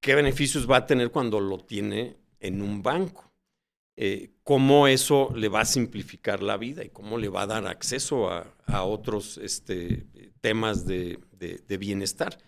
qué 0.00 0.14
beneficios 0.14 0.70
va 0.70 0.78
a 0.78 0.86
tener 0.86 1.10
cuando 1.10 1.40
lo 1.40 1.58
tiene 1.58 2.16
en 2.40 2.62
un 2.62 2.82
banco. 2.82 3.32
Eh, 3.96 4.32
cómo 4.42 4.88
eso 4.88 5.32
le 5.36 5.48
va 5.48 5.60
a 5.60 5.64
simplificar 5.64 6.42
la 6.42 6.56
vida 6.56 6.84
y 6.84 6.90
cómo 6.90 7.16
le 7.16 7.28
va 7.28 7.42
a 7.42 7.46
dar 7.46 7.66
acceso 7.66 8.28
a, 8.28 8.52
otros 8.82 9.38
este, 9.38 10.06
temas 10.40 10.84
de, 10.84 11.18
bienestar. 11.78 12.38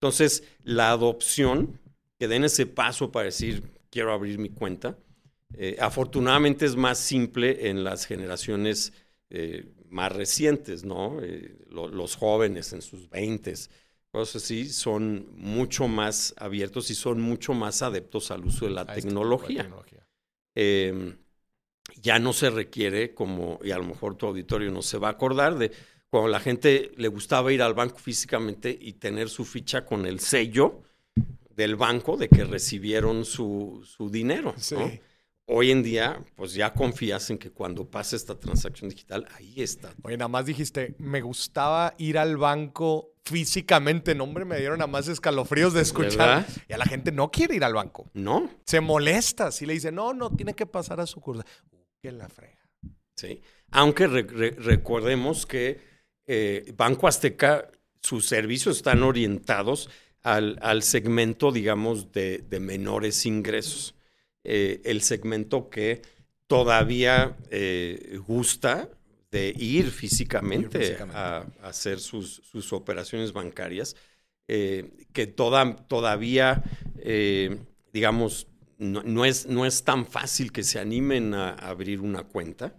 Entonces, 0.00 0.44
la 0.62 0.90
adopción, 0.90 1.78
que 2.18 2.26
den 2.26 2.44
ese 2.44 2.66
paso 2.66 3.12
para 3.12 3.26
decir, 3.26 3.62
quiero 3.90 4.12
abrir 4.12 4.38
mi 4.38 4.48
cuenta, 4.48 4.96
eh, 5.52 5.76
afortunadamente 5.78 6.64
es 6.64 6.74
más 6.74 6.98
simple 6.98 7.68
en 7.68 7.84
las 7.84 8.06
generaciones 8.06 8.92
eh, 9.30 9.68
más 9.90 10.10
recientes, 10.10 10.84
¿no? 10.84 11.20
los 11.68 12.16
jóvenes 12.16 12.72
en 12.72 12.82
sus 12.82 13.08
20 13.10 13.54
cosas 14.14 14.44
así, 14.44 14.68
son 14.68 15.26
mucho 15.36 15.88
más 15.88 16.34
abiertos 16.36 16.88
y 16.90 16.94
son 16.94 17.20
mucho 17.20 17.52
más 17.52 17.82
adeptos 17.82 18.30
al 18.30 18.44
uso 18.44 18.66
de 18.66 18.70
la 18.70 18.82
este 18.82 19.02
tecnología. 19.02 19.68
Em, 20.54 21.16
ya 22.00 22.20
no 22.20 22.32
se 22.32 22.48
requiere, 22.50 23.12
como, 23.12 23.58
y 23.64 23.72
a 23.72 23.76
lo 23.78 23.84
mejor 23.84 24.14
tu 24.14 24.26
auditorio 24.26 24.70
no 24.70 24.82
se 24.82 24.98
va 24.98 25.08
a 25.08 25.10
acordar 25.10 25.58
de 25.58 25.72
cuando 26.08 26.28
la 26.28 26.38
gente 26.38 26.92
le 26.96 27.08
gustaba 27.08 27.52
ir 27.52 27.60
al 27.60 27.74
banco 27.74 27.98
físicamente 27.98 28.78
y 28.80 28.92
tener 28.92 29.28
su 29.28 29.44
ficha 29.44 29.84
con 29.84 30.06
el 30.06 30.20
sello 30.20 30.82
del 31.50 31.74
banco 31.74 32.16
de 32.16 32.28
que 32.28 32.44
recibieron 32.44 33.24
su, 33.24 33.82
su 33.84 34.10
dinero. 34.10 34.54
Hoy 35.46 35.70
en 35.70 35.82
día, 35.82 36.24
pues 36.36 36.54
ya 36.54 36.72
confías 36.72 37.28
en 37.28 37.36
que 37.36 37.50
cuando 37.50 37.90
pase 37.90 38.16
esta 38.16 38.38
transacción 38.38 38.88
digital, 38.88 39.26
ahí 39.34 39.60
está. 39.60 39.92
Oye, 40.02 40.16
nada 40.16 40.28
más 40.28 40.46
dijiste, 40.46 40.94
me 40.98 41.20
gustaba 41.20 41.94
ir 41.98 42.16
al 42.16 42.38
banco 42.38 43.12
físicamente. 43.26 44.14
No, 44.14 44.24
hombre, 44.24 44.46
me 44.46 44.58
dieron 44.58 44.78
nada 44.78 44.86
más 44.90 45.06
escalofríos 45.06 45.74
de 45.74 45.82
escuchar. 45.82 46.46
Y 46.66 46.72
a 46.72 46.78
la 46.78 46.86
gente 46.86 47.12
no 47.12 47.30
quiere 47.30 47.56
ir 47.56 47.64
al 47.64 47.74
banco. 47.74 48.10
No. 48.14 48.50
Se 48.64 48.80
molesta 48.80 49.52
si 49.52 49.66
le 49.66 49.74
dice, 49.74 49.92
no, 49.92 50.14
no, 50.14 50.30
tiene 50.30 50.54
que 50.54 50.64
pasar 50.64 50.98
a 51.00 51.06
su 51.06 51.20
curva. 51.20 51.44
Uh, 51.72 51.76
que 52.00 52.10
la 52.10 52.28
frega. 52.30 52.66
Sí. 53.14 53.42
Aunque 53.70 54.06
recordemos 54.06 55.44
que 55.44 55.78
eh, 56.26 56.72
Banco 56.74 57.06
Azteca, 57.06 57.70
sus 58.00 58.26
servicios 58.26 58.78
están 58.78 59.02
orientados 59.02 59.90
al, 60.22 60.58
al 60.62 60.82
segmento, 60.82 61.52
digamos, 61.52 62.12
de, 62.12 62.38
de 62.38 62.60
menores 62.60 63.26
ingresos. 63.26 63.94
Eh, 64.44 64.82
el 64.84 65.00
segmento 65.00 65.70
que 65.70 66.02
todavía 66.46 67.34
eh, 67.50 68.18
gusta 68.26 68.90
de 69.30 69.54
ir 69.56 69.90
físicamente, 69.90 70.98
A, 71.14 71.46
hacer 71.62 71.98
sus, 71.98 72.72
operaciones 72.72 73.32
bancarias, 73.32 73.96
eh, 74.46 75.06
que 75.14 75.26
todavía, 75.26 76.62
digamos, 77.92 78.46
no, 78.78 79.24
es, 79.24 79.46
no 79.46 79.64
es 79.64 79.82
tan 79.82 80.06
fácil 80.06 80.52
que 80.52 80.62
se 80.62 80.78
animen 80.78 81.34
a, 81.34 81.54
abrir 81.54 82.00
una 82.00 82.24
cuenta. 82.24 82.74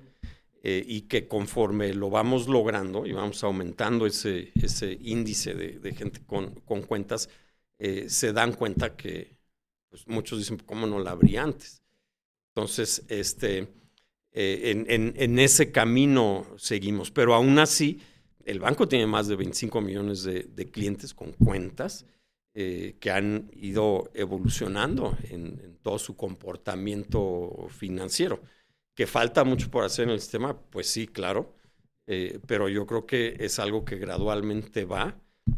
y 0.64 1.02
que 1.02 1.28
conforme 1.28 1.94
lo 1.94 2.10
vamos 2.10 2.48
logrando 2.48 3.06
y 3.06 3.12
vamos 3.12 3.44
aumentando 3.44 4.08
ese, 4.08 4.52
ese 4.56 4.98
índice 5.02 5.54
de, 5.54 5.94
gente 5.94 6.22
con, 6.26 6.56
con 6.62 6.82
cuentas, 6.84 7.30
se 8.08 8.34
dan 8.34 8.54
cuenta 8.54 8.96
que, 8.96 9.35
pues 9.96 10.10
muchos 10.10 10.40
dicen, 10.40 10.58
¿cómo 10.58 10.86
no 10.88 11.00
la 11.00 11.12
abrí 11.12 11.38
antes? 11.38 11.82
Entonces, 12.54 13.06
este, 13.08 13.70
eh, 14.34 14.84
en, 14.88 15.40
ese 15.40 15.72
camino 15.72 16.46
seguimos, 16.58 17.12
pero 17.12 17.34
aún 17.34 17.60
así, 17.60 18.02
el 18.44 18.60
banco 18.60 18.90
tiene 18.90 19.08
más 19.08 19.30
de 19.30 19.38
25 19.38 19.80
millones 19.80 20.24
de, 20.24 20.70
clientes 20.70 21.14
con 21.14 21.32
cuentas 21.32 22.06
eh, 22.54 22.98
que 23.00 23.10
han 23.10 23.50
ido 23.54 24.12
evolucionando 24.14 25.18
en, 25.30 25.78
todo 25.82 25.98
su 25.98 26.18
comportamiento 26.18 27.68
financiero. 27.70 28.42
Que 28.96 29.08
falta 29.08 29.46
mucho 29.46 29.72
por 29.72 29.86
hacer 29.86 30.08
en 30.08 30.12
el 30.12 30.20
sistema, 30.20 30.60
pues 30.60 30.88
sí, 30.88 31.08
claro, 31.08 31.56
eh, 32.08 32.40
pero 32.46 32.68
yo 32.68 32.86
creo 32.86 33.06
que 33.06 33.38
es 33.40 33.60
algo 33.60 33.86
que 33.86 33.96
gradualmente 33.96 34.84
va 34.84 35.18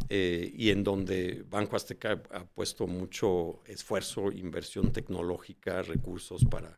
eh, 0.09 0.51
y 0.55 0.69
en 0.69 0.83
donde 0.83 1.43
Banco 1.49 1.75
Azteca 1.75 2.21
ha 2.31 2.45
puesto 2.45 2.87
mucho 2.87 3.61
esfuerzo, 3.65 4.31
inversión 4.31 4.91
tecnológica, 4.91 5.81
recursos 5.81 6.45
para, 6.45 6.75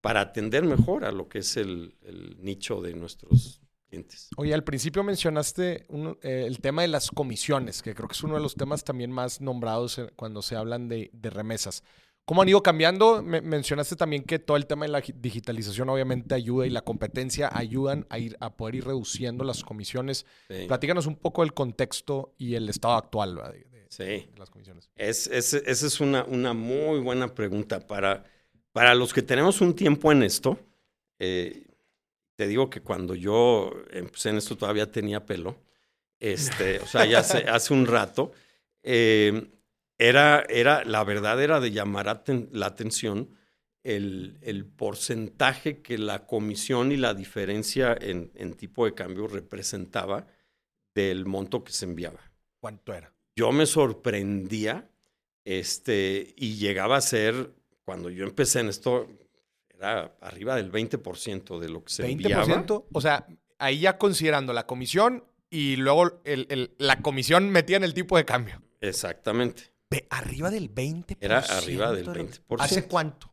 para 0.00 0.20
atender 0.20 0.64
mejor 0.64 1.04
a 1.04 1.12
lo 1.12 1.28
que 1.28 1.40
es 1.40 1.56
el, 1.56 1.94
nicho 2.40 2.80
de 2.80 2.94
nuestros 2.94 3.60
clientes. 3.88 4.30
Oye, 4.36 4.54
al 4.54 4.64
principio 4.64 5.02
mencionaste 5.02 5.86
eh, 6.22 6.44
el 6.46 6.60
tema 6.60 6.82
de 6.82 6.88
las 6.88 7.10
comisiones, 7.10 7.82
que 7.82 7.94
creo 7.94 8.08
que 8.08 8.14
es 8.14 8.22
uno 8.22 8.34
de 8.34 8.40
los 8.40 8.54
temas 8.54 8.84
también 8.84 9.10
más 9.10 9.40
nombrados 9.40 10.00
cuando 10.16 10.40
se 10.42 10.56
hablan 10.56 10.88
de, 10.88 11.10
de 11.12 11.30
remesas. 11.30 11.82
¿Cómo 12.24 12.42
han 12.42 12.48
ido 12.48 12.62
cambiando? 12.62 13.20
mencionaste 13.22 13.96
también 13.96 14.22
que 14.22 14.38
todo 14.38 14.56
el 14.56 14.66
tema 14.66 14.84
de 14.84 14.92
la 14.92 15.00
digitalización 15.00 15.88
obviamente 15.88 16.34
ayuda 16.34 16.66
y 16.66 16.70
la 16.70 16.82
competencia 16.82 17.50
ayudan 17.52 18.06
a, 18.10 18.18
ir, 18.18 18.36
a 18.38 18.56
poder 18.56 18.76
ir 18.76 18.84
reduciendo 18.84 19.42
las 19.42 19.64
comisiones. 19.64 20.24
Platícanos 20.68 21.06
un 21.06 21.16
poco 21.16 21.42
el 21.42 21.52
contexto 21.52 22.34
y 22.38 22.54
el 22.54 22.68
estado 22.68 22.94
actual 22.94 23.34
de, 23.34 24.28
las 24.36 24.50
comisiones. 24.50 24.90
Es, 24.94 25.26
esa 25.26 25.58
es 25.66 26.00
una, 26.00 26.24
una, 26.24 26.52
muy 26.52 27.00
buena 27.00 27.34
pregunta. 27.34 27.80
Para, 27.80 28.24
para 28.72 28.94
los 28.94 29.12
que 29.12 29.22
tenemos 29.22 29.60
un 29.60 29.74
tiempo 29.74 30.12
en 30.12 30.22
esto, 30.22 30.58
eh, 31.18 31.66
te 32.36 32.46
digo 32.46 32.70
que 32.70 32.80
cuando 32.82 33.14
yo 33.14 33.72
empecé 33.90 34.30
en 34.30 34.36
esto 34.36 34.56
todavía 34.56 34.90
tenía 34.90 35.26
pelo. 35.26 35.56
Este, 36.20 36.78
o 36.78 36.86
sea, 36.86 37.04
ya 37.04 37.18
hace, 37.18 37.38
hace 37.48 37.74
un 37.74 37.84
rato. 37.84 38.32
Eh, 38.82 39.50
era, 40.08 40.44
era, 40.48 40.84
la 40.84 41.04
verdad 41.04 41.40
era 41.40 41.60
de 41.60 41.70
llamar 41.70 42.24
la 42.50 42.66
atención 42.66 43.30
el, 43.84 44.38
el, 44.42 44.64
porcentaje 44.64 45.80
que 45.80 45.96
la 45.96 46.26
comisión 46.26 46.90
y 46.90 46.96
la 46.96 47.14
diferencia 47.14 47.96
en, 48.00 48.32
en, 48.34 48.54
tipo 48.54 48.84
de 48.84 48.94
cambio 48.94 49.28
representaba 49.28 50.26
del 50.94 51.24
monto 51.24 51.62
que 51.62 51.72
se 51.72 51.84
enviaba. 51.84 52.20
¿Cuánto 52.60 52.94
era? 52.94 53.12
Yo 53.36 53.52
me 53.52 53.66
sorprendía 53.66 54.88
este, 55.44 56.34
y 56.36 56.56
llegaba 56.56 56.96
a 56.96 57.00
ser, 57.00 57.52
cuando 57.84 58.10
yo 58.10 58.24
empecé 58.24 58.60
en 58.60 58.68
esto, 58.68 59.08
era 59.76 60.16
arriba 60.20 60.56
del 60.56 60.70
20% 60.70 61.58
de 61.60 61.68
lo 61.68 61.84
que 61.84 61.92
se 61.92 62.04
¿20%? 62.04 62.10
enviaba. 62.10 62.46
¿20%? 62.46 62.86
O 62.92 63.00
sea, 63.00 63.26
ahí 63.58 63.80
ya 63.80 63.98
considerando 63.98 64.52
la 64.52 64.66
comisión 64.66 65.24
y 65.48 65.76
luego 65.76 66.20
el, 66.24 66.46
el, 66.50 66.72
la 66.78 67.02
comisión 67.02 67.50
metía 67.50 67.76
en 67.76 67.84
el 67.84 67.94
tipo 67.94 68.16
de 68.16 68.24
cambio. 68.24 68.62
Exactamente 68.80 69.71
arriba 70.10 70.50
del 70.50 70.72
20%. 70.72 71.16
Era 71.20 71.38
arriba 71.38 71.92
del 71.92 72.06
20%. 72.06 72.40
¿Hace 72.58 72.86
cuánto? 72.86 73.32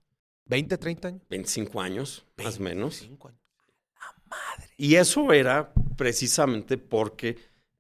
¿20, 0.50 0.80
30 0.80 1.08
años? 1.08 1.22
25 1.30 1.82
años, 1.82 2.26
más 2.38 2.58
o 2.58 2.62
menos. 2.62 3.02
Años. 3.02 3.20
La 3.22 4.24
madre. 4.30 4.70
Y 4.78 4.96
eso 4.96 5.32
era 5.34 5.74
precisamente 5.96 6.78
porque 6.78 7.38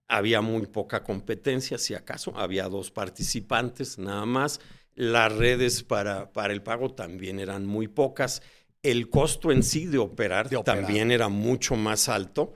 había 0.07 0.41
muy 0.41 0.65
poca 0.65 1.03
competencia, 1.03 1.77
si 1.77 1.93
acaso. 1.93 2.33
Había 2.35 2.67
dos 2.67 2.91
participantes 2.91 3.97
nada 3.97 4.25
más. 4.25 4.59
Las 4.95 5.31
redes 5.31 5.83
para, 5.83 6.31
para 6.33 6.51
el 6.51 6.61
pago 6.61 6.93
también 6.93 7.39
eran 7.39 7.65
muy 7.65 7.87
pocas. 7.87 8.41
El 8.81 9.09
costo 9.09 9.51
en 9.51 9.63
sí 9.63 9.85
de 9.85 9.99
operar. 9.99 10.49
también 10.63 11.11
era 11.11 11.29
mucho 11.29 11.75
más 11.75 12.09
alto. 12.09 12.53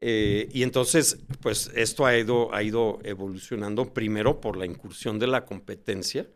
Eh, 0.00 0.48
y 0.52 0.62
entonces, 0.62 1.18
pues 1.40 1.70
esto 1.74 2.04
ha 2.04 2.16
ido, 2.16 2.54
ha 2.54 2.62
ido 2.62 2.98
evolucionando 3.02 3.92
primero 3.94 4.40
por 4.40 4.56
la 4.56 4.66
incursión 4.66 5.18
de 5.18 5.26
la 5.26 5.44
competencia 5.44 6.28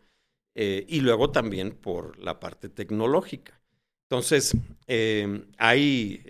eh, 0.54 0.84
y 0.88 1.00
luego 1.00 1.30
también 1.30 1.72
por 1.72 2.18
la 2.18 2.40
parte 2.40 2.68
tecnológica. 2.68 3.60
Entonces, 4.08 4.56
eh, 4.88 5.44
hay 5.56 6.24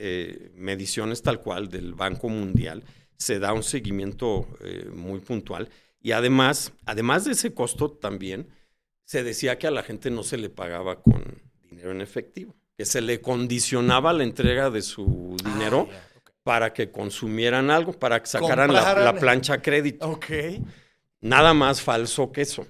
mediciones 0.55 1.22
tal 1.22 1.41
cual 1.41 1.68
del 1.68 1.95
Banco 1.95 2.28
Mundial, 2.28 2.85
se 3.16 3.39
da 3.39 3.53
un 3.53 3.62
seguimiento 3.62 4.47
muy 4.95 5.20
puntual 5.20 5.68
y 6.03 6.12
además, 6.12 6.72
además 6.85 7.24
de 7.24 7.33
ese 7.33 7.55
costo 7.55 7.91
también, 7.91 8.49
se 9.05 9.22
decía 9.22 9.59
que 9.59 9.66
a 9.66 9.70
la 9.70 9.83
gente 9.83 10.11
no 10.11 10.22
se 10.22 10.37
le 10.37 10.51
pagaba 10.51 11.03
con 11.03 11.43
dinero 11.70 11.91
en 11.91 12.01
efectivo, 12.01 12.55
que 12.76 12.85
se 12.85 13.01
le 13.01 13.20
condicionaba 13.20 14.12
la 14.12 14.24
entrega 14.24 14.70
de 14.70 14.83
su 14.83 15.37
dinero. 15.43 15.89
Ah, 15.91 16.09
para 16.43 16.72
que 16.72 16.91
consumieran 16.91 17.70
algo, 17.70 17.93
para 17.93 18.20
que 18.20 18.26
sacaran 18.26 18.72
la, 18.72 19.14
plancha 19.18 19.61
crédito. 19.61 20.09
Ok. 20.09 20.26
Nada 21.20 21.55
más 21.55 21.82
falso 21.82 22.32
que 22.32 22.43
eso. 22.43 22.66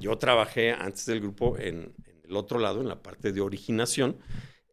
Yo 0.00 0.16
trabajé 0.16 0.72
antes 0.72 1.04
del 1.06 1.20
grupo 1.20 1.58
en, 1.58 1.94
el 2.24 2.36
otro 2.36 2.58
lado, 2.58 2.80
en 2.80 2.88
la 2.88 3.02
parte 3.02 3.32
de 3.32 3.40
originación, 3.40 4.16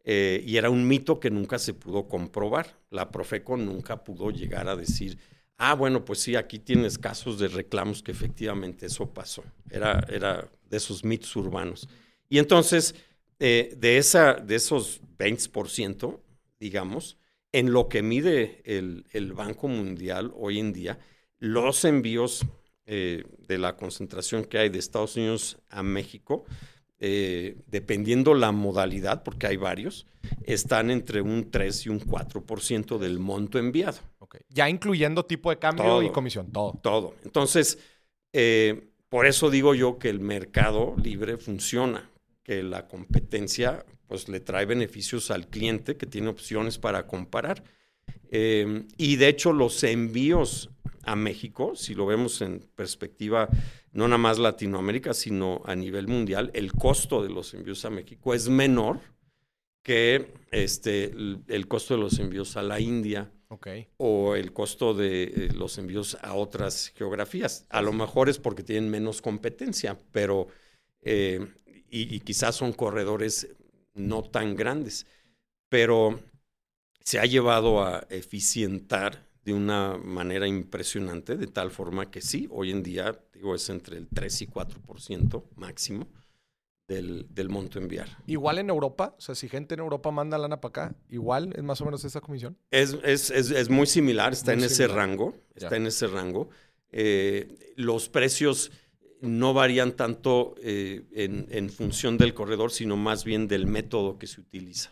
eh, 0.04 0.42
y 0.46 0.56
era 0.56 0.70
un 0.70 0.88
mito 0.88 1.20
que 1.20 1.30
nunca 1.30 1.58
se 1.58 1.74
pudo 1.74 2.08
comprobar. 2.08 2.78
La 2.90 3.10
Profeco 3.10 3.56
nunca 3.56 4.02
pudo 4.02 4.30
llegar 4.30 4.68
a 4.68 4.76
decir, 4.76 5.18
Ah, 5.64 5.74
bueno, 5.74 6.04
pues 6.04 6.18
sí, 6.18 6.34
aquí 6.34 6.58
tienes 6.58 6.98
casos 6.98 7.38
de 7.38 7.46
reclamos 7.46 8.02
que 8.02 8.10
efectivamente 8.10 8.86
eso 8.86 9.08
pasó. 9.14 9.44
Era, 9.70 10.04
era 10.08 10.50
de 10.68 10.76
esos 10.76 11.04
mitos 11.04 11.36
urbanos. 11.36 11.88
Y 12.28 12.38
entonces, 12.38 12.96
eh, 13.38 13.72
de, 13.76 13.96
esa, 13.96 14.34
de 14.34 14.56
esos 14.56 15.00
20%, 15.18 16.18
digamos, 16.58 17.16
en 17.52 17.72
lo 17.72 17.88
que 17.88 18.02
mide 18.02 18.62
el, 18.64 19.32
Banco 19.34 19.68
Mundial 19.68 20.32
hoy 20.34 20.58
en 20.58 20.72
día, 20.72 20.98
los 21.38 21.84
envíos 21.84 22.46
eh, 22.86 23.24
de 23.46 23.58
la 23.58 23.76
concentración 23.76 24.44
que 24.44 24.58
hay 24.58 24.68
de 24.70 24.78
Estados 24.78 25.16
Unidos 25.16 25.58
a 25.68 25.82
México, 25.82 26.44
eh, 26.98 27.56
dependiendo 27.66 28.34
la 28.34 28.52
modalidad, 28.52 29.22
porque 29.22 29.46
hay 29.46 29.56
varios, 29.56 30.06
están 30.44 30.90
entre 30.90 31.20
un 31.20 31.50
3 31.50 31.86
y 31.86 31.88
un 31.90 32.00
4% 32.00 32.98
del 32.98 33.18
monto 33.18 33.58
enviado. 33.58 33.98
Ya 34.48 34.68
incluyendo 34.68 35.24
tipo 35.24 35.50
de 35.50 35.58
cambio 35.58 36.02
y 36.02 36.10
comisión, 36.10 36.50
todo. 36.50 36.78
Todo. 36.82 37.14
Entonces, 37.24 37.78
eh, 38.32 38.88
por 39.08 39.26
eso 39.26 39.50
digo 39.50 39.74
yo 39.74 39.98
que 39.98 40.08
el 40.08 40.20
mercado 40.20 40.94
libre 41.02 41.36
funciona, 41.36 42.08
que 42.42 42.62
la 42.62 42.88
competencia 42.88 43.84
pues 44.12 44.28
le 44.28 44.40
trae 44.40 44.66
beneficios 44.66 45.30
al 45.30 45.48
cliente 45.48 45.96
que 45.96 46.04
tiene 46.04 46.28
opciones 46.28 46.76
para 46.76 47.06
comparar. 47.06 47.64
Eh, 48.30 48.84
y 48.98 49.16
de 49.16 49.28
hecho 49.28 49.54
los 49.54 49.82
envíos 49.84 50.68
a 51.02 51.16
México, 51.16 51.74
si 51.76 51.94
lo 51.94 52.04
vemos 52.04 52.42
en 52.42 52.60
perspectiva 52.74 53.48
no 53.92 54.08
nada 54.08 54.18
más 54.18 54.38
Latinoamérica, 54.38 55.14
sino 55.14 55.62
a 55.64 55.74
nivel 55.74 56.08
mundial, 56.08 56.50
el 56.52 56.74
costo 56.74 57.22
de 57.22 57.30
los 57.30 57.54
envíos 57.54 57.86
a 57.86 57.90
México 57.90 58.34
es 58.34 58.50
menor 58.50 59.00
que 59.82 60.34
este, 60.50 61.04
el, 61.48 61.66
costo 61.66 61.94
de 61.94 62.00
los 62.00 62.18
envíos 62.18 62.58
a 62.58 62.62
la 62.62 62.80
India 62.80 63.32
o 63.96 64.34
el 64.34 64.52
costo 64.52 64.92
de 64.92 65.22
eh, 65.22 65.48
los 65.54 65.78
envíos 65.78 66.18
a 66.20 66.34
otras 66.34 66.92
geografías. 66.94 67.64
A 67.70 67.80
lo 67.80 67.94
mejor 67.94 68.28
es 68.28 68.38
porque 68.38 68.62
tienen 68.62 68.90
menos 68.90 69.22
competencia, 69.22 69.98
pero 70.12 70.48
eh, 71.00 71.46
y, 71.88 72.20
quizás 72.20 72.56
son 72.56 72.74
corredores 72.74 73.48
no 73.94 74.22
tan 74.22 74.56
grandes, 74.56 75.06
pero 75.68 76.20
se 77.00 77.18
ha 77.18 77.24
llevado 77.24 77.82
a 77.84 78.06
eficientar 78.10 79.26
de 79.44 79.54
una 79.54 79.98
manera 79.98 80.46
impresionante, 80.46 81.36
de 81.36 81.48
tal 81.48 81.70
forma 81.70 82.10
que 82.10 82.20
sí, 82.20 82.48
hoy 82.50 82.70
en 82.70 82.82
día 82.82 83.18
digo, 83.34 83.54
es 83.54 83.68
entre 83.70 83.96
el 83.96 84.08
3 84.08 84.42
y 84.42 84.46
4% 84.46 85.44
máximo 85.56 86.06
del, 86.86 87.26
del, 87.30 87.48
monto 87.48 87.78
enviar. 87.78 88.06
Igual 88.26 88.58
en 88.58 88.70
Europa, 88.70 89.14
o 89.18 89.20
sea, 89.20 89.34
si 89.34 89.48
gente 89.48 89.74
en 89.74 89.80
Europa 89.80 90.10
manda 90.10 90.38
lana 90.38 90.60
para 90.60 90.70
acá, 90.70 90.94
igual 91.08 91.52
es 91.56 91.62
más 91.62 91.80
o 91.80 91.84
menos 91.84 92.04
esa 92.04 92.20
comisión. 92.20 92.56
Es, 92.70 92.96
es, 93.02 93.30
es, 93.30 93.50
es 93.50 93.68
muy 93.68 93.86
similar, 93.86 94.32
está 94.32 94.52
en 94.52 94.62
ese 94.62 94.86
rango, 94.86 95.34
está 95.54 95.76
en 95.76 95.86
ese 95.86 96.06
rango. 96.06 96.50
Eh, 96.90 97.74
los 97.76 98.08
precios 98.08 98.70
no 99.22 99.54
varían 99.54 99.92
tanto 99.92 100.54
eh, 100.62 101.04
en, 101.12 101.70
función 101.70 102.18
del 102.18 102.34
corredor, 102.34 102.72
sino 102.72 102.96
más 102.96 103.24
bien 103.24 103.48
del 103.48 103.66
método 103.66 104.18
que 104.18 104.26
se 104.26 104.40
utiliza. 104.40 104.90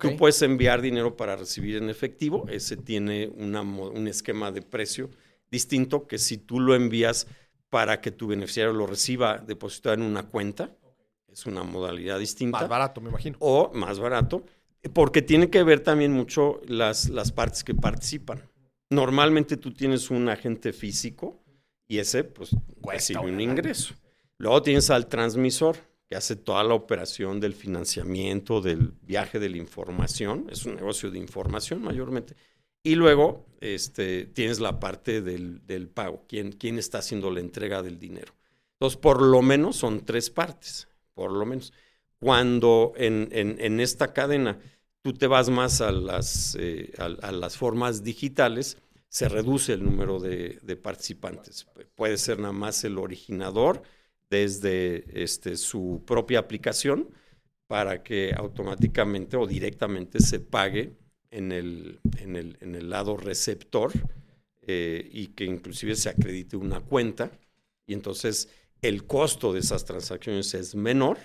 Tú 0.00 0.16
puedes 0.16 0.42
enviar 0.42 0.82
dinero 0.82 1.16
para 1.16 1.36
recibir 1.36 1.76
en 1.76 1.90
efectivo, 1.90 2.46
ese 2.48 2.76
tiene 2.76 3.28
un 3.28 4.08
esquema 4.08 4.50
de 4.50 4.62
precio 4.62 5.10
distinto 5.50 6.08
que 6.08 6.18
si 6.18 6.38
tú 6.38 6.58
lo 6.58 6.74
envías 6.74 7.28
para 7.68 8.00
que 8.00 8.10
tu 8.10 8.26
beneficiario 8.26 8.72
lo 8.72 8.86
reciba 8.86 9.38
depositado 9.38 9.94
en 9.94 10.02
una 10.02 10.24
cuenta, 10.24 10.74
es 11.28 11.46
una 11.46 11.62
modalidad 11.62 12.18
distinta. 12.18 12.60
Más 12.60 12.68
barato, 12.68 13.00
me 13.00 13.10
imagino. 13.10 13.36
O 13.40 13.70
más 13.74 14.00
barato, 14.00 14.44
porque 14.92 15.22
tiene 15.22 15.50
que 15.50 15.62
ver 15.62 15.80
también 15.80 16.12
mucho 16.12 16.60
las, 16.66 17.08
las 17.10 17.30
partes 17.30 17.62
que 17.62 17.74
participan. 17.74 18.42
Normalmente 18.88 19.56
tú 19.56 19.72
tienes 19.72 20.10
un 20.10 20.28
agente 20.28 20.72
físico, 20.72 21.42
y 21.88 21.98
ese, 21.98 22.24
pues, 22.24 22.50
recibe 22.82 23.20
un 23.20 23.40
ingreso. 23.40 23.94
Luego 24.38 24.62
tienes 24.62 24.90
al 24.90 25.06
transmisor, 25.06 25.76
que 26.08 26.16
hace 26.16 26.36
toda 26.36 26.62
la 26.62 26.74
operación 26.74 27.40
del 27.40 27.54
financiamiento, 27.54 28.60
del 28.60 28.92
viaje 29.02 29.38
de 29.38 29.48
la 29.48 29.56
información. 29.56 30.46
Es 30.50 30.64
un 30.64 30.76
negocio 30.76 31.10
de 31.10 31.18
información 31.18 31.82
mayormente. 31.82 32.36
Y 32.82 32.94
luego 32.94 33.46
este, 33.60 34.26
tienes 34.26 34.60
la 34.60 34.78
parte 34.78 35.20
del, 35.20 35.88
pago, 35.92 36.24
¿Quién, 36.28 36.52
quién 36.52 36.78
está 36.78 36.98
haciendo 36.98 37.30
la 37.30 37.40
entrega 37.40 37.82
del 37.82 37.98
dinero. 37.98 38.32
Entonces, 38.74 38.98
por 38.98 39.22
lo 39.22 39.42
menos 39.42 39.76
son 39.76 40.04
tres 40.04 40.30
partes, 40.30 40.86
por 41.14 41.32
lo 41.32 41.44
menos. 41.44 41.72
Cuando 42.20 42.92
en, 42.96 43.28
en, 43.32 43.80
esta 43.80 44.12
cadena 44.12 44.58
tú 45.02 45.12
te 45.12 45.26
vas 45.26 45.50
más 45.50 45.80
a 45.80 45.90
las, 45.90 46.56
eh, 46.58 46.92
a 46.98 47.32
las 47.32 47.56
formas 47.56 48.04
digitales, 48.04 48.78
se 49.16 49.30
reduce 49.30 49.72
el 49.72 49.82
número 49.82 50.20
de, 50.20 50.76
participantes. 50.76 51.66
Puede 51.94 52.18
ser 52.18 52.38
nada 52.38 52.52
más 52.52 52.84
el 52.84 52.98
originador 52.98 53.82
desde 54.28 55.22
este, 55.22 55.56
su 55.56 56.02
propia 56.06 56.38
aplicación 56.38 57.08
para 57.66 58.02
que 58.02 58.34
automáticamente 58.36 59.38
o 59.38 59.46
directamente 59.46 60.20
se 60.20 60.38
pague 60.38 60.98
en 61.30 61.50
el, 61.50 61.98
lado 62.90 63.16
receptor 63.16 63.90
eh, 64.60 65.08
y 65.10 65.28
que 65.28 65.46
inclusive 65.46 65.96
se 65.96 66.10
acredite 66.10 66.58
una 66.58 66.80
cuenta. 66.80 67.30
Y 67.86 67.94
entonces 67.94 68.50
el 68.82 69.06
costo 69.06 69.54
de 69.54 69.60
esas 69.60 69.86
transacciones 69.86 70.52
es 70.52 70.74
menor 70.74 71.16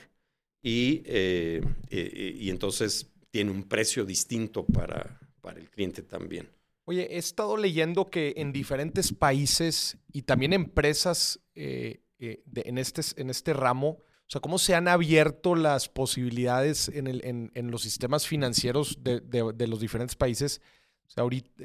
y, 0.64 1.04
eh, 1.04 1.62
eh, 1.90 2.38
entonces 2.44 3.12
tiene 3.32 3.52
un 3.52 3.64
precio 3.64 4.06
distinto 4.06 4.66
para 4.66 5.20
el 5.58 5.70
cliente 5.70 6.04
también. 6.04 6.48
Oye, 6.92 7.08
he 7.10 7.20
estado 7.20 7.56
leyendo 7.56 8.10
que 8.10 8.34
en 8.36 8.52
diferentes 8.52 9.14
países 9.14 9.98
y 10.12 10.24
también 10.24 10.52
empresas 10.52 11.40
eh, 11.56 12.04
eh, 12.20 12.44
en, 12.54 12.78
este, 12.78 13.02
en 13.16 13.30
este 13.30 13.54
ramo, 13.54 13.88
o 13.92 14.28
sea, 14.28 14.42
cómo 14.42 14.60
se 14.60 14.76
han 14.76 14.90
abierto 14.90 15.56
las 15.56 15.88
posibilidades 15.88 16.92
en, 16.94 17.72
los 17.72 17.82
sistemas 17.82 18.28
financieros 18.28 19.00
de, 19.02 19.68
los 19.70 19.80
diferentes 19.80 20.18
países. 20.18 20.60
O 21.08 21.10
sea, 21.12 21.22
ahorita, 21.22 21.64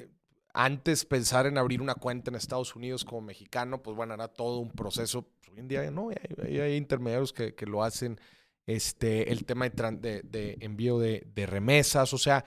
antes 0.55 1.05
pensar 1.05 1.47
en 1.47 1.59
abrir 1.59 1.83
una 1.83 1.97
cuenta 1.97 2.31
en 2.31 2.37
Estados 2.37 2.77
Unidos 2.77 3.05
como 3.05 3.23
mexicano, 3.23 3.83
pues 3.83 3.97
bueno, 3.97 4.15
era 4.15 4.29
todo 4.29 4.61
un 4.61 4.71
proceso. 4.71 5.23
Pues, 5.23 5.49
hoy 5.51 5.59
en 5.59 5.67
día 5.67 5.91
no, 5.91 6.11
hay, 6.11 6.77
intermediarios 6.77 7.33
que, 7.33 7.67
lo 7.67 7.83
hacen. 7.83 8.21
Este, 8.65 9.33
el 9.33 9.45
tema 9.45 9.69
de, 9.69 10.23
de 10.23 10.57
envío 10.61 11.01
de, 11.01 11.27
remesas, 11.47 12.15
o 12.15 12.19
sea, 12.19 12.45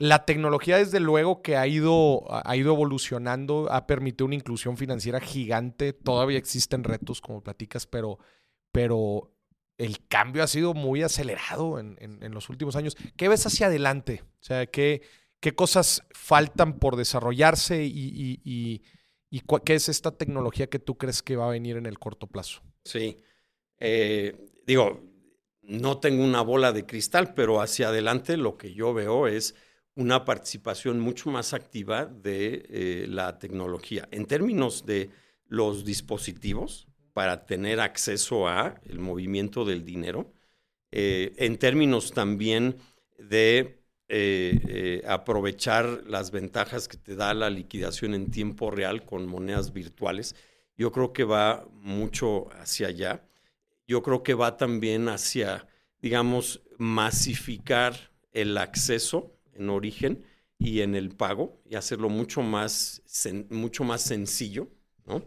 la 0.00 0.24
tecnología, 0.24 0.78
desde 0.78 0.98
luego, 0.98 1.42
que 1.42 1.58
ha 1.58 1.66
ido, 1.66 2.24
ha 2.30 2.56
ido 2.56 2.72
evolucionando, 2.72 3.70
ha 3.70 3.86
permitido 3.86 4.24
una 4.24 4.34
inclusión 4.34 4.78
financiera 4.78 5.20
gigante. 5.20 5.92
Todavía 5.92 6.38
existen 6.38 6.84
retos, 6.84 7.20
como 7.20 7.42
platicas, 7.42 7.86
pero, 7.86 8.18
pero 8.72 9.36
el 9.76 10.06
cambio 10.08 10.42
ha 10.42 10.46
sido 10.46 10.72
muy 10.72 11.02
acelerado 11.02 11.78
en, 11.78 12.18
los 12.32 12.48
últimos 12.48 12.76
años. 12.76 12.96
¿Qué 13.14 13.28
ves 13.28 13.44
hacia 13.44 13.66
adelante? 13.66 14.22
O 14.24 14.42
sea, 14.42 14.64
¿qué, 14.64 15.02
qué 15.38 15.54
cosas 15.54 16.02
faltan 16.12 16.78
por 16.78 16.96
desarrollarse 16.96 17.84
y, 17.84 18.40
y, 18.42 18.82
qué 19.66 19.74
es 19.74 19.90
esta 19.90 20.16
tecnología 20.16 20.68
que 20.68 20.78
tú 20.78 20.96
crees 20.96 21.22
que 21.22 21.36
va 21.36 21.48
a 21.48 21.50
venir 21.50 21.76
en 21.76 21.84
el 21.84 21.98
corto 21.98 22.26
plazo? 22.26 22.62
Sí. 22.86 23.20
Eh, 23.78 24.48
digo, 24.66 25.02
no 25.60 25.98
tengo 25.98 26.24
una 26.24 26.40
bola 26.40 26.72
de 26.72 26.86
cristal, 26.86 27.34
pero 27.34 27.60
hacia 27.60 27.88
adelante 27.88 28.38
lo 28.38 28.56
que 28.56 28.72
yo 28.72 28.94
veo 28.94 29.26
es 29.26 29.54
una 29.94 30.24
participación 30.24 31.00
mucho 31.00 31.30
más 31.30 31.52
activa 31.52 32.06
de 32.06 32.66
eh, 32.68 33.06
la 33.08 33.38
tecnología. 33.38 34.08
En 34.10 34.26
términos 34.26 34.86
de 34.86 35.10
los 35.46 35.84
dispositivos 35.84 36.86
para 37.12 37.44
tener 37.44 37.80
acceso 37.80 38.48
a 38.48 38.80
el 38.84 39.00
movimiento 39.00 39.64
del 39.64 39.84
dinero, 39.84 40.32
eh, 40.92 41.32
en 41.36 41.58
términos 41.58 42.12
también 42.12 42.76
de 43.18 43.82
eh, 44.08 45.02
aprovechar 45.06 46.04
las 46.06 46.30
ventajas 46.30 46.88
que 46.88 46.96
te 46.96 47.14
da 47.14 47.34
la 47.34 47.50
liquidación 47.50 48.14
en 48.14 48.30
tiempo 48.30 48.70
real 48.70 49.04
con 49.04 49.26
monedas 49.26 49.72
virtuales, 49.72 50.34
yo 50.76 50.90
creo 50.92 51.12
que 51.12 51.24
va 51.24 51.68
mucho 51.72 52.48
hacia 52.52 52.88
allá. 52.88 53.22
Yo 53.86 54.02
creo 54.02 54.22
que 54.22 54.34
va 54.34 54.56
también 54.56 55.08
hacia, 55.08 55.66
digamos, 56.00 56.62
masificar 56.78 58.12
el 58.32 58.56
acceso 58.56 59.36
en 59.54 59.70
origen 59.70 60.24
y 60.58 60.82
en 60.82 60.94
el 60.94 61.10
pago 61.10 61.60
y 61.68 61.74
hacerlo 61.74 62.08
mucho 62.08 62.42
más, 62.42 63.02
mucho 63.48 63.84
más 63.84 64.02
sencillo. 64.02 64.68
¿no? 65.06 65.22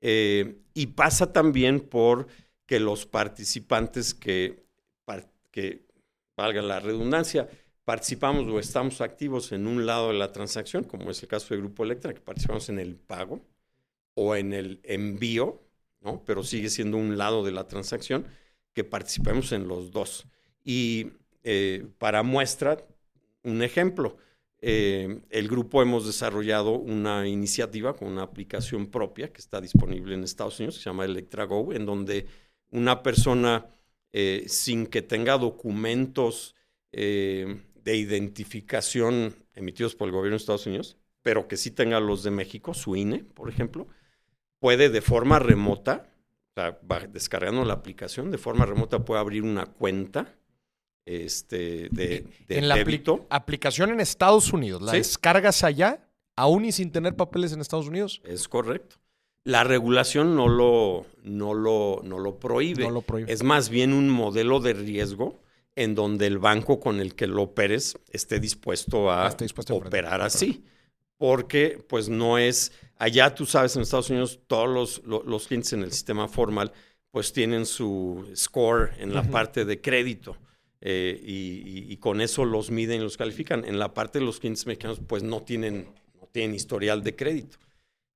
Eh, 0.00 0.58
y 0.74 0.86
pasa 0.88 1.32
también 1.32 1.80
por 1.80 2.26
que 2.66 2.80
los 2.80 3.06
participantes 3.06 4.14
que, 4.14 4.64
que, 5.50 5.86
valga 6.34 6.62
la 6.62 6.80
redundancia, 6.80 7.48
participamos 7.84 8.48
o 8.48 8.58
estamos 8.58 9.02
activos 9.02 9.52
en 9.52 9.66
un 9.66 9.84
lado 9.84 10.08
de 10.08 10.14
la 10.14 10.32
transacción, 10.32 10.82
como 10.82 11.10
es 11.10 11.22
el 11.22 11.28
caso 11.28 11.52
de 11.54 11.60
Grupo 11.60 11.84
Electra, 11.84 12.14
que 12.14 12.20
participamos 12.20 12.70
en 12.70 12.78
el 12.78 12.96
pago 12.96 13.42
o 14.14 14.34
en 14.34 14.54
el 14.54 14.80
envío, 14.84 15.60
¿no? 16.00 16.24
pero 16.24 16.42
sigue 16.42 16.70
siendo 16.70 16.96
un 16.96 17.18
lado 17.18 17.44
de 17.44 17.52
la 17.52 17.68
transacción, 17.68 18.26
que 18.72 18.84
participemos 18.84 19.52
en 19.52 19.68
los 19.68 19.90
dos. 19.90 20.26
Y 20.64 21.12
eh, 21.44 21.86
para 21.98 22.22
muestra, 22.22 22.78
un 23.44 23.62
ejemplo, 23.62 24.16
eh, 24.64 25.20
el 25.30 25.48
grupo 25.48 25.82
hemos 25.82 26.06
desarrollado 26.06 26.72
una 26.72 27.26
iniciativa 27.26 27.96
con 27.96 28.08
una 28.08 28.22
aplicación 28.22 28.86
propia 28.86 29.32
que 29.32 29.40
está 29.40 29.60
disponible 29.60 30.14
en 30.14 30.22
Estados 30.22 30.60
Unidos, 30.60 30.76
que 30.76 30.84
se 30.84 30.90
llama 30.90 31.04
ElectraGo, 31.04 31.72
en 31.72 31.84
donde 31.84 32.26
una 32.70 33.02
persona 33.02 33.66
eh, 34.12 34.44
sin 34.46 34.86
que 34.86 35.02
tenga 35.02 35.36
documentos 35.36 36.54
eh, 36.92 37.62
de 37.74 37.96
identificación 37.96 39.34
emitidos 39.54 39.96
por 39.96 40.06
el 40.06 40.12
gobierno 40.12 40.36
de 40.36 40.42
Estados 40.42 40.66
Unidos, 40.66 40.96
pero 41.22 41.48
que 41.48 41.56
sí 41.56 41.72
tenga 41.72 41.98
los 41.98 42.22
de 42.22 42.30
México, 42.30 42.72
su 42.72 42.94
INE, 42.94 43.24
por 43.24 43.48
ejemplo, 43.48 43.88
puede 44.60 44.90
de 44.90 45.00
forma 45.00 45.40
remota, 45.40 46.08
o 46.50 46.60
sea, 46.60 46.78
descargando 47.08 47.64
la 47.64 47.74
aplicación, 47.74 48.30
de 48.30 48.38
forma 48.38 48.64
remota 48.64 49.04
puede 49.04 49.20
abrir 49.20 49.42
una 49.42 49.66
cuenta 49.66 50.36
este, 51.04 51.88
de, 51.90 52.26
en 52.48 52.68
la 52.68 52.76
aplicación 53.30 53.90
en 53.90 54.00
Estados 54.00 54.52
Unidos, 54.52 54.82
¿la 54.82 54.92
descargas 54.92 55.64
allá, 55.64 56.08
aún 56.36 56.64
y 56.64 56.72
sin 56.72 56.92
tener 56.92 57.16
papeles 57.16 57.52
en 57.52 57.60
Estados 57.60 57.88
Unidos? 57.88 58.20
Es 58.24 58.48
correcto. 58.48 58.96
La 59.44 59.64
regulación 59.64 60.36
no 60.36 60.48
lo, 60.48 61.06
no 61.24 61.54
lo, 61.54 62.00
no 62.04 62.18
lo, 62.18 62.38
prohíbe. 62.38 62.88
lo 62.88 63.02
prohíbe. 63.02 63.32
Es 63.32 63.42
más 63.42 63.68
bien 63.68 63.92
un 63.92 64.08
modelo 64.08 64.60
de 64.60 64.72
riesgo 64.72 65.40
en 65.74 65.94
donde 65.94 66.26
el 66.26 66.38
banco 66.38 66.78
con 66.78 67.00
el 67.00 67.14
que 67.14 67.26
lo 67.26 67.42
operes 67.42 67.98
esté 68.10 68.38
dispuesto 68.38 69.10
a 69.10 69.34
operar 69.70 70.20
así. 70.20 70.64
Porque 71.16 71.84
pues 71.88 72.08
no 72.08 72.38
es, 72.38 72.72
allá 72.98 73.34
tú 73.34 73.46
sabes, 73.46 73.74
en 73.76 73.82
Estados 73.82 74.10
Unidos 74.10 74.40
todos 74.46 74.68
los, 74.68 75.24
los, 75.24 75.46
clientes 75.46 75.72
en 75.72 75.82
el 75.82 75.92
sistema 75.92 76.28
formal 76.28 76.72
pues 77.10 77.32
tienen 77.32 77.66
su 77.66 78.28
score 78.34 78.92
en 78.98 79.14
la 79.14 79.22
parte 79.22 79.64
de 79.64 79.80
crédito. 79.80 80.36
Eh, 80.84 81.20
y, 81.24 81.96
con 81.98 82.20
eso 82.20 82.44
los 82.44 82.72
miden 82.72 83.00
y 83.00 83.04
los 83.04 83.16
califican. 83.16 83.64
En 83.64 83.78
la 83.78 83.94
parte 83.94 84.18
de 84.18 84.24
los 84.24 84.40
clientes 84.40 84.66
mexicanos, 84.66 85.00
pues 85.06 85.22
no 85.22 85.40
tienen, 85.42 85.88
no 86.20 86.26
tienen 86.32 86.56
historial 86.56 87.04
de 87.04 87.14
crédito. 87.14 87.58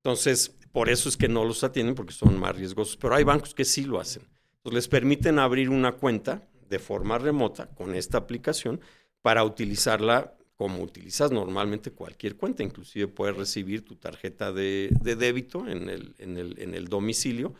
Entonces, 0.03 0.55
por 0.73 0.89
eso 0.89 1.09
es 1.09 1.17
que 1.17 1.29
no 1.29 1.45
los 1.45 1.63
atienden 1.63 1.95
porque 1.95 2.13
son 2.13 2.39
más 2.39 2.57
riesgosos. 2.57 2.97
Pero 2.97 3.15
hay 3.15 3.23
bancos 3.23 3.55
que 3.55 3.65
sí 3.65 3.85
lo 3.85 4.01
hacen. 4.01 4.25
Entonces, 4.57 4.75
les 4.75 4.89
permiten 4.89 5.39
abrir 5.39 5.71
una 5.71 5.93
cuenta 5.93 6.43
de 6.69 6.81
forma 6.81 7.19
remota 7.19 7.69
con 7.69 7.95
esta 7.95 8.19
aplicación 8.19 8.81
para 9.23 9.45
utilizarla 9.45 10.35
como 10.57 10.83
utilizas 10.83 11.31
normalmente 11.31 11.93
cualquier 11.93 12.37
cuenta. 12.37 12.65
Inclusive 12.65 13.07
puedes 13.07 13.37
recibir 13.37 13.85
tu 13.85 13.95
tarjeta 13.95 14.53
de, 14.53 14.91
débito 15.01 15.69
en 15.69 15.89
el, 15.89 16.15
en, 16.19 16.37
el, 16.37 16.59
en 16.59 16.75
el 16.75 16.89
domicilio 16.89 17.55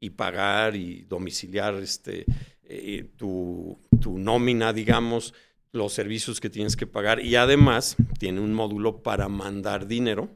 y 0.00 0.10
pagar 0.10 0.76
y 0.76 1.02
domiciliar 1.02 1.74
este, 1.76 2.26
eh, 2.72 3.10
tu, 3.16 3.78
nómina, 4.04 4.72
digamos, 4.72 5.34
los 5.72 5.92
servicios 5.92 6.40
que 6.40 6.50
tienes 6.50 6.76
que 6.76 6.86
pagar 6.86 7.24
y 7.24 7.34
además 7.34 7.96
tiene 8.18 8.40
un 8.40 8.54
módulo 8.54 9.02
para 9.02 9.28
mandar 9.28 9.88
dinero, 9.88 10.28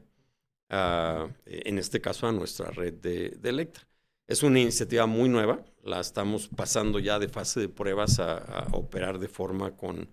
en 0.69 1.77
este 1.77 2.01
caso 2.01 2.27
a 2.27 2.33
nuestra 2.33 2.71
red 2.71 2.93
de, 2.93 3.39
Electra. 3.43 3.87
Es 4.27 4.43
una 4.43 4.59
iniciativa 4.59 5.05
muy 5.05 5.29
nueva, 5.29 5.63
la 5.83 6.01
estamos 6.01 6.49
pasando 6.49 6.99
ya 6.99 7.19
de 7.19 7.29
fase 7.29 7.61
de 7.61 7.69
pruebas 7.69 8.19
a, 8.19 8.67
operar 8.73 9.17
de 9.19 9.29
forma 9.29 9.77
con 9.77 10.09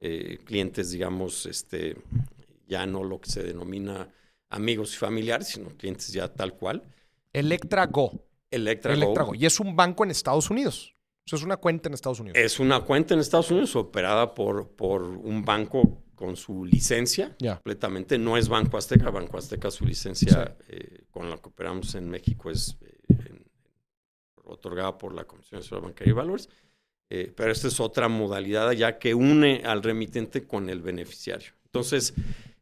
eh, 0.00 0.40
clientes, 0.44 0.90
digamos, 0.90 1.46
este, 1.46 1.96
ya 2.66 2.84
no 2.86 3.02
lo 3.02 3.20
que 3.20 3.30
se 3.30 3.42
denomina 3.42 4.08
amigos 4.50 4.94
y 4.94 4.98
familiares, 4.98 5.48
sino 5.48 5.70
clientes 5.70 6.12
ya 6.12 6.28
tal 6.28 6.54
cual. 6.54 6.82
Electra 7.32 7.86
Go. 7.86 8.12
Electra, 8.50 8.94
Go. 8.94 9.34
Y 9.34 9.46
es 9.46 9.58
un 9.60 9.74
banco 9.74 10.04
en 10.04 10.10
Estados 10.10 10.50
Unidos. 10.50 10.94
Eso 11.26 11.36
es 11.36 11.42
una 11.42 11.56
cuenta 11.56 11.88
en 11.88 11.94
Estados 11.94 12.20
Unidos. 12.20 12.38
Es 12.38 12.58
una 12.58 12.80
cuenta 12.80 13.14
en 13.14 13.20
Estados 13.20 13.50
Unidos 13.50 13.76
operada 13.76 14.34
por, 14.34 14.68
por 14.70 15.02
un 15.02 15.44
banco 15.44 16.02
con 16.14 16.36
su 16.36 16.64
licencia 16.64 17.36
completamente. 17.38 18.18
No 18.18 18.36
es 18.36 18.48
Banco 18.48 18.76
Azteca. 18.76 19.10
Banco 19.10 19.38
Azteca, 19.38 19.70
su 19.70 19.84
licencia 19.84 20.56
eh, 20.68 21.04
con 21.10 21.30
la 21.30 21.36
que 21.36 21.48
operamos 21.48 21.94
en 21.94 22.08
México 22.08 22.50
es 22.50 22.76
eh, 23.08 23.44
otorgada 24.44 24.98
por 24.98 25.14
la 25.14 25.24
Comisión 25.24 25.60
Nacional 25.60 25.84
Bancaria 25.84 26.10
y 26.10 26.14
Valores. 26.14 26.48
Eh, 27.10 27.32
pero 27.36 27.50
esta 27.50 27.68
es 27.68 27.78
otra 27.78 28.08
modalidad 28.08 28.72
ya 28.72 28.98
que 28.98 29.14
une 29.14 29.62
al 29.64 29.82
remitente 29.82 30.46
con 30.46 30.70
el 30.70 30.80
beneficiario. 30.80 31.52
Entonces, 31.66 32.14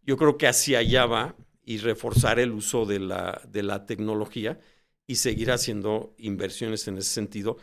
yo 0.03 0.17
creo 0.17 0.39
que 0.39 0.49
hacia 0.49 0.79
allá 0.79 1.07
va 1.07 1.37
y 1.63 1.79
reforzar 1.79 2.39
el 2.39 2.53
uso 2.53 2.87
de 2.87 2.99
la, 2.99 3.43
de 3.49 3.63
la 3.63 3.87
tecnología 3.87 4.59
y 5.07 5.17
seguir 5.17 5.51
haciendo 5.51 6.15
inversiones 6.19 6.89
en 6.89 6.99
ese 6.99 7.11
sentido 7.11 7.59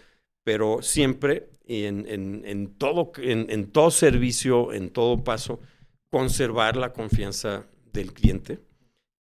pero 0.48 0.82
siempre 0.82 1.50
en, 1.66 2.76
todo, 2.78 3.12
en, 3.18 3.70
todo 3.70 3.92
servicio, 3.92 4.72
en 4.72 4.92
todo 4.92 5.22
paso, 5.22 5.60
conservar 6.10 6.78
la 6.78 6.94
confianza 6.94 7.68
del 7.92 8.14
cliente, 8.14 8.62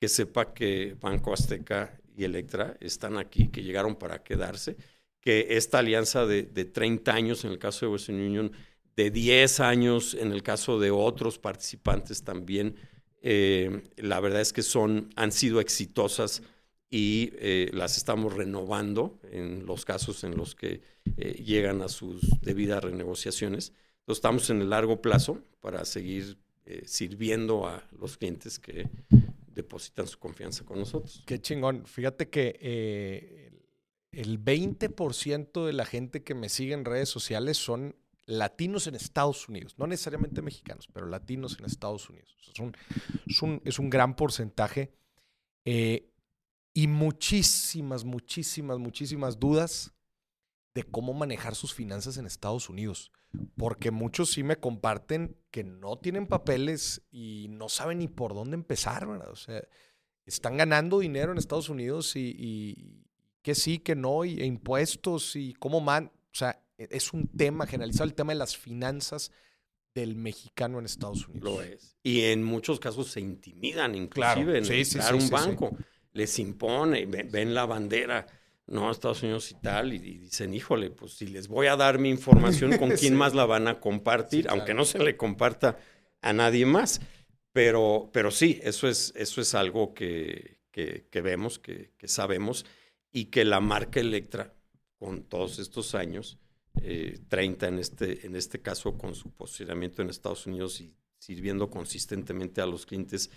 que 0.01 0.07
sepa 0.07 0.55
que 0.55 0.95
Banco 1.01 1.33
Azteca 1.33 1.99
y 2.17 2.23
Electra 2.23 2.77
están 2.79 3.17
aquí, 3.17 3.49
que 3.49 3.65
llegaron 3.65 3.97
para 3.97 4.23
quedarse, 4.23 4.77
que 5.21 5.57
esta 5.57 5.81
alianza 5.81 6.27
de, 6.27 6.45
30 6.45 7.13
años 7.13 7.45
en 7.45 7.51
el 7.51 7.59
caso 7.59 7.87
de 7.87 7.93
Western 7.93 8.21
Union, 8.21 8.53
de 8.95 9.11
10 9.11 9.59
años 9.59 10.15
en 10.15 10.31
el 10.31 10.45
caso 10.45 10.79
de 10.79 10.93
otros 10.93 11.41
participantes 11.41 12.23
también, 12.23 12.77
eh, 13.21 13.83
la 13.97 14.21
verdad 14.21 14.43
es 14.43 14.53
que 14.53 14.63
son, 14.63 15.11
han 15.17 15.33
sido 15.33 15.59
exitosas 15.59 16.45
y 16.91 17.31
eh, 17.35 17.71
las 17.73 17.97
estamos 17.97 18.35
renovando 18.35 19.19
en 19.31 19.67
los 19.67 19.85
casos 19.85 20.25
en 20.25 20.37
los 20.37 20.55
que 20.55 20.81
eh, 21.17 21.43
llegan 21.45 21.83
a 21.83 21.89
sus 21.89 22.41
debidas 22.41 22.85
renegociaciones. 22.85 23.73
Entonces 24.01 24.19
estamos 24.19 24.51
en 24.51 24.63
el 24.63 24.71
largo 24.71 25.03
plazo 25.03 25.43
para 25.61 25.85
seguir 25.85 26.39
eh, 26.65 26.83
sirviendo 26.87 27.67
a 27.67 27.83
los 27.99 28.17
clientes 28.17 28.59
que 28.59 28.89
depositan 29.49 30.07
su 30.07 30.19
confianza 30.19 30.65
con 30.65 30.79
nosotros. 30.79 31.23
Qué 31.27 31.41
chingón. 31.41 31.87
Fíjate 31.87 32.29
que 32.29 33.51
el 34.13 34.43
20% 34.43 35.67
de 35.67 35.73
la 35.73 35.87
gente 35.87 36.23
que 36.23 36.35
me 36.35 36.49
sigue 36.49 36.75
en 36.75 36.85
redes 36.85 37.09
sociales 37.09 37.57
son 37.57 37.97
latinos 38.27 38.87
en 38.87 38.97
Estados 38.97 39.49
Unidos, 39.49 39.75
no 39.79 39.87
necesariamente 39.87 40.43
mexicanos, 40.43 40.89
pero 40.93 41.07
latinos 41.07 41.57
en 41.59 41.65
Estados 41.65 42.11
Unidos. 42.11 42.37
Es 42.53 42.59
un, 42.59 42.77
es 43.27 43.43
un, 43.43 43.63
es 43.65 43.79
un 43.79 43.89
gran 43.89 44.17
porcentaje. 44.17 44.93
Eh, 45.65 46.11
y 46.77 46.89
muchísimas, 46.89 48.05
muchísimas, 48.05 48.79
muchísimas 48.79 49.41
dudas 49.41 49.95
de 50.75 50.83
cómo 50.83 51.15
manejar 51.15 51.55
sus 51.55 51.73
finanzas 51.73 52.19
en 52.19 52.27
Estados 52.27 52.69
Unidos. 52.69 53.13
Porque 53.57 53.91
muchos 53.91 54.33
sí 54.33 54.43
me 54.43 54.57
comparten 54.57 55.39
que 55.51 55.65
no 55.65 55.97
tienen 55.97 56.27
papeles 56.27 57.01
y 57.11 57.47
no 57.49 57.71
saben 57.71 58.01
ni 58.01 58.09
por 58.09 58.35
dónde 58.35 58.57
empezar, 58.57 59.09
¿verdad? 59.09 59.31
O 59.31 59.37
sea, 59.37 59.67
están 60.27 60.59
ganando 60.59 60.99
dinero 60.99 61.33
en 61.33 61.39
Estados 61.39 61.71
Unidos 61.71 62.15
y, 62.15 63.07
que 63.41 63.55
sí, 63.55 63.79
que 63.79 63.95
no, 63.95 64.27
y, 64.27 64.39
e 64.43 64.45
impuestos 64.45 65.35
y 65.35 65.55
cómo 65.55 65.81
man. 65.81 66.13
O 66.31 66.35
sea, 66.35 66.63
e, 66.77 66.89
es 66.91 67.15
un 67.15 67.27
tema 67.27 67.67
generalizado, 67.67 68.05
el 68.05 68.15
tema 68.15 68.35
de 68.35 68.39
las 68.39 68.55
finanzas 68.55 69.33
del 69.95 70.15
mexicano 70.15 70.79
en 70.79 70.85
Estados 70.85 71.27
Unidos. 71.27 71.43
Lo 71.43 71.63
es. 71.63 71.97
Y 72.03 72.25
en 72.25 72.45
muchos 72.45 72.81
casos 72.81 73.11
se 73.11 73.23
intimidan, 73.23 73.95
inclusive, 73.95 74.59
en 74.59 74.71
entrar 74.71 75.15
a 75.15 75.17
un 75.17 75.31
banco 75.31 75.75
les 76.17 76.39
impone, 76.39 77.07
ven, 77.07 77.55
la 77.55 77.67
bandera, 77.67 78.27
no, 78.67 78.91
Estados 78.91 79.23
Unidos 79.23 79.51
y 79.53 79.55
tal, 79.55 79.93
y, 79.93 79.99
dicen, 79.99 80.55
híjole, 80.55 80.91
pues 80.91 81.13
si 81.13 81.27
les 81.27 81.47
voy 81.47 81.67
a 81.67 81.77
dar 81.77 81.99
mi 81.99 82.09
información, 82.09 82.77
¿con 82.79 82.91
quién 82.97 83.15
más 83.15 83.35
la 83.35 83.45
van 83.45 83.69
a 83.69 83.79
compartir? 83.79 84.49
Aunque 84.49 84.75
no 84.75 84.85
se 84.85 84.99
le 84.99 85.17
comparta 85.17 85.79
a 86.23 86.33
nadie 86.33 86.67
más. 86.67 87.01
Pero, 87.53 88.11
pero 88.13 88.31
sí, 88.31 88.61
eso 88.63 88.89
es, 88.89 89.15
eso 89.17 89.41
es 89.41 89.55
algo 89.55 89.95
que, 89.95 90.59
que, 90.73 91.21
vemos, 91.23 91.59
que, 91.59 91.93
que, 91.97 92.09
sabemos, 92.09 92.67
y 93.11 93.27
que 93.27 93.47
la 93.47 93.61
marca 93.61 94.01
Electra, 94.01 94.55
con 94.99 95.23
todos 95.23 95.59
estos 95.59 95.95
años, 95.95 96.39
30 97.29 97.67
eh, 97.67 97.69
en 97.69 97.79
este, 97.79 98.27
en 98.27 98.37
este 98.37 98.61
caso, 98.61 98.99
con 98.99 99.15
su 99.15 99.31
posicionamiento 99.31 100.03
en 100.03 100.11
Estados 100.11 100.47
Unidos 100.47 100.81
y 100.81 100.95
sirviendo 101.19 101.71
consistentemente 101.71 102.61
a 102.61 102.67
los 102.67 102.85
clientes, 102.85 103.31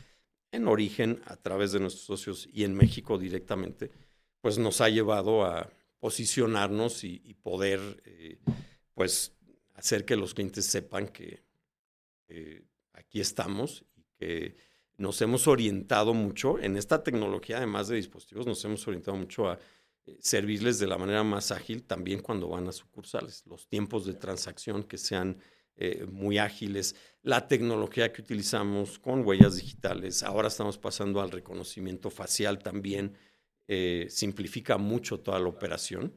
en 0.51 0.67
origen 0.67 1.21
a 1.25 1.35
través 1.35 1.71
de 1.71 1.79
nuestros 1.79 2.05
socios 2.05 2.49
y 2.51 2.63
en 2.63 2.75
México 2.75 3.17
directamente, 3.17 3.91
pues 4.41 4.57
nos 4.57 4.81
ha 4.81 4.89
llevado 4.89 5.45
a 5.45 5.69
posicionarnos 5.99 7.03
y, 7.03 7.33
poder 7.41 7.79
eh, 8.05 8.39
pues 8.93 9.33
hacer 9.75 10.05
que 10.05 10.15
los 10.15 10.33
clientes 10.33 10.65
sepan 10.65 11.07
que 11.07 11.43
aquí 12.93 13.19
estamos 13.19 13.85
y 13.95 14.03
que 14.17 14.55
nos 14.99 15.21
hemos 15.21 15.47
orientado 15.47 16.13
mucho 16.13 16.59
en 16.59 16.75
esta 16.75 17.01
tecnología, 17.01 17.57
además 17.57 17.87
de 17.87 17.95
dispositivos, 17.95 18.45
nos 18.45 18.63
hemos 18.65 18.85
orientado 18.87 19.15
mucho 19.15 19.49
a 19.49 19.57
eh, 20.05 20.17
servirles 20.19 20.77
de 20.77 20.87
la 20.87 20.97
manera 20.97 21.23
más 21.23 21.51
ágil 21.51 21.83
también 21.83 22.19
cuando 22.21 22.49
van 22.49 22.67
a 22.67 22.73
sucursales, 22.73 23.45
los 23.47 23.67
tiempos 23.67 24.05
de 24.05 24.13
transacción 24.13 24.83
que 24.83 24.97
sean 24.97 25.37
eh, 25.77 26.05
muy 26.11 26.37
ágiles, 26.37 26.95
la 27.23 27.47
tecnología 27.47 28.11
que 28.13 28.21
utilizamos 28.21 28.97
con 28.99 29.25
huellas 29.25 29.55
digitales, 29.57 30.23
ahora 30.23 30.47
estamos 30.47 30.77
pasando 30.77 31.21
al 31.21 31.31
reconocimiento 31.31 32.09
facial 32.09 32.59
también, 32.59 33.17
eh, 33.67 34.07
simplifica 34.09 34.77
mucho 34.77 35.19
toda 35.19 35.39
la 35.39 35.47
operación. 35.49 36.13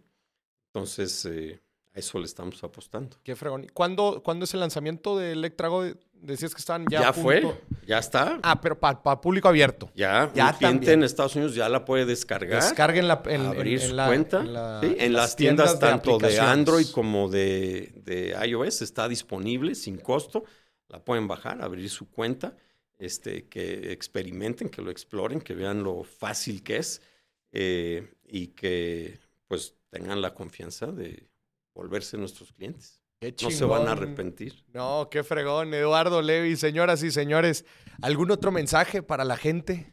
Entonces, 0.69 1.25
eh, 1.27 1.61
A 1.95 1.99
eso 1.99 2.19
le 2.19 2.25
estamos 2.25 2.65
apostando. 2.65 3.19
Qué 3.23 3.37
fregón. 3.37 3.67
¿Cuándo, 3.75 4.23
¿cuándo 4.25 4.47
es 4.47 4.55
el 4.55 4.61
lanzamiento 4.61 5.19
de 5.19 5.33
Electrago? 5.33 5.85
Decías 6.15 6.55
que 6.55 6.61
están 6.61 6.87
ya. 6.91 7.03
Ya, 7.03 7.09
a 7.11 7.13
fue, 7.13 7.43
punto. 7.43 7.61
ya 7.87 7.99
está. 7.99 8.41
Ah, 8.43 8.59
pero 8.63 8.81
para 8.81 9.03
público 9.21 9.47
abierto. 9.47 9.91
Ya, 9.95 10.33
Ya 10.35 10.55
cliente 10.55 10.59
también. 10.87 10.93
en 10.95 11.05
Estados 11.05 11.37
Unidos 11.37 11.55
ya 11.55 11.69
la 11.69 11.85
puede 11.85 12.07
descargar. 12.07 12.63
Descarguen 12.63 13.09
la, 13.09 13.23
en, 13.27 13.43
abrir 13.43 13.77
en- 13.77 13.83
en 13.83 13.89
su 13.91 13.95
la- 13.95 14.07
cuenta. 14.07 14.41
en 14.41 14.53
la- 14.55 14.81
Sí, 14.83 14.97
en, 14.99 15.13
las 15.13 15.37
tiendas, 15.37 15.79
tanto 15.79 16.17
de 16.17 16.41
Android 16.41 16.87
como 16.93 17.29
de, 17.29 17.93
de 18.07 18.35
iOS 18.47 18.81
está 18.81 19.07
disponible 19.07 19.75
sin 19.75 19.99
costo. 19.99 20.45
La 20.93 21.05
pueden 21.05 21.27
bajar, 21.27 21.61
abrir 21.63 21.91
su 21.91 22.09
cuenta, 22.11 22.57
este, 22.99 23.49
que 23.49 23.91
experimenten, 23.91 24.69
que 24.69 24.83
lo 24.83 24.91
exploren, 24.91 25.41
que 25.41 25.55
vean 25.55 25.83
lo 25.83 26.05
fácil 26.05 26.63
que 26.63 26.77
es 26.77 27.03
eh, 27.51 28.15
y 28.25 28.49
que 28.49 29.19
pues 29.49 29.75
tengan 29.91 30.23
la 30.23 30.35
confianza 30.35 30.93
de 30.93 31.29
volverse 31.75 32.17
nuestros 32.17 32.53
clientes. 32.53 33.01
Qué 33.21 33.35
No 33.43 33.51
se 33.51 33.65
van 33.65 33.89
a 33.89 33.93
arrepentir. 33.93 34.65
No, 34.73 35.09
qué 35.11 35.25
fregón. 35.25 35.73
Eduardo 35.75 36.23
Levi, 36.23 36.57
señoras 36.57 37.03
y 37.03 37.11
señores. 37.11 37.65
¿Algún 38.03 38.31
otro 38.31 38.53
mensaje 38.53 39.03
para 39.03 39.25
la 39.25 39.37
gente? 39.37 39.93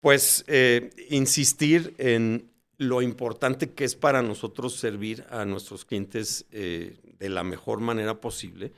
Pues 0.00 0.44
eh, 0.46 0.90
insistir 1.10 1.94
en 1.98 2.50
lo 2.78 3.02
importante 3.02 3.72
que 3.72 3.84
es 3.84 3.94
para 3.94 4.22
nosotros 4.22 4.74
servir 4.74 5.24
a 5.30 5.44
nuestros 5.44 5.84
clientes 5.84 6.46
eh, 6.50 6.98
de 7.18 7.28
la 7.28 7.44
mejor 7.44 7.80
manera 7.80 8.20
posible, 8.20 8.72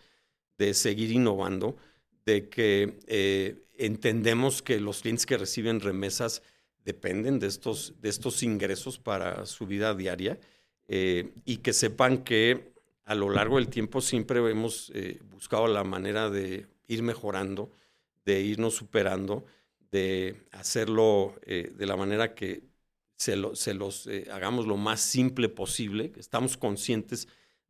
de 0.59 0.74
seguir 0.74 1.11
innovando, 1.12 1.76
de 2.26 2.48
que 2.48 2.98
eh, 3.06 3.64
entendemos 3.78 4.62
que 4.62 4.80
los 4.80 5.00
clientes 5.02 5.26
que 5.26 5.38
reciben 5.38 5.80
remesas 5.80 6.42
dependen 6.84 7.38
de 7.38 7.46
estos, 7.46 7.94
de 8.00 8.09
estos 8.09 8.42
ingresos 8.42 8.98
para 8.98 9.46
su 9.46 9.66
vida 9.66 9.94
diaria 9.94 10.38
eh, 10.88 11.32
y 11.44 11.59
que 11.59 11.72
sepan 11.72 12.24
que 12.24 12.72
a 13.04 13.14
lo 13.14 13.30
largo 13.30 13.56
del 13.56 13.68
tiempo 13.68 14.00
siempre 14.00 14.38
hemos 14.50 14.90
eh, 14.94 15.20
buscado 15.30 15.66
la 15.66 15.84
manera 15.84 16.28
de 16.30 16.66
ir 16.88 17.02
mejorando, 17.02 17.70
de 18.24 18.40
irnos 18.42 18.74
superando, 18.74 19.44
de 19.90 20.36
hacerlo 20.52 21.34
eh, 21.42 21.72
de 21.74 21.86
la 21.86 21.96
manera 21.96 22.34
que 22.34 22.62
se, 23.16 23.36
lo- 23.36 23.54
se 23.56 23.74
los 23.74 24.09
hagamos 24.30 24.66
lo 24.66 24.76
más 24.76 25.00
simple 25.00 25.48
posible. 25.48 26.12
Estamos 26.16 26.56
conscientes 26.56 27.28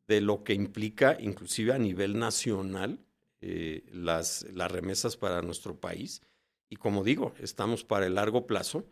de 0.08 0.20
lo 0.20 0.42
que 0.42 0.54
implica, 0.54 1.16
inclusive 1.20 1.72
a 1.72 1.78
nivel 1.78 2.18
nacional, 2.18 2.98
eh, 3.40 3.84
las, 3.92 4.46
las 4.52 4.72
remesas 4.72 5.16
para 5.16 5.42
nuestro 5.42 5.78
país. 5.78 6.22
Y 6.70 6.76
como 6.76 7.04
digo, 7.04 7.34
estamos 7.38 7.84
para 7.84 8.06
el 8.06 8.14
largo 8.16 8.46
plazo, 8.46 8.86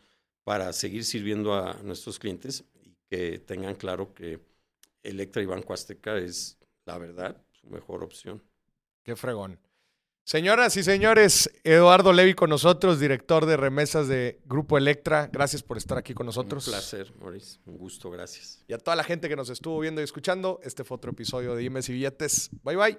para 0.45 0.73
seguir 0.73 1.05
sirviendo 1.05 1.55
a 1.55 1.75
nuestros 1.83 2.19
clientes 2.19 2.64
y 2.83 2.95
que 3.11 3.39
tengan 3.39 3.75
claro 3.75 4.14
que 4.14 4.41
Electra 5.03 5.43
y 5.43 5.47
Banco 5.47 5.73
Azteca 5.73 6.17
es, 6.19 6.59
la 6.85 6.99
verdad, 6.99 7.43
su 7.51 7.67
mejor 7.69 8.05
opción. 8.05 8.43
Qué 9.03 9.17
fregón. 9.17 9.59
Señoras 10.27 10.77
y 10.77 10.83
señores, 10.83 11.49
Eduardo 11.62 12.12
Levi 12.12 12.35
con 12.35 12.51
nosotros, 12.51 12.99
director 12.99 13.47
de 13.47 13.57
remesas 13.57 14.09
de 14.09 14.41
Grupo 14.45 14.77
Electra. 14.77 15.31
Gracias 15.33 15.62
por 15.62 15.77
estar 15.77 15.99
aquí 15.99 16.14
con 16.14 16.27
nosotros. 16.27 16.66
Un 16.66 16.72
placer, 16.72 17.12
Maurice. 17.20 17.61
Un 17.64 17.79
gusto, 17.79 18.11
gracias. 18.11 18.59
Y 18.66 18.72
a 18.72 18.79
toda 18.79 18.97
la 18.97 19.05
gente 19.05 19.29
que 19.29 19.37
nos 19.37 19.51
estuvo 19.51 19.79
viendo 19.79 20.01
y 20.01 20.05
escuchando, 20.05 20.59
este 20.64 20.83
fue 20.83 20.97
otro 20.97 21.12
episodio 21.12 21.55
de 21.55 21.62
Dimes 21.62 21.89
y 21.91 21.93
Billetes. 21.93 22.51
Bye 22.64 22.77
bye. 22.77 22.95